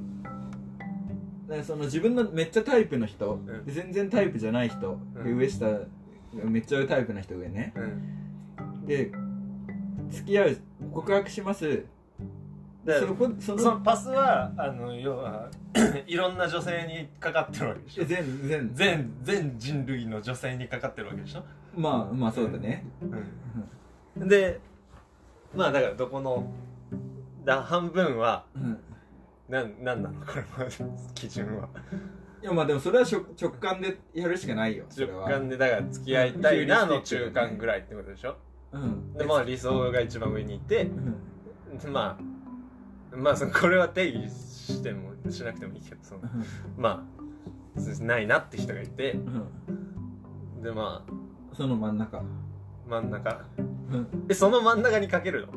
[1.46, 3.64] だからその自分のめっちゃタイプの人、ん。
[3.64, 5.38] で全然タイプじゃない人、でうん。
[5.38, 5.86] 上下
[6.44, 7.72] めっちゃタイプの人上ね。
[7.76, 8.86] うん。
[8.86, 9.12] で
[10.10, 10.56] 付き合う
[10.92, 11.84] 告白します。
[12.84, 15.48] でそこそのそのパスはあの要は
[16.06, 18.02] いろんな女性にかかってるわけでしょ？
[18.02, 18.74] え全全。
[18.74, 21.42] 全全人類の女性にかかってるわけでしょ、
[21.74, 22.84] まあまあそうだね、
[24.16, 24.60] うん、で
[25.54, 26.52] まあだからどこの
[27.44, 28.78] だ半分はうん、
[29.48, 30.44] なんなんなのこれ
[31.14, 31.68] 基準は。
[32.42, 38.36] いやまあでもそれは直直感でやるしかないよそれ直は感でだから付き合いたいなの中間ぐらいってことでしょ？
[38.72, 39.14] うん。
[39.14, 41.92] でまあ理想が一番上にいてうん。
[41.92, 42.18] ま
[43.12, 46.20] あまあそのこれは定義してもしなくてもいいけどその
[46.76, 47.06] ま
[47.76, 49.18] あないなって人がいてう
[50.60, 50.62] ん。
[50.62, 51.04] でま
[51.54, 52.18] その真ん中。
[52.18, 52.22] あ
[52.88, 53.44] 真ん中？
[53.58, 53.62] う
[53.96, 54.26] ん。
[54.28, 55.52] えその真ん中にかけるの？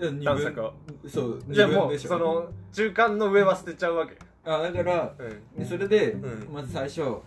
[0.00, 0.72] 探索を。
[1.06, 4.16] そうじゃあもうその中間の上は捨てちゃうわけ。
[4.44, 5.62] あだからうん。
[5.62, 6.52] でそれで、うん。
[6.52, 7.20] まず最初うん。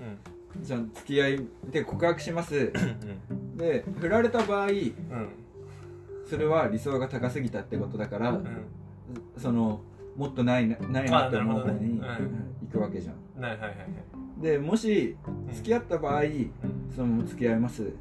[0.62, 2.72] じゃあ付き合いで告白します。
[3.30, 3.58] うん。
[3.58, 4.90] で振られた場合うん。
[6.28, 8.66] それは理想が高すぎたってことだから、うん。
[9.38, 9.82] その
[10.16, 13.42] もっとないなないなって思う方に、行くわけじゃん。
[13.42, 14.42] はいはいはいはい。
[14.42, 15.54] でもしうん。
[15.54, 16.52] 付き合った場合うん。
[16.96, 17.92] そのまま付き合います。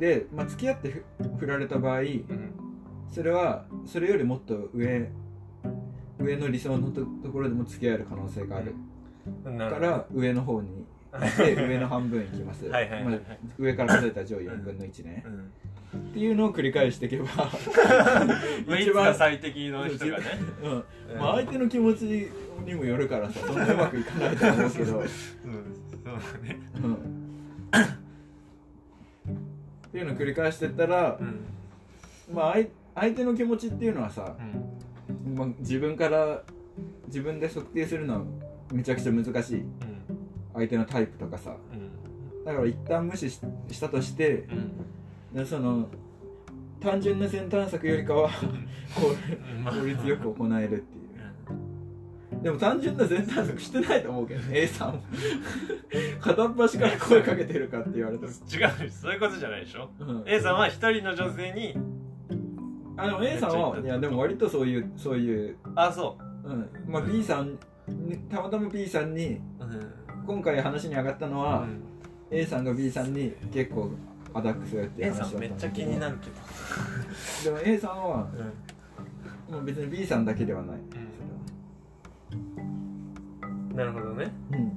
[0.00, 1.04] で、まあ、付き合ってふ
[1.40, 2.69] 振られた場合うん
[3.10, 5.10] それはそれよりもっと上
[6.18, 8.74] 上の理想のとところでも付き合える可能性がある。
[8.74, 10.86] うんから上の方に
[11.38, 12.66] で 上の半分いきます。
[13.58, 15.98] 上から数えた上位4分の1ね、うん。
[15.98, 17.50] っていうのを繰り返していけばま
[18.74, 20.24] あいつか最適の人がね。
[20.62, 21.18] うん。
[21.18, 22.28] まあ、相手の気持ち
[22.64, 25.06] にもよるからさそんなうまくいかないと思うけど、 うん。
[25.06, 25.12] そう
[26.04, 26.60] だね。
[26.76, 26.96] うん、っ
[29.90, 31.40] ていうのを繰り返してったらう、ん。
[32.32, 32.66] まあ、相
[33.00, 34.36] 相手の気持ちっていうのはさ、
[35.24, 35.34] うん。
[35.34, 36.42] まあ、自分から
[37.06, 38.24] 自分で測定するのは
[38.72, 39.64] めちゃくちゃ難しい。
[40.52, 41.56] 相手のタイプとかさ。
[41.72, 42.44] うん。
[42.44, 43.40] だから一旦無視し
[43.70, 44.46] したとして
[45.46, 45.88] その
[46.80, 48.30] 単純な先探索よりかは
[48.94, 51.00] 効率よく行えるってい
[52.38, 52.42] う。
[52.42, 55.02] でも単純な全探索してないと思うけどね A さんも
[56.20, 58.90] 片っ端から声かけてるかって言われたら、違う。
[58.90, 59.90] そういうことじゃないでしょ。
[59.98, 60.24] うん。
[60.26, 61.76] A さんは一人の女性に
[63.00, 66.52] あでも A さんはいやでも割とそういうそういう、あそう。
[66.52, 66.68] ん。
[66.86, 67.58] まあ、B さん
[67.88, 69.92] にたまたま B さんにううん。
[70.26, 71.82] 今回話に上がったのは、うん。
[72.30, 73.90] A さんが B さんに結構
[74.32, 76.28] アタックするっていう A 話だったさんめっちゃ気になるけ
[77.50, 77.56] ど。
[77.56, 78.28] でも A さんは
[79.48, 79.54] うん。
[79.54, 80.76] もう別に B さんだけではない、
[83.74, 84.30] なるほどね。
[84.52, 84.70] うん。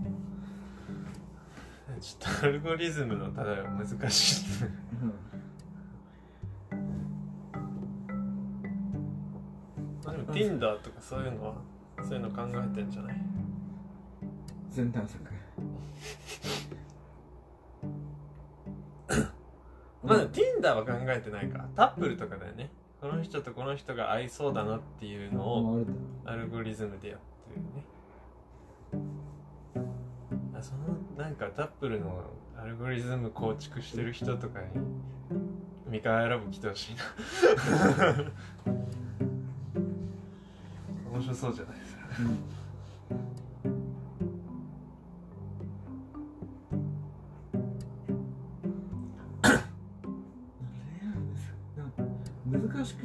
[2.01, 4.63] ちょっとアルゴリズムのただは難しい。
[4.63, 5.32] まあ
[10.31, 11.55] Tinder とかそういうのは
[12.03, 13.15] そういうの考えてんじゃない？
[14.69, 15.23] 全探索。
[20.03, 21.65] まだ Tinder は考えてないか。
[21.75, 22.69] タップルとかだよね。
[23.01, 25.85] この人とこの人が合いそうだなっていうのを
[26.25, 27.19] アルゴリズムでやっ
[27.49, 27.55] て
[28.97, 29.03] るね。
[30.57, 30.79] あその
[31.17, 32.23] なんかタップルの
[32.57, 34.67] アルゴリズム構築してる人とかに
[35.87, 37.03] ミカエラブ来てほしいな
[41.13, 42.01] 面白そうじゃないですか。
[42.19, 42.23] う
[52.51, 52.51] ん。
[52.51, 53.03] 難しく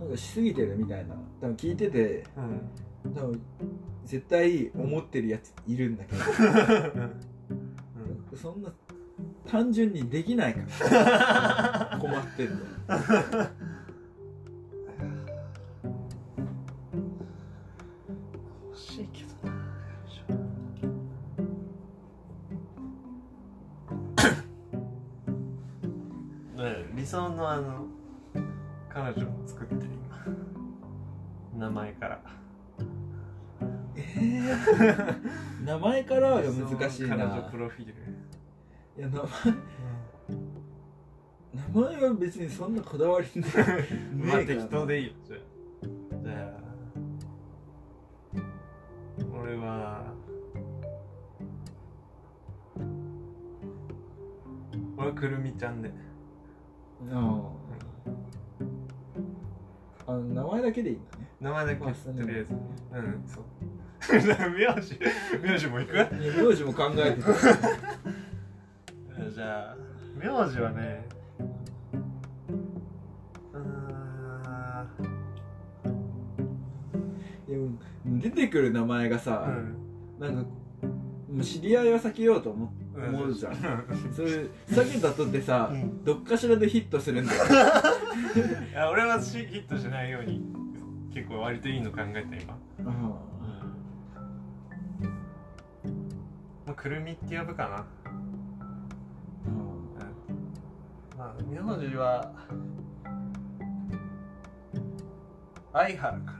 [0.00, 1.14] なんかしすぎてるみたいな。
[1.42, 2.40] 多分聞いててう
[3.10, 3.38] ん多分
[4.06, 6.22] 絶対思ってるやついるんだけど。
[8.36, 8.72] そんな
[9.46, 10.60] 単純にできないか
[10.90, 11.98] ら。
[12.00, 12.98] 困ってんだ
[27.10, 27.86] ね理想のあの
[28.88, 29.90] 彼女を作ってる
[31.54, 31.66] 今。
[31.66, 32.22] 名前から。
[33.96, 37.16] えー、 名前からは難しいな。
[37.16, 37.94] 彼女プロフィール。
[38.96, 39.28] いや名前
[41.74, 43.46] 名前は別にそんなこだわりね
[44.14, 45.40] まあ適当でいいよじゃあ。
[46.22, 46.60] じゃあ
[49.36, 50.14] 俺は
[54.96, 55.90] 俺はくるみちゃんで。
[55.90, 56.09] あ
[57.12, 57.50] あ
[60.06, 61.28] あの名前だけでいいんだね。
[61.40, 61.94] 名前だけとりあ
[62.38, 62.56] えずう
[62.98, 63.44] んそう。
[64.10, 64.18] 名
[64.80, 64.98] 字
[65.42, 65.92] 名字もいく？
[65.94, 66.06] 名
[66.54, 67.22] 字も考えて。
[67.22, 67.32] た
[69.30, 69.76] じゃあ
[70.16, 71.06] 名字はね
[73.52, 77.78] うーん
[78.20, 79.76] 出てくる名前がさ、うん。
[80.18, 80.50] なんか
[81.42, 83.56] 知り合いは避けようと思うん思うじゃん。
[84.14, 86.04] そういう避けたとってさ、うん。
[86.04, 90.42] どっかしらでヒットするんだよいや俺はしヒットしないように
[91.12, 92.58] 結構割といいの考えた今。
[96.66, 97.84] まあ、くるみって呼ぶかな。
[101.18, 102.32] まあ名字は
[105.72, 106.39] 相原か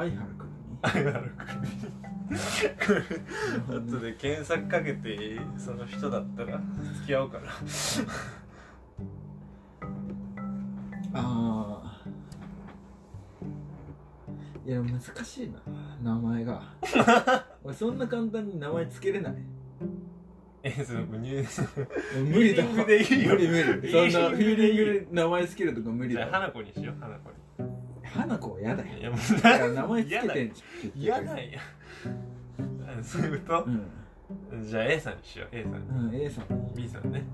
[0.00, 0.50] 相原くる
[0.82, 1.20] 相原
[2.78, 3.12] く
[3.68, 6.58] 後で検索かけてその人だったら
[6.94, 7.50] 付き合おうかな。
[11.12, 12.00] ああ
[14.64, 16.62] いや難しいな名前が。
[17.62, 19.34] 俺そんな簡単に名前つけれない。
[20.62, 21.44] えその入
[22.24, 23.32] 無理だフィーリングでいいよ。
[23.34, 23.92] 無理無理。
[23.92, 27.39] そんなフィーリングで名前つけるとか無理だ花子にしよう花子
[28.14, 28.94] 花子は嫌だよ。
[28.94, 31.44] にいやもうだから名前つけてんじゃん嫌なんや
[33.00, 33.64] あそういうこと？
[33.64, 34.68] う、ん。
[34.68, 35.48] じゃあ A さんにしよう。
[35.52, 35.76] A さんう
[36.10, 36.74] ん A さん。
[36.74, 37.24] B さんね。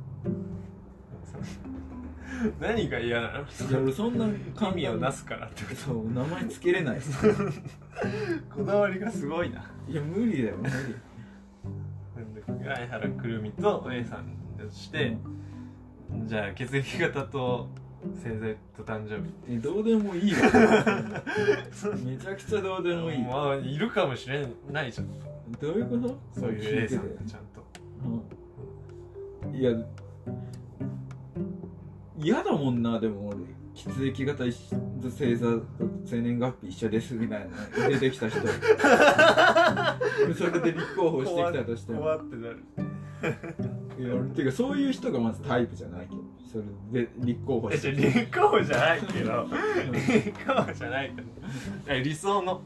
[2.61, 3.41] 何が嫌なの？
[3.41, 7.01] いや俺そんな簡単意味をなすからってこそう名前つけれない。
[7.01, 7.07] と
[8.55, 9.71] こだわりがすごいな。
[9.89, 10.73] いや無理だよ無理。
[12.65, 14.27] 相原くるみと A さん
[14.59, 15.17] として、
[16.27, 17.69] じゃあ血液型と
[18.15, 18.47] 星座
[18.85, 19.33] と誕生日。
[19.49, 20.39] えどうでもいいわ
[22.05, 23.23] めちゃくちゃどうでもいい。
[23.23, 25.09] まあいるかもしれないじゃん。
[25.61, 26.41] どういうこと？
[26.41, 27.65] そういう A さんがちゃんと。
[29.45, 29.55] うん。
[29.55, 29.71] いや
[32.19, 33.39] 嫌だもんなでも俺。
[33.75, 35.63] 血液型一緒星座と
[36.07, 37.47] 生年月日一緒ですみたい
[37.79, 38.41] な出てきた人。
[40.35, 42.01] それで立候補してきたとしても。
[42.01, 42.65] 怖ってなる。
[43.99, 46.23] いや俺ていうかそういう人がまずタイプじゃないけど
[46.57, 48.07] それで立候補えじゃして。
[48.21, 49.47] 立候補じゃないけど。
[49.93, 51.29] 立候補じゃないけど。
[51.87, 52.63] え理想の？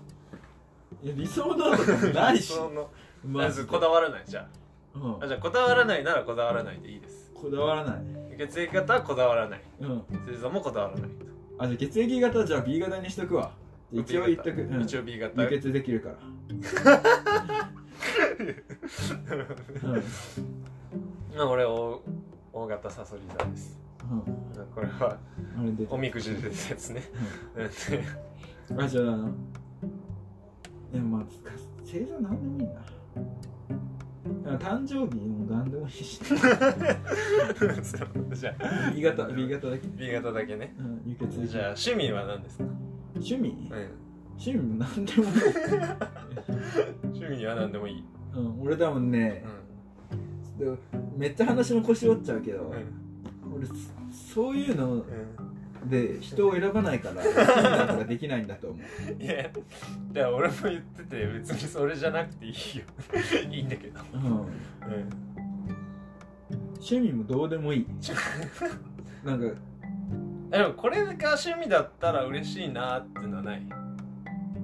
[1.03, 2.91] いや理想だとかない理し想の。
[3.27, 4.47] まずこだわらないじゃ
[4.95, 5.13] うん。
[5.15, 7.33] ああじゃあこだわらないならこだわらないでいいです。
[7.35, 7.97] こだわらない
[8.39, 9.61] 血液型はこだわらない。
[9.81, 10.03] うん。
[10.27, 11.11] 星座もこだわらない
[11.59, 13.51] あじゃあ血液型じゃあ B 型にしとくわ。
[13.93, 15.43] 一応言っとく、うん、一応 B 型。
[15.43, 16.15] 輸血できるから、
[19.83, 20.05] うん。
[21.37, 22.01] まあ俺大
[22.53, 23.80] 大型サソリ座です。
[23.80, 23.80] うん、
[24.75, 25.19] これは
[25.59, 27.03] あれでおみくじで出たやつね
[28.77, 29.05] あじゃあ
[30.93, 31.27] でもまあ
[31.81, 32.81] 星座なんでもいいな。
[34.59, 40.75] 誕生日も何でもいいしじゃあ B 型 B 型だけ、B 型だけね。
[40.79, 42.65] うん、輸血じゃあ趣味は何ですか、
[43.15, 43.91] 趣味、うん、
[44.33, 45.33] 趣味も何でもいい、
[47.05, 48.05] 趣味は何でもいい、
[48.35, 49.45] うん、俺多分ね
[51.17, 53.00] めっちゃ話の腰折っちゃうけど、んうん
[53.55, 53.75] 俺そ
[54.35, 55.05] そういうのう
[55.87, 57.25] で人を選ばないから
[57.63, 59.51] なんとかできないんだと思う、ん、いやい
[60.13, 62.85] や俺も言ってて別にそれじゃなくていいよ。
[63.51, 64.49] いいんだけど、うん、うん、
[66.75, 67.87] 趣味もどうでもいい。
[69.25, 69.55] なんか
[70.51, 73.63] でもこれが趣味だったら嬉しいなってのはない？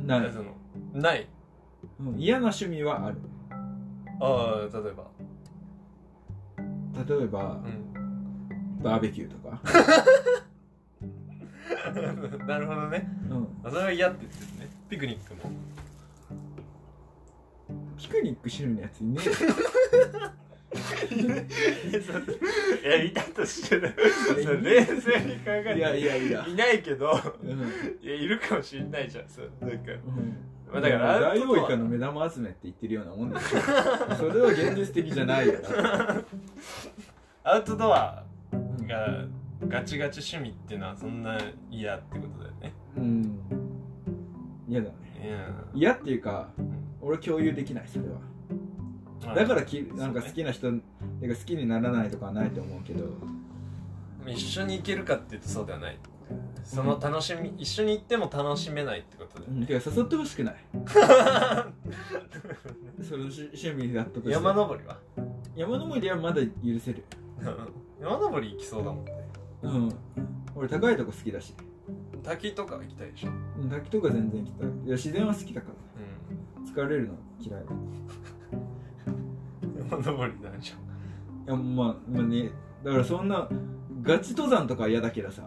[0.04, 0.54] ない、その
[0.92, 1.26] ない？
[2.00, 3.18] うん、嫌な趣味はある。
[4.20, 5.06] ああ例えば。
[7.18, 7.85] 例えばうん
[8.86, 9.60] バーベキューとか、
[12.46, 13.08] なるほどね。
[13.28, 14.70] うん、あそれは嫌って言ってるね。
[14.88, 15.50] ピクニックも。
[17.98, 19.18] ピクニック趣味のやついね
[22.84, 25.96] いやいたとして冷静に考えていや。
[25.96, 27.20] いやいやいないけど。
[27.42, 27.68] うん、うん
[28.00, 29.28] いやいるかもしれないじゃん。
[29.28, 29.90] そうなんか。
[30.70, 35.54] まあだからダイオウイカの目玉集めって言ってるようなもんでしょそれは現実的じゃないよ。
[37.42, 38.26] アウトドア
[38.86, 39.24] が
[39.68, 41.38] ガチガチ趣味っていうのはそんな
[41.70, 42.72] 嫌ってことだよね。
[42.96, 43.38] うん。
[44.68, 44.94] 嫌だね。
[45.74, 46.86] い嫌っていうかうん。
[47.00, 48.20] 俺共有できないそれは。
[49.24, 49.34] まあ。
[49.34, 50.72] だからきなんか好きな人
[51.20, 53.04] てか好きにならないとかはないと思うけど。
[54.26, 55.98] 一緒に行けるかっていうとそうではない。
[56.64, 59.66] その楽しみ、一緒に行っても楽しめないってことで、うん。
[59.66, 60.56] てか誘ってほしくない。
[63.02, 64.30] そのし趣味だったとして。
[64.32, 64.98] 山登りは？
[65.54, 66.50] 山登りはまだ許
[66.80, 67.04] せる
[68.01, 69.12] 山登り行きそうだもんね。
[69.62, 69.93] うん。
[70.55, 71.55] 俺高いとこ好きだし。
[72.23, 73.31] 滝とか行きたいでしょ。
[73.60, 74.68] うん滝とか全然行きたい。
[74.68, 77.62] いや自然は好きだかうら疲れるの嫌い。
[79.90, 80.77] 山登りなんでしょ
[81.47, 82.51] いやまあまあね。
[82.85, 83.48] だからそんな
[84.02, 85.43] ガチ登山とかは嫌だけどさ。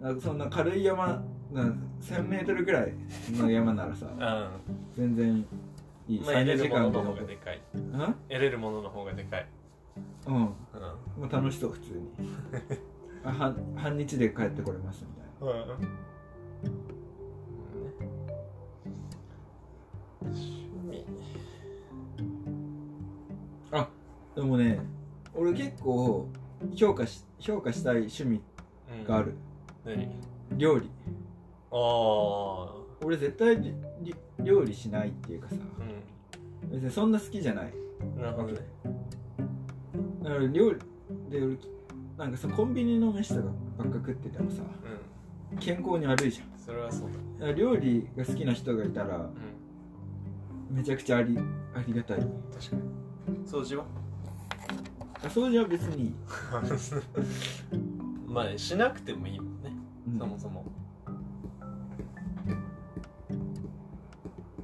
[0.00, 1.22] なんかそんな軽い山
[1.52, 2.92] なん 1000m ぐらい
[3.34, 4.48] の山ならさうん、
[4.96, 5.46] 全然
[6.08, 6.78] いい、まあ得れ30時るも。
[6.80, 7.60] のの間で方がでかい。
[7.74, 7.92] うん？
[8.00, 9.46] 得れるものの方がでかい
[10.26, 10.34] うん。
[10.34, 10.40] うん。
[10.40, 10.54] も
[11.28, 12.08] う楽しそう普通に。
[13.24, 15.64] あ半半日で帰ってこれますみたいな。
[15.64, 15.92] うん。
[20.22, 21.06] 趣味。
[24.34, 24.80] でもね
[25.34, 26.28] 俺結構
[26.74, 28.40] 評価し評価したい趣味
[29.06, 29.34] がある、
[29.84, 30.08] 何？
[30.56, 30.90] 料理。
[31.70, 35.56] ああ俺絶対りり料理しないっていうかさ。
[35.56, 37.72] う別にそんな好きじゃない。
[38.04, 38.60] んなるほどね
[40.22, 40.78] だから料理
[41.30, 41.56] で俺
[42.16, 44.62] なんかさコンビニの飯とかばっか食っててもさ
[45.52, 45.58] うん。
[45.58, 46.46] 健康に悪いじゃん。
[46.58, 47.08] それはそう
[47.40, 47.52] だ。
[47.52, 49.20] 料理が好きな人がいたらう
[50.72, 50.76] ん。
[50.76, 51.36] めちゃくちゃあり
[51.74, 52.18] ありがたい。
[52.18, 52.30] 確
[52.70, 52.82] かに。
[53.46, 53.84] 掃除は？
[55.28, 56.14] 掃除は別にいい、
[58.26, 59.72] まあねしなくてもいいもんね、
[60.08, 60.18] うん。
[60.18, 60.64] そもそも。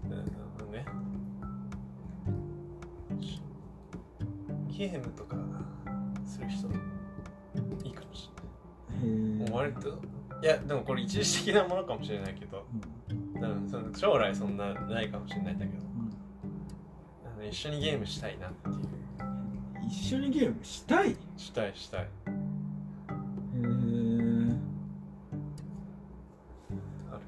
[0.09, 0.22] なる
[0.59, 0.85] ほどね。
[3.20, 3.40] し
[4.68, 5.24] ゲームと
[10.40, 12.65] いやでもこれ一時的なものかもしれないけど。
[13.40, 15.82] 多分その将来そんなないかもしれないんだけど。
[17.24, 18.77] あの一緒にゲームしたいなっていう。
[19.89, 21.10] 一緒にゲームしたい？
[21.10, 22.01] へしたいしたい。
[22.02, 22.09] え
[27.10, 27.23] ある。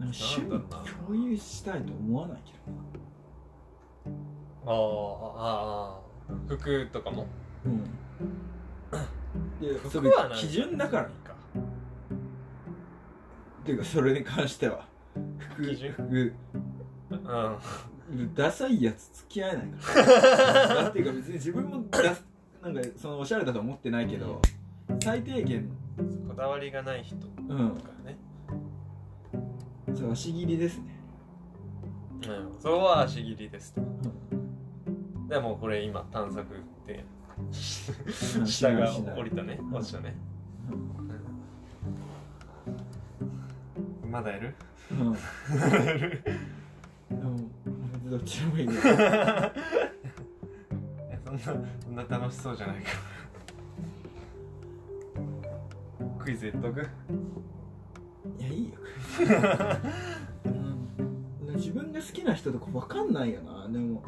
[0.00, 0.50] 趣味
[1.06, 2.52] 共有したいと思わないけ
[4.66, 7.26] あーあー服とかも。
[7.64, 7.84] どうん
[9.60, 11.02] いやそ服れは基準だから。
[11.04, 11.34] いいか。
[13.62, 14.86] っていうかそれに関しては。
[15.38, 15.92] 服基準。
[15.92, 16.34] 服
[17.10, 17.14] う
[18.14, 18.34] ん。
[18.34, 20.66] ダサいやつ付き合えないから。
[20.82, 22.24] だっていうか別に自分もダス
[22.62, 24.40] なんかそのおしゃれだと思ってないけど
[25.02, 25.70] 最低限。
[26.28, 27.70] こだわりがない人とうん。
[27.76, 28.18] かね、
[29.94, 31.00] そう足切りですね、
[32.28, 33.80] うん、それは足切りですと。
[33.80, 35.28] うん。
[35.28, 36.46] でもこれ今探索
[38.46, 40.16] 下が降りたね落ちたね、
[40.70, 40.96] うん
[44.10, 44.54] まだやる？
[44.92, 45.08] うん。
[47.10, 47.50] うん。
[48.10, 48.82] どっちでもいいよいや
[51.24, 51.50] そんなそ
[51.90, 52.90] んな楽しそうじゃないか。
[56.18, 56.88] クイズ言っとく？
[58.38, 58.74] いやいいよ。
[60.44, 61.56] うん。
[61.56, 64.02] 自分が好きな人とか分かんないよなでも。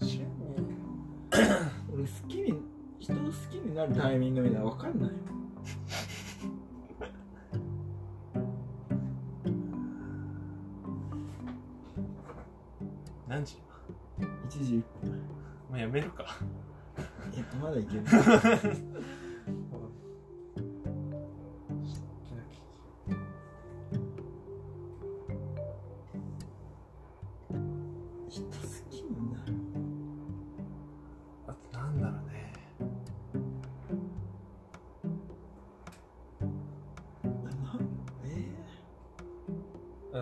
[0.00, 0.24] 趣味？
[1.94, 2.60] 俺好きに
[2.98, 5.10] 人を好きになるタイミングみたいなの分かんない
[13.28, 13.56] 何時
[14.20, 15.12] ？1時1分。
[15.70, 16.24] もうやめるか。
[17.34, 18.04] いやまだいける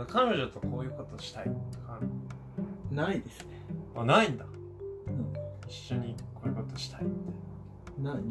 [0.02, 1.44] あの彼女とこういうことしたい。
[1.44, 1.50] と
[1.80, 3.46] かあるー、ないですね。
[3.94, 4.44] あないんだ。
[4.44, 5.32] うん。
[5.68, 7.10] 一緒にこういうことしたいって。
[8.02, 8.24] ないない。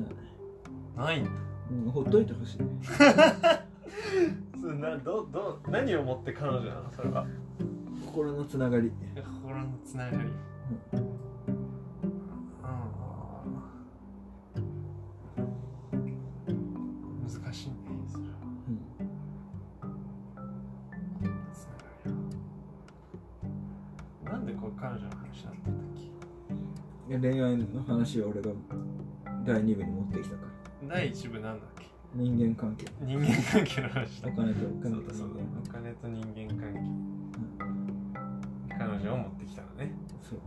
[0.98, 1.32] ないんだ。
[1.72, 2.58] うんほっといてほしい
[4.60, 6.92] それなどど何をもって彼女なの？
[6.92, 7.26] それは。
[8.06, 8.92] 心のつながり。
[9.16, 10.18] 心のつながり。
[10.94, 10.98] あ
[24.80, 25.86] 彼女の話だったんだっ
[27.10, 28.52] いや恋愛の話を俺が
[29.46, 30.42] 第2部に持ってきたか
[30.82, 30.88] ら。
[30.88, 31.86] け第一部なんだっけ？
[32.16, 32.86] 人間関係。
[33.02, 34.30] 人間関係の話だ。
[34.30, 36.80] お金とお金とそうそう人間お金と人間関係。
[38.78, 39.94] 彼女を持ってきたのね。
[40.22, 40.40] そう。
[40.40, 40.42] あ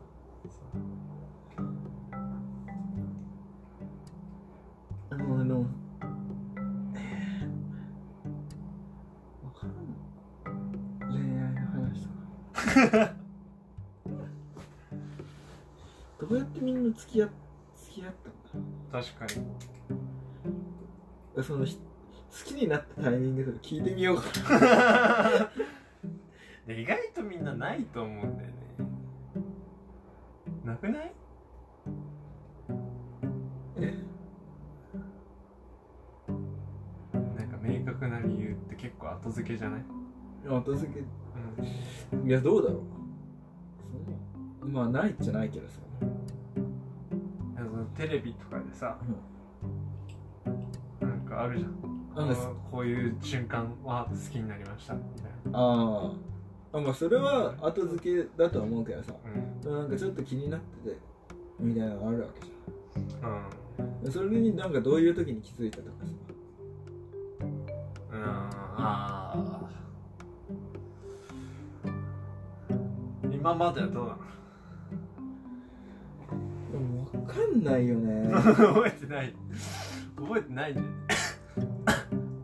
[16.97, 17.31] 付き合っ
[17.83, 18.13] 付き合っ
[18.53, 18.63] たん
[18.93, 19.03] だ。
[19.05, 19.41] 確か
[21.37, 21.43] に。
[21.43, 21.83] そのひ好
[22.47, 24.25] きになったタイミングとか聞いてみようか。
[24.61, 25.51] な
[26.75, 28.55] で意外とみんなないと思うんだよね。
[30.65, 31.13] なくない？
[33.77, 33.95] え？
[37.37, 39.83] なんか明確な理由って結構後付けじゃない？
[40.49, 41.01] 後付け。
[42.13, 42.27] うん。
[42.29, 42.83] いやどうだろ
[44.63, 44.67] う。
[44.69, 45.81] まあないじゃないけどさ
[47.97, 48.97] テレビとかでさ、
[51.01, 51.95] なんかあるじゃん。
[52.71, 54.95] こういう瞬間は好きになりました。
[54.95, 56.13] みたいあ
[56.73, 59.13] あまあそれは後付けだとは思うけどさ
[59.65, 60.97] ななんかちょっと気になってて
[61.59, 62.53] みたいなのあるわけじ
[63.23, 63.31] うん。
[63.31, 63.33] う
[64.03, 64.07] ん。
[64.07, 66.13] ゃんそれになんかどういう時に気づいたとかさ。
[68.13, 68.25] うん。
[68.25, 68.51] あ
[69.35, 69.61] あ
[73.33, 74.24] 今まではどうなの？
[77.35, 78.31] かんないよね。
[78.33, 79.35] 覚えてない。
[80.17, 80.93] 覚えてないんだよね。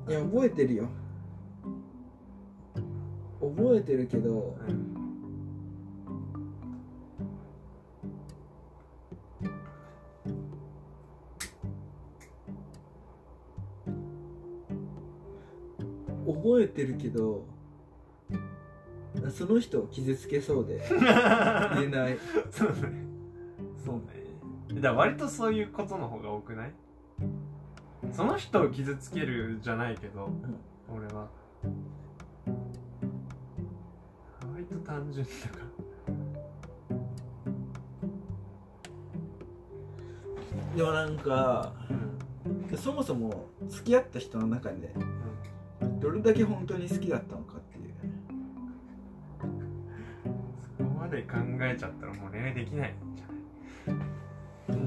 [0.08, 0.88] いや覚えてるよ。
[3.40, 4.56] 覚えてるけど。
[4.68, 4.90] うん
[16.26, 17.44] 覚えてるけど
[19.30, 20.98] その人を傷つけそうで言
[21.84, 22.18] えない。
[22.50, 23.09] そうねそうね
[24.80, 26.72] だ割とそういうことの方が多くない？
[28.12, 30.30] その人を傷つけるじゃないけど、
[30.88, 31.28] 俺は。
[34.52, 35.64] 割と単純だから。
[40.76, 42.78] でもなんかうん。
[42.78, 44.94] そもそも付き合った人の中で
[46.00, 47.94] どれだけ本当に好きだったのかっていう。
[50.78, 52.94] そこまで考えちゃったらもう恋愛できない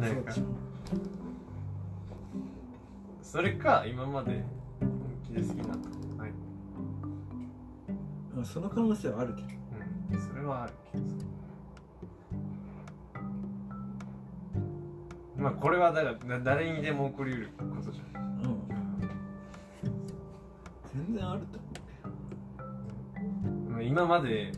[0.03, 0.33] なか
[3.21, 4.43] それか今まで
[4.79, 4.89] 本
[5.25, 6.31] 気で好きになったことない。
[8.37, 9.47] うんその可能性はあるけど。
[10.11, 11.03] うんそれはあるけど。
[11.07, 11.15] さ
[15.37, 18.23] まあこれはだからだ誰にでも起こりうることじゃん。
[18.43, 18.59] うん。
[20.93, 21.67] 全然あると思
[23.71, 24.51] まあ今まで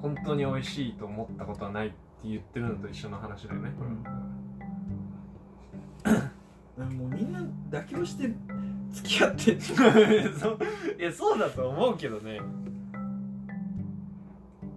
[0.00, 1.92] 本当に美味しいと思ったことはない
[2.24, 3.72] 言ってるのと一緒の話だよね
[6.78, 7.40] うもうみんな
[7.70, 8.30] 妥協して
[8.92, 9.52] 付き合って。
[10.98, 12.40] いやそうだと思うけどね。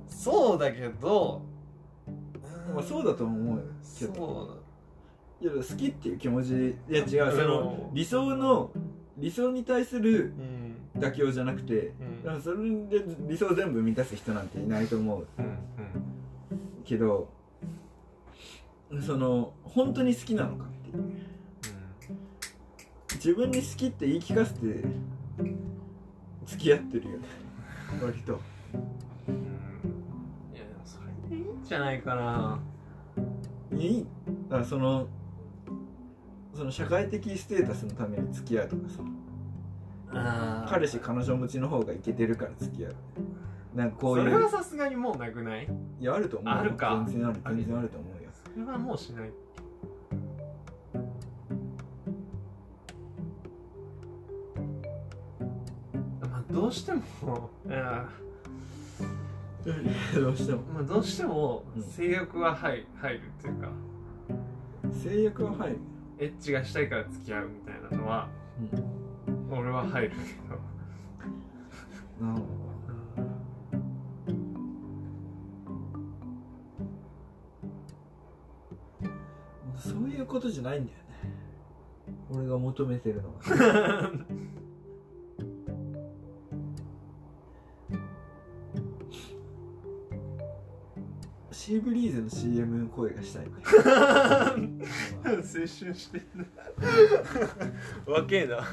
[0.08, 1.42] そうだけど。
[2.74, 3.64] まあそうだと思うよ
[3.98, 4.14] けど。
[4.14, 4.60] そ
[5.42, 6.70] ういや好きっていう気持ち。
[6.90, 7.38] いや違ううん。
[7.38, 8.72] その理想の
[9.18, 10.34] 理想に対する
[10.96, 11.02] うん。
[11.02, 11.94] 妥協じゃなくて
[12.26, 12.42] うん。
[12.42, 15.58] それで理想全部満たす人なんていないと思ううん。
[16.84, 17.30] けど
[19.02, 20.90] その本当に好きなのかって。
[20.90, 21.04] いう
[23.16, 24.60] 自分に好きって言い聞かせて
[26.46, 27.26] 付き合ってるよね。
[28.04, 28.40] 割と。
[29.28, 29.36] うん。
[30.54, 32.60] いやでもそれでいいんじゃないかな。
[33.78, 34.06] いい？
[34.50, 35.08] だその
[36.54, 39.00] その社会的ステータスのために付き合うとかさ。
[40.16, 42.96] あ彼氏彼女持ちの方がイケてるから付き合う。
[43.74, 44.26] なんかこういう。
[44.26, 45.68] それはさすがにもうなくない？
[46.00, 46.60] いやあると思うよ。
[46.60, 47.04] あるか。
[47.08, 47.42] 全然ある。
[47.46, 48.23] 全然あると思うよ
[48.54, 49.32] それはもうしない
[56.22, 57.02] まあどうしても
[57.68, 58.08] いや。
[60.14, 60.62] どうしても。
[60.74, 63.70] まあどうしてもうん性欲は入入るっていうか。
[64.92, 65.78] 制約は入る。
[66.20, 68.28] エッチがしたいから付き合うみたいなのは
[69.52, 70.16] 俺は入るけ
[72.20, 72.28] ど。
[72.28, 72.53] なるほど
[80.14, 81.04] いうことじゃないんだよね。
[82.30, 83.36] 俺が求めてるのは。
[91.52, 93.54] シーブリーズの CM の声がしたい青
[95.32, 96.46] 春してんだ
[98.12, 98.60] わけえな。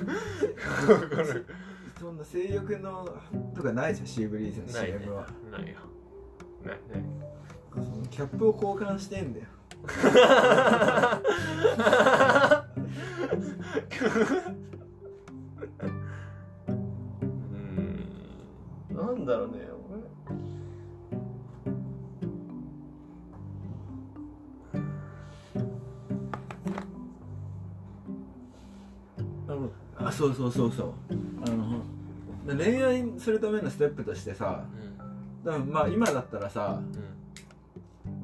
[2.00, 3.06] そんな性欲の
[3.54, 4.98] とかないじゃんシーブリーズのないね。
[4.98, 5.76] CM は、ないよ
[6.64, 7.04] ないね
[7.74, 9.46] そのキャップを交換してんだよ
[18.90, 18.97] うん。
[18.97, 19.70] なんだろうね
[30.02, 30.93] あそうそうそうそう。
[31.47, 31.82] あの
[32.57, 34.65] 恋愛するためのステップとしてさ
[35.44, 36.81] だからまあ今だったらさ、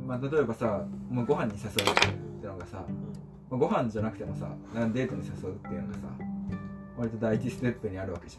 [0.06, 2.84] まあ、例えばさ、まあ、ご飯に誘うってのがさ、
[3.50, 6.00] まあ、ご飯じゃなくてもさなんかデートに誘うっていうのがさ
[6.96, 8.38] 割と第一ステップにあるわけじ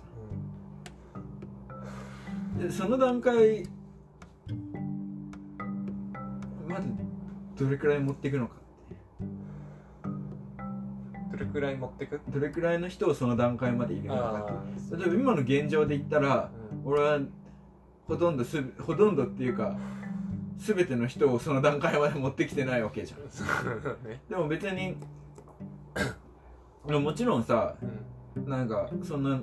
[2.56, 2.68] ゃん。
[2.68, 3.68] でその段階
[6.68, 6.82] まだ
[7.56, 8.56] どれくらい持っていくのか
[11.32, 12.22] どれくらい持ってく？
[12.30, 16.50] どれくらいの人をその段階までいるのかあ例えば今の現状で言ったら
[16.84, 17.20] 俺は
[18.08, 19.78] ほとんどすほとんどっていうか
[20.58, 23.22] 全ての人をその段階まで持ってきてないわけじゃん。
[24.30, 24.98] でも別に
[26.86, 27.76] でも もちろんさ
[28.36, 28.50] うん。
[28.50, 29.40] なんかそんな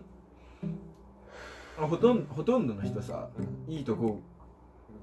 [1.78, 3.28] あほとんほとんどの人さ
[3.66, 4.20] いいとこ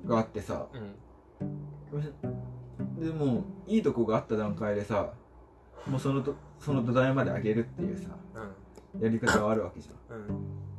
[0.06, 3.04] があってさうん。
[3.04, 5.14] でもいいとこがあった段階でさ
[5.88, 8.10] もうそのとその土台まで上げるっていうさ
[9.00, 10.18] やり方はあるわけじゃん。
[10.18, 10.28] うん。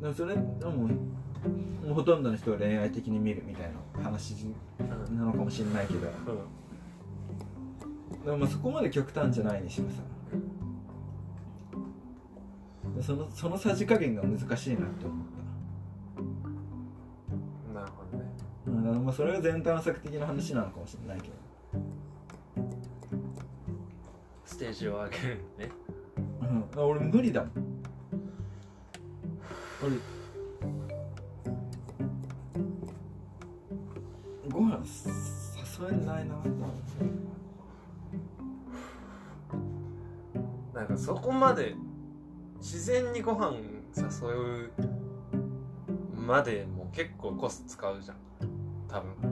[0.00, 0.88] でもそれでも
[1.93, 4.35] ほとんどの人を恋愛的に見るみたいな話
[4.81, 5.19] うん。
[5.19, 6.01] なのかもしれないけど。
[6.01, 6.02] う
[8.20, 8.24] ん。
[8.24, 9.94] でもまあそこまで極端じゃないにしろさ
[12.97, 15.27] でそのそのさじ加減が難しいなって思っ
[17.74, 18.98] なるほどね。
[19.01, 21.35] まあそれが全探索的な話なのかもしれないけど。
[24.44, 25.70] ステージを上げるね。
[26.43, 27.52] うん、あ俺無理だもん。
[29.82, 29.97] 俺
[34.52, 34.84] ご飯
[35.80, 36.34] 誘えないな。
[40.74, 41.74] なんかそこまで
[42.58, 43.56] 自然にご飯
[43.96, 44.72] 誘う
[46.14, 48.16] までも結構コス使うじゃん。
[48.88, 49.31] 多分。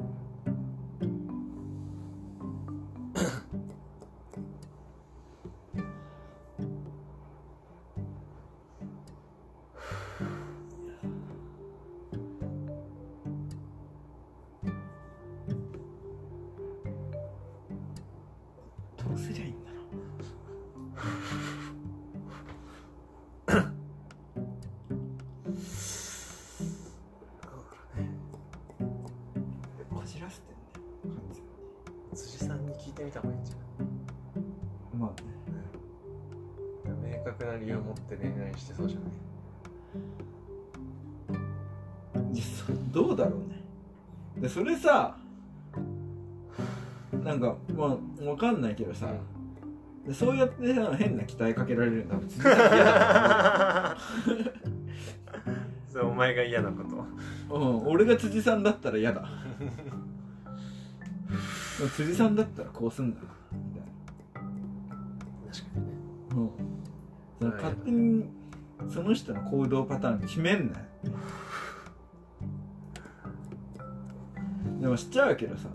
[32.14, 33.56] 辻さんに聞いてみた方がいいんじに
[34.98, 35.26] まあね。
[36.86, 39.10] ゃん明確な理由を持って恋愛してそうじゃない。
[42.92, 43.62] どうだろうね。
[44.38, 45.16] でそれさ
[47.24, 49.06] なんかまあわかんないけどさ、
[50.06, 53.96] でそうやってさ変な期待かけられるのは別に嫌だ
[55.88, 56.96] それお前が嫌なこと。
[57.54, 59.28] う、うん、俺が辻さんだったら嫌だ
[61.88, 63.20] 辻さんだったらこうすんだ
[63.52, 63.82] みたい
[65.52, 65.86] 確かに。
[65.86, 65.92] ね
[67.40, 68.24] な、うん、その勝手に
[68.88, 70.84] その人の行動パターン決めんなよ
[74.80, 75.68] でもしちゃうけどさ。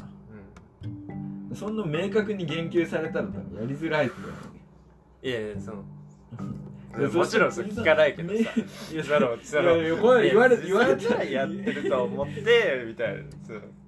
[1.55, 5.83] そんな明確に言及されたら多分やりづらいっていやいやその
[7.11, 8.39] もちろんそれ聞かないけどさ。
[8.93, 10.29] いやそのその言われ
[10.61, 13.23] 言われたたらやってると思ってみたいな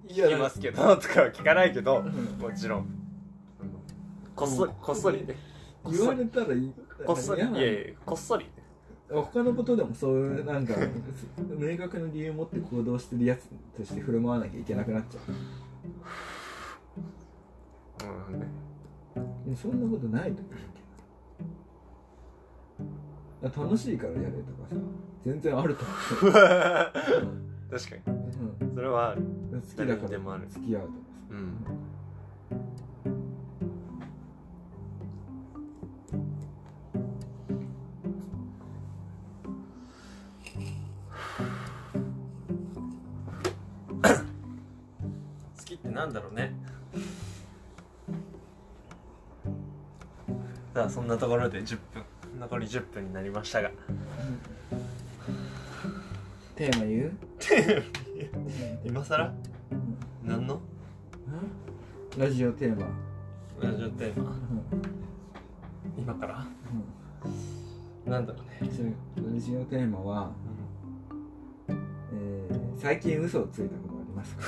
[0.08, 2.38] 聞きますけどとかは聞かないけどん。
[2.40, 2.88] もちろん。
[4.36, 5.26] こっそりこっそり。
[5.90, 6.74] 言われたらいい
[7.06, 8.46] こっそりいやいやこっそり。
[9.10, 10.74] 他のことでもそういうなんか
[11.58, 13.48] 明確な理由を持って行動してるやつ
[13.78, 15.32] として振る舞わなきゃいけなくなっちゃう。
[18.36, 18.40] ん。
[18.40, 18.46] ね
[19.16, 20.54] ういやそんなことないと思う
[23.42, 23.64] けど。
[23.66, 24.76] 楽しいからやれとかさ。
[25.26, 25.84] 全然あると
[26.22, 26.34] 思う、
[27.70, 28.18] 確かに。
[28.62, 28.76] うん。
[28.76, 29.22] それはある。
[29.22, 30.48] うん、好きだ誰からにでもある。
[30.48, 30.94] 付き合うとか
[31.30, 31.66] うん。
[45.58, 46.54] 好きってなんだろうね。
[50.74, 52.04] さあそんなところで10分。
[52.40, 53.72] 残り10分になりましたが
[56.58, 57.14] テーマ言う？
[58.84, 59.32] 今更？
[60.24, 60.60] 何の？
[62.18, 62.88] ラジオテーマ、
[63.62, 64.32] ラジオテーマ。
[64.32, 64.38] うん。
[65.96, 66.48] 今から？
[67.24, 68.12] うん。
[68.12, 68.72] なんだろうね。
[68.76, 68.90] それ
[69.34, 70.32] ラジオテーマは、
[71.70, 74.44] えー最近嘘をついたことありますか？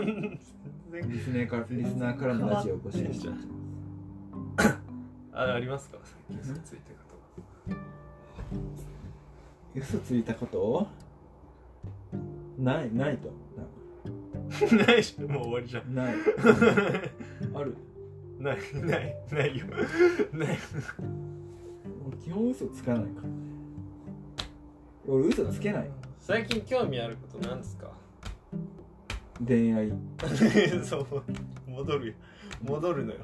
[0.00, 3.46] リスナーからリスナーからのラジオを募集してます。
[5.32, 5.98] あありますか？
[6.28, 7.14] 最近嘘ついてるこ
[9.76, 11.05] 嘘ついたこと？
[12.58, 13.28] ないないと。
[14.68, 15.94] と ないしもう終わりじゃん。
[15.94, 16.14] ない。
[17.54, 17.76] ある。
[18.38, 19.66] ないないないよ。
[20.32, 20.48] ない。
[20.48, 23.28] もう基本嘘つかないから
[25.08, 25.90] 俺嘘つけない。
[26.18, 27.90] 最近興味あることなんですか？
[29.46, 29.92] 恋愛。
[30.82, 31.06] そう
[31.70, 32.14] 戻るよ。
[32.62, 33.20] 戻るのよ。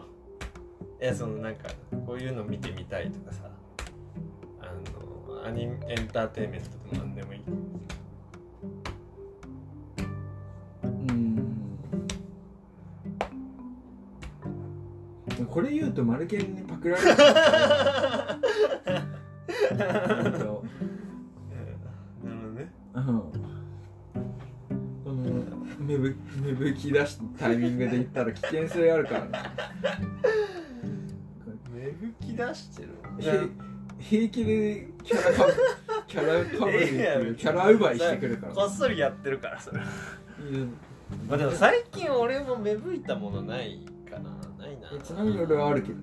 [1.00, 1.68] いやそのなんか
[2.06, 3.50] こういうの見てみたいとかさ
[4.60, 4.72] あ
[5.36, 7.40] のアニメエンターテインメントでも何でもいい
[15.52, 17.08] これ言うとマルケンにパクられる。
[17.14, 17.20] 本
[19.76, 19.84] 当
[20.24, 20.64] なるほ
[22.46, 22.72] どね。
[22.94, 23.04] うん。
[23.04, 23.12] こ
[25.10, 25.14] の
[25.80, 29.30] 芽吹芽吹き出したタイミングで言ったら危険性あるからね。
[31.74, 32.88] 芽吹き出してる？
[33.20, 33.42] へ
[33.98, 35.52] 平気でキャラかぶ
[36.08, 36.78] キャラかぶり
[37.36, 38.54] キャラ奪いしてくるから。
[38.54, 39.82] こっそりやってるからそれ。
[41.28, 44.30] まあでも最近俺も芽吹いたものないかな。
[44.58, 44.90] ないな。
[45.02, 46.02] ちなみに俺はあるけどね。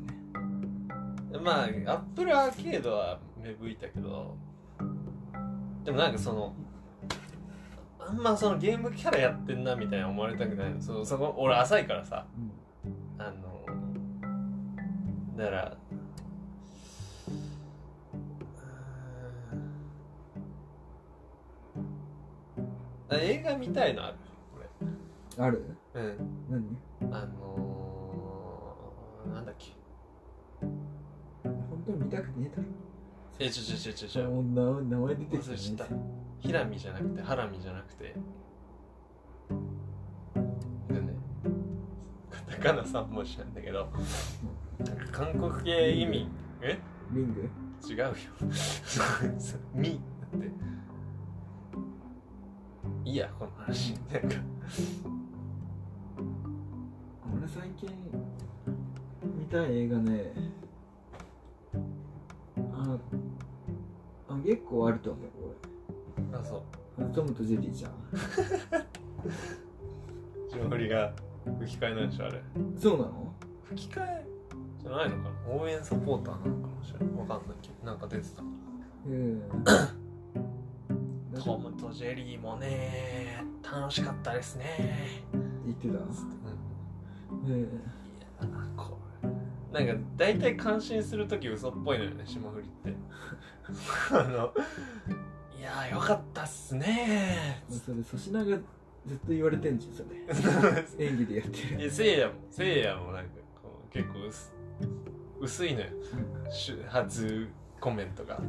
[1.44, 4.36] まあアップルアーケードは芽吹いたけど。
[5.84, 6.53] でもなんかその
[7.99, 10.73] あんまそのゲームキャラやってんなみたいな思われたくない。
[10.73, 12.26] のそそこ俺浅いからさ。
[13.18, 13.65] あの
[15.38, 15.77] だから
[23.11, 24.15] 映画見たいのある？
[25.38, 25.64] ある？
[25.94, 26.18] 俺うん。
[26.49, 26.77] 何？
[32.21, 32.63] 本当に見たくねえだろ。
[33.39, 34.29] えちょちょちょちょちょ。
[34.29, 35.85] もう名名前出てき忘れちゃった。
[36.39, 38.15] ヒラミじゃなくてハラミじゃなくて。
[40.89, 41.13] でね
[42.29, 43.89] カタカナ3文字なんだけど
[45.11, 46.29] 韓国系移民
[46.61, 46.77] え？
[47.11, 47.49] リング？
[47.89, 48.13] 違うよ。
[49.73, 50.01] ミ
[50.31, 50.51] だって。
[53.05, 53.93] いいやこの話。
[53.93, 54.35] なんか。
[57.33, 57.89] 俺最近
[59.37, 60.33] 見たい映画ね
[62.95, 65.25] ああ結構あると思う
[66.35, 66.61] あそう。
[66.97, 67.91] 俺トムとジェリーじゃん。
[70.51, 71.13] 霜降りが
[71.59, 72.41] 吹き替えなんでしょあれ。
[72.77, 73.33] そうなの？
[73.63, 74.25] 吹き替え
[74.81, 75.53] じゃないのかな？
[75.53, 77.15] 応援サポーターなのかもしれない。
[77.17, 77.85] わかんないけど。
[77.85, 79.41] なんか出てたうん
[81.39, 85.23] トムとジェリーもね楽しかったですね。
[85.65, 85.93] 言ってた？
[85.93, 87.53] うん。
[87.53, 87.67] うんいや
[88.75, 88.98] これ
[89.71, 92.97] なんか大体感心する時嘘っぽいのよね霜降りって。
[94.11, 94.53] あの
[95.57, 98.45] いやーよかったっすねそれ粗品が
[99.05, 100.03] ずっと言われてんじゃんそ
[100.97, 101.05] れ。
[101.05, 101.81] 演技でやってる。
[101.81, 103.29] いやせいやもせいやもなんか
[103.61, 104.53] こう結構薄
[105.39, 105.87] 薄いのよ。
[106.49, 107.47] しゅ初
[107.79, 108.41] コメントが。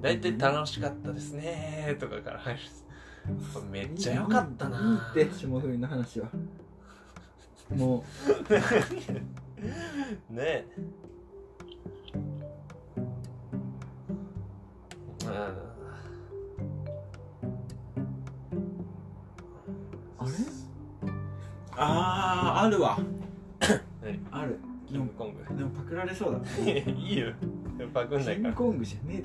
[0.00, 2.60] 大体楽しかったですねとかから入る
[3.70, 4.78] めっちゃ良かったな
[5.14, 6.28] いいって霜降りの話は。
[7.70, 8.04] も
[10.30, 10.64] ね
[15.26, 15.52] あ
[20.18, 20.30] あれ？
[21.76, 22.98] あああるわ。
[24.02, 24.20] 何？
[24.30, 24.58] ある。
[24.86, 25.44] キングコング。
[25.56, 27.32] でもパクられそうだ いいよ。
[27.94, 28.34] パクんないから。
[28.36, 29.22] キングコングじゃね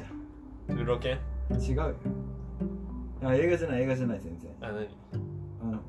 [0.70, 1.20] えだルロケン？
[1.50, 1.96] ろ違うよ。
[3.24, 4.52] あ映画じゃない映画じゃない全然。
[4.62, 4.88] あ何？
[5.62, 5.82] あの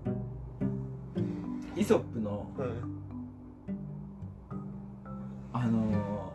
[1.76, 2.95] イソップのうん
[5.58, 6.32] あの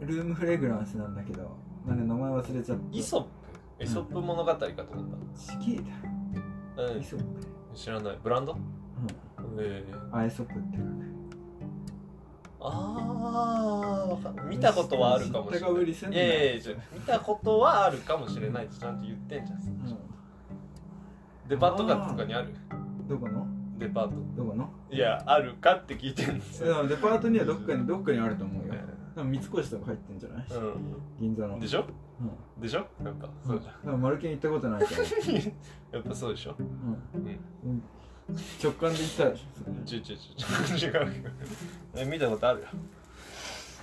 [0.00, 1.56] ー、ルームフレグランスなんだけど
[1.86, 2.84] なんか名前忘れちゃった？
[2.96, 3.84] イソップ？
[3.84, 4.74] イソップ物語かと思っ
[5.36, 5.92] チキーだ
[6.76, 7.00] た、うん。
[7.00, 7.24] イソップ。
[7.74, 8.18] 知らない。
[8.22, 8.52] ブランド？
[8.52, 8.60] うん。
[9.58, 9.94] ええ。
[10.12, 10.78] アイソップって
[12.60, 16.62] ああ見たことはあるかもしれなないいやいやいや
[16.92, 19.58] 見たことはあるかもしれないってちゃんと言ってんじゃん。
[19.58, 19.62] う
[21.48, 22.50] デパートかとかにある？
[22.50, 23.46] んどこの？
[23.80, 24.12] デパート。
[24.36, 24.70] どこの？
[24.90, 28.74] いやあるかって聞いてるんですよ、デパートにはどっかにどっかにあると思うよ。
[28.74, 28.84] え
[29.16, 30.46] 多分三越とか入ってんじゃない？
[30.50, 30.54] え
[31.18, 31.54] 銀座の。
[31.54, 31.84] うんでしょ？
[32.20, 32.62] うん。
[32.62, 32.78] でしょ？
[32.78, 35.06] やっぱそうじゃんマルケン行ったことないと思う
[35.96, 36.54] やっぱそうでしょ？
[36.58, 36.66] うん。
[36.66, 36.68] う
[37.24, 37.28] ん。
[37.64, 37.82] うん
[38.62, 39.86] 直感で行ったでしょ？
[39.86, 42.66] ちゅちゅちゅちゅ違う見たことあるよ。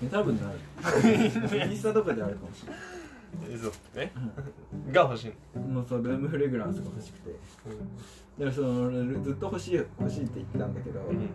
[0.03, 2.79] え多分ないインスタとかであるかもしれない。
[3.49, 3.71] えそう。
[3.97, 4.13] ね
[4.93, 5.61] が欲しいの。
[5.63, 7.31] もうそうルームフレグランスが欲しくて
[8.37, 11.29] でもその俺ずっと欲しい欲しいって言ってたんだけど、うん。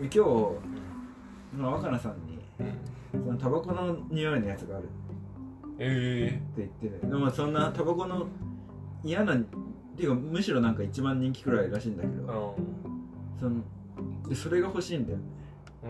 [0.00, 4.92] 今日その若菜さんにうんそのタバコの匂いのやつがあるって
[5.78, 8.26] え言っててでもそんなタバコの
[9.02, 9.38] 嫌なっ
[9.96, 13.38] ていうかむしろなんか一番人気くらいらしいんだけど、えうん。
[13.38, 15.24] そのでそれが欲しいんだよね。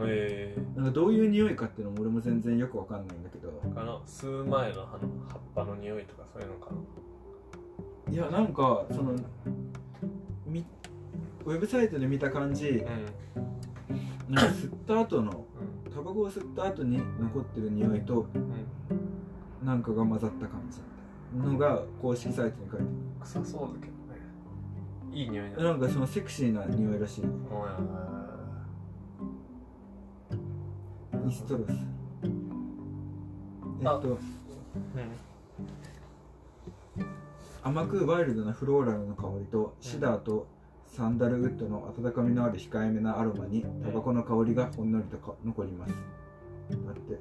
[0.05, 8.13] えなんかどういう匂いかっていうのも俺も全然よくわかんないんだけどえかな吸う前の葉の葉っぱの匂いとかそういうのかな。
[8.13, 9.19] いやなんかそのみ
[11.45, 12.85] ウェブサイトで見た感じう
[14.33, 15.35] なんか吸った後のん。
[15.93, 18.43] タバコを吸った後に残ってる匂いとうん。
[18.43, 18.53] うん
[19.65, 20.81] なんかが混ざった感じ
[21.39, 22.87] のが公式サイトに書いて
[23.21, 23.93] 臭そうだけどね。
[25.13, 27.25] いい匂いだあるなんかそのセクシーな匂いらしい
[31.29, 31.71] イストロス。
[31.71, 32.27] え
[33.85, 34.19] っあとうん
[37.65, 40.49] 甘くワイルドなフローラルの香りとシダーと
[40.89, 45.95] サンダルウッドの温かみのある控えめなアロマにタバコの香りがほんのりとか残ります。
[46.71, 47.21] だって。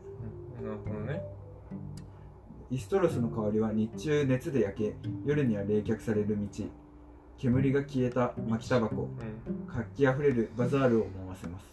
[0.61, 1.21] なるほどね。
[2.71, 4.95] イストロスの香りは日中熱で焼け
[5.25, 6.65] 夜には冷却される道。
[7.37, 9.03] 煙が消えた巻きタバコ。
[9.03, 11.65] う活気あふれるバザールを思わせます。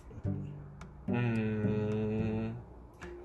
[1.10, 2.54] んうーん。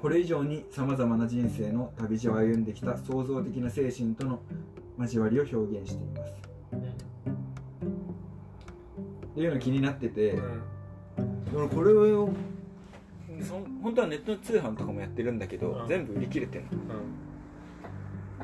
[0.01, 4.39] これ以上にさまざまな人生の旅路を歩んできた創造的な精神との
[4.97, 6.33] 交わりを表現しています。
[9.25, 10.37] っていうの気になってて、
[11.53, 12.29] 俺これを
[13.41, 15.87] そ本当はネットの通販とかもやってるんだけど、うん。
[15.87, 16.65] 全部売り切れてる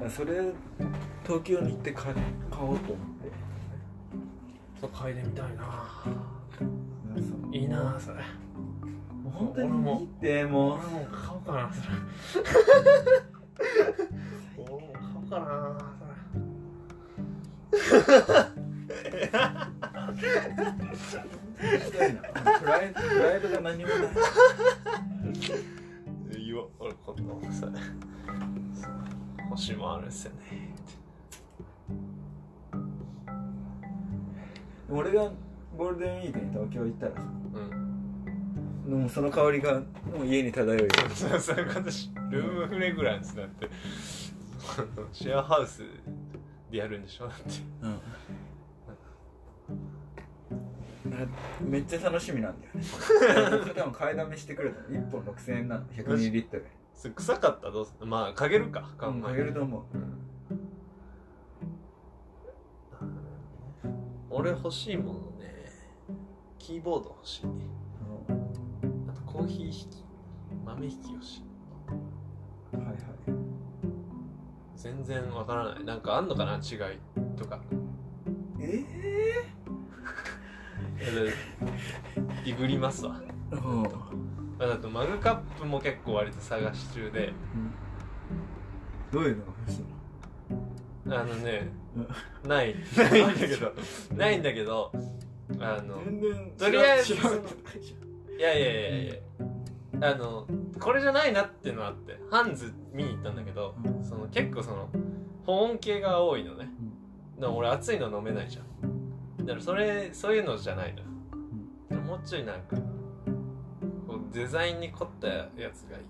[0.01, 0.09] の。
[0.09, 0.53] それ
[1.23, 2.19] 東京に行って買買おう
[2.51, 3.31] と思って。
[4.79, 6.03] そう嗅いでみたいな。
[7.51, 8.17] いいなそれ。
[9.23, 10.79] もう本当にいいってもう。
[10.79, 11.81] 俺も買おうかなそ
[12.39, 12.45] れ。
[14.57, 15.98] 俺も買おうかな
[17.69, 17.77] プ
[22.65, 23.99] ライプライドが何もない
[26.45, 27.71] 言おう俺今度それ
[29.49, 30.73] 星もあるっすよね
[34.89, 35.31] 俺が
[35.77, 37.21] ゴールデンウィークに東京行ったらさ
[38.87, 39.83] うんもうその香りがも
[40.23, 43.69] う家に漂うよそうそういうことルームフレグランスだって
[45.11, 45.83] シェアハウス
[46.69, 47.45] でやるんでしょだって。
[47.81, 47.99] うん。
[51.13, 51.27] あ
[51.61, 53.91] めっちゃ楽しみなんだよね。
[53.93, 54.87] 買いだめしてくれたの。
[54.89, 56.65] 1本6000円なの100ミリリットル。
[56.93, 58.89] それ臭かったらどうするまあかげるか。
[58.97, 59.83] 考うんかえけると思う。
[64.29, 65.65] 俺欲しいものね
[66.59, 67.45] キーボード欲しい。
[69.07, 70.05] あとコーヒー引き
[70.65, 71.43] 豆引き欲しい。
[72.77, 73.38] はいはい
[74.81, 75.83] 全然わからない。
[75.83, 76.55] なんかあんのかな？
[76.55, 76.97] 違い
[77.37, 77.59] とか。
[78.61, 78.85] え
[82.45, 83.21] ディグりますわ。
[84.57, 87.33] あだとマグカップも結構割と探し中で。
[89.11, 91.19] どういうのが欲しいの？
[91.19, 91.67] あのね
[92.45, 92.73] ない。
[92.95, 93.73] ないんだけど。
[94.15, 94.91] ないんだけど。
[95.59, 97.23] あの全然とりあえずいじ
[98.37, 99.13] いやいやいやいや
[100.01, 100.47] あの
[100.79, 104.03] これじゃないなっていうのあってハンズ見に行ったんだけど、うん。
[104.03, 104.89] その結構その
[105.45, 106.69] 保温系が多いのね、
[107.37, 109.45] だから俺熱いの飲めないじゃん。
[109.45, 110.95] だからそれそういうのじゃない
[111.89, 112.77] の、もうちょいなんか
[114.07, 116.03] こうデザインに凝ったやつがいい。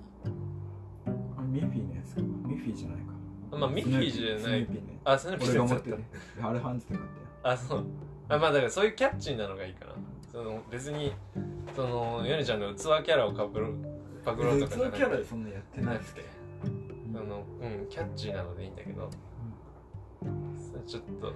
[1.38, 3.58] あミッフィーのやつかミッフィーじゃないか。
[3.58, 4.40] まあミッフィーじゃない。
[4.40, 5.00] スヌーピーね。
[5.06, 6.06] あそのピ俺がザだって持っる。
[6.44, 7.10] あれハンズで買っ
[7.42, 7.86] たよあそう。
[8.28, 9.94] あまあだからそういうキャッチーなのがいいかな
[10.32, 11.14] その別に
[11.76, 13.74] そのヨネちゃんの器キャラをかぶる
[14.24, 16.26] パグロとかじゃなくてキャラでそんなやってないなくて
[16.64, 19.10] あのうんキャッチーなのでいいんだけど、
[20.22, 21.34] それちょっと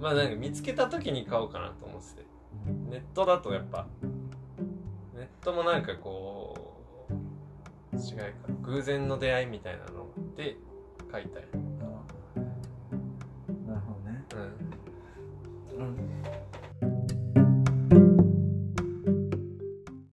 [0.00, 2.26] まあなんか見つけた時に買おうかなと思ってて。
[2.90, 3.86] ネットだとやっぱ
[5.14, 6.74] ネットもなんかこ
[7.10, 8.26] う違いか
[8.62, 10.56] 偶然の出会いみたいなので
[11.10, 11.44] 買いたい
[13.66, 14.24] なるほどね。
[15.76, 15.86] うん。
[15.86, 16.25] うん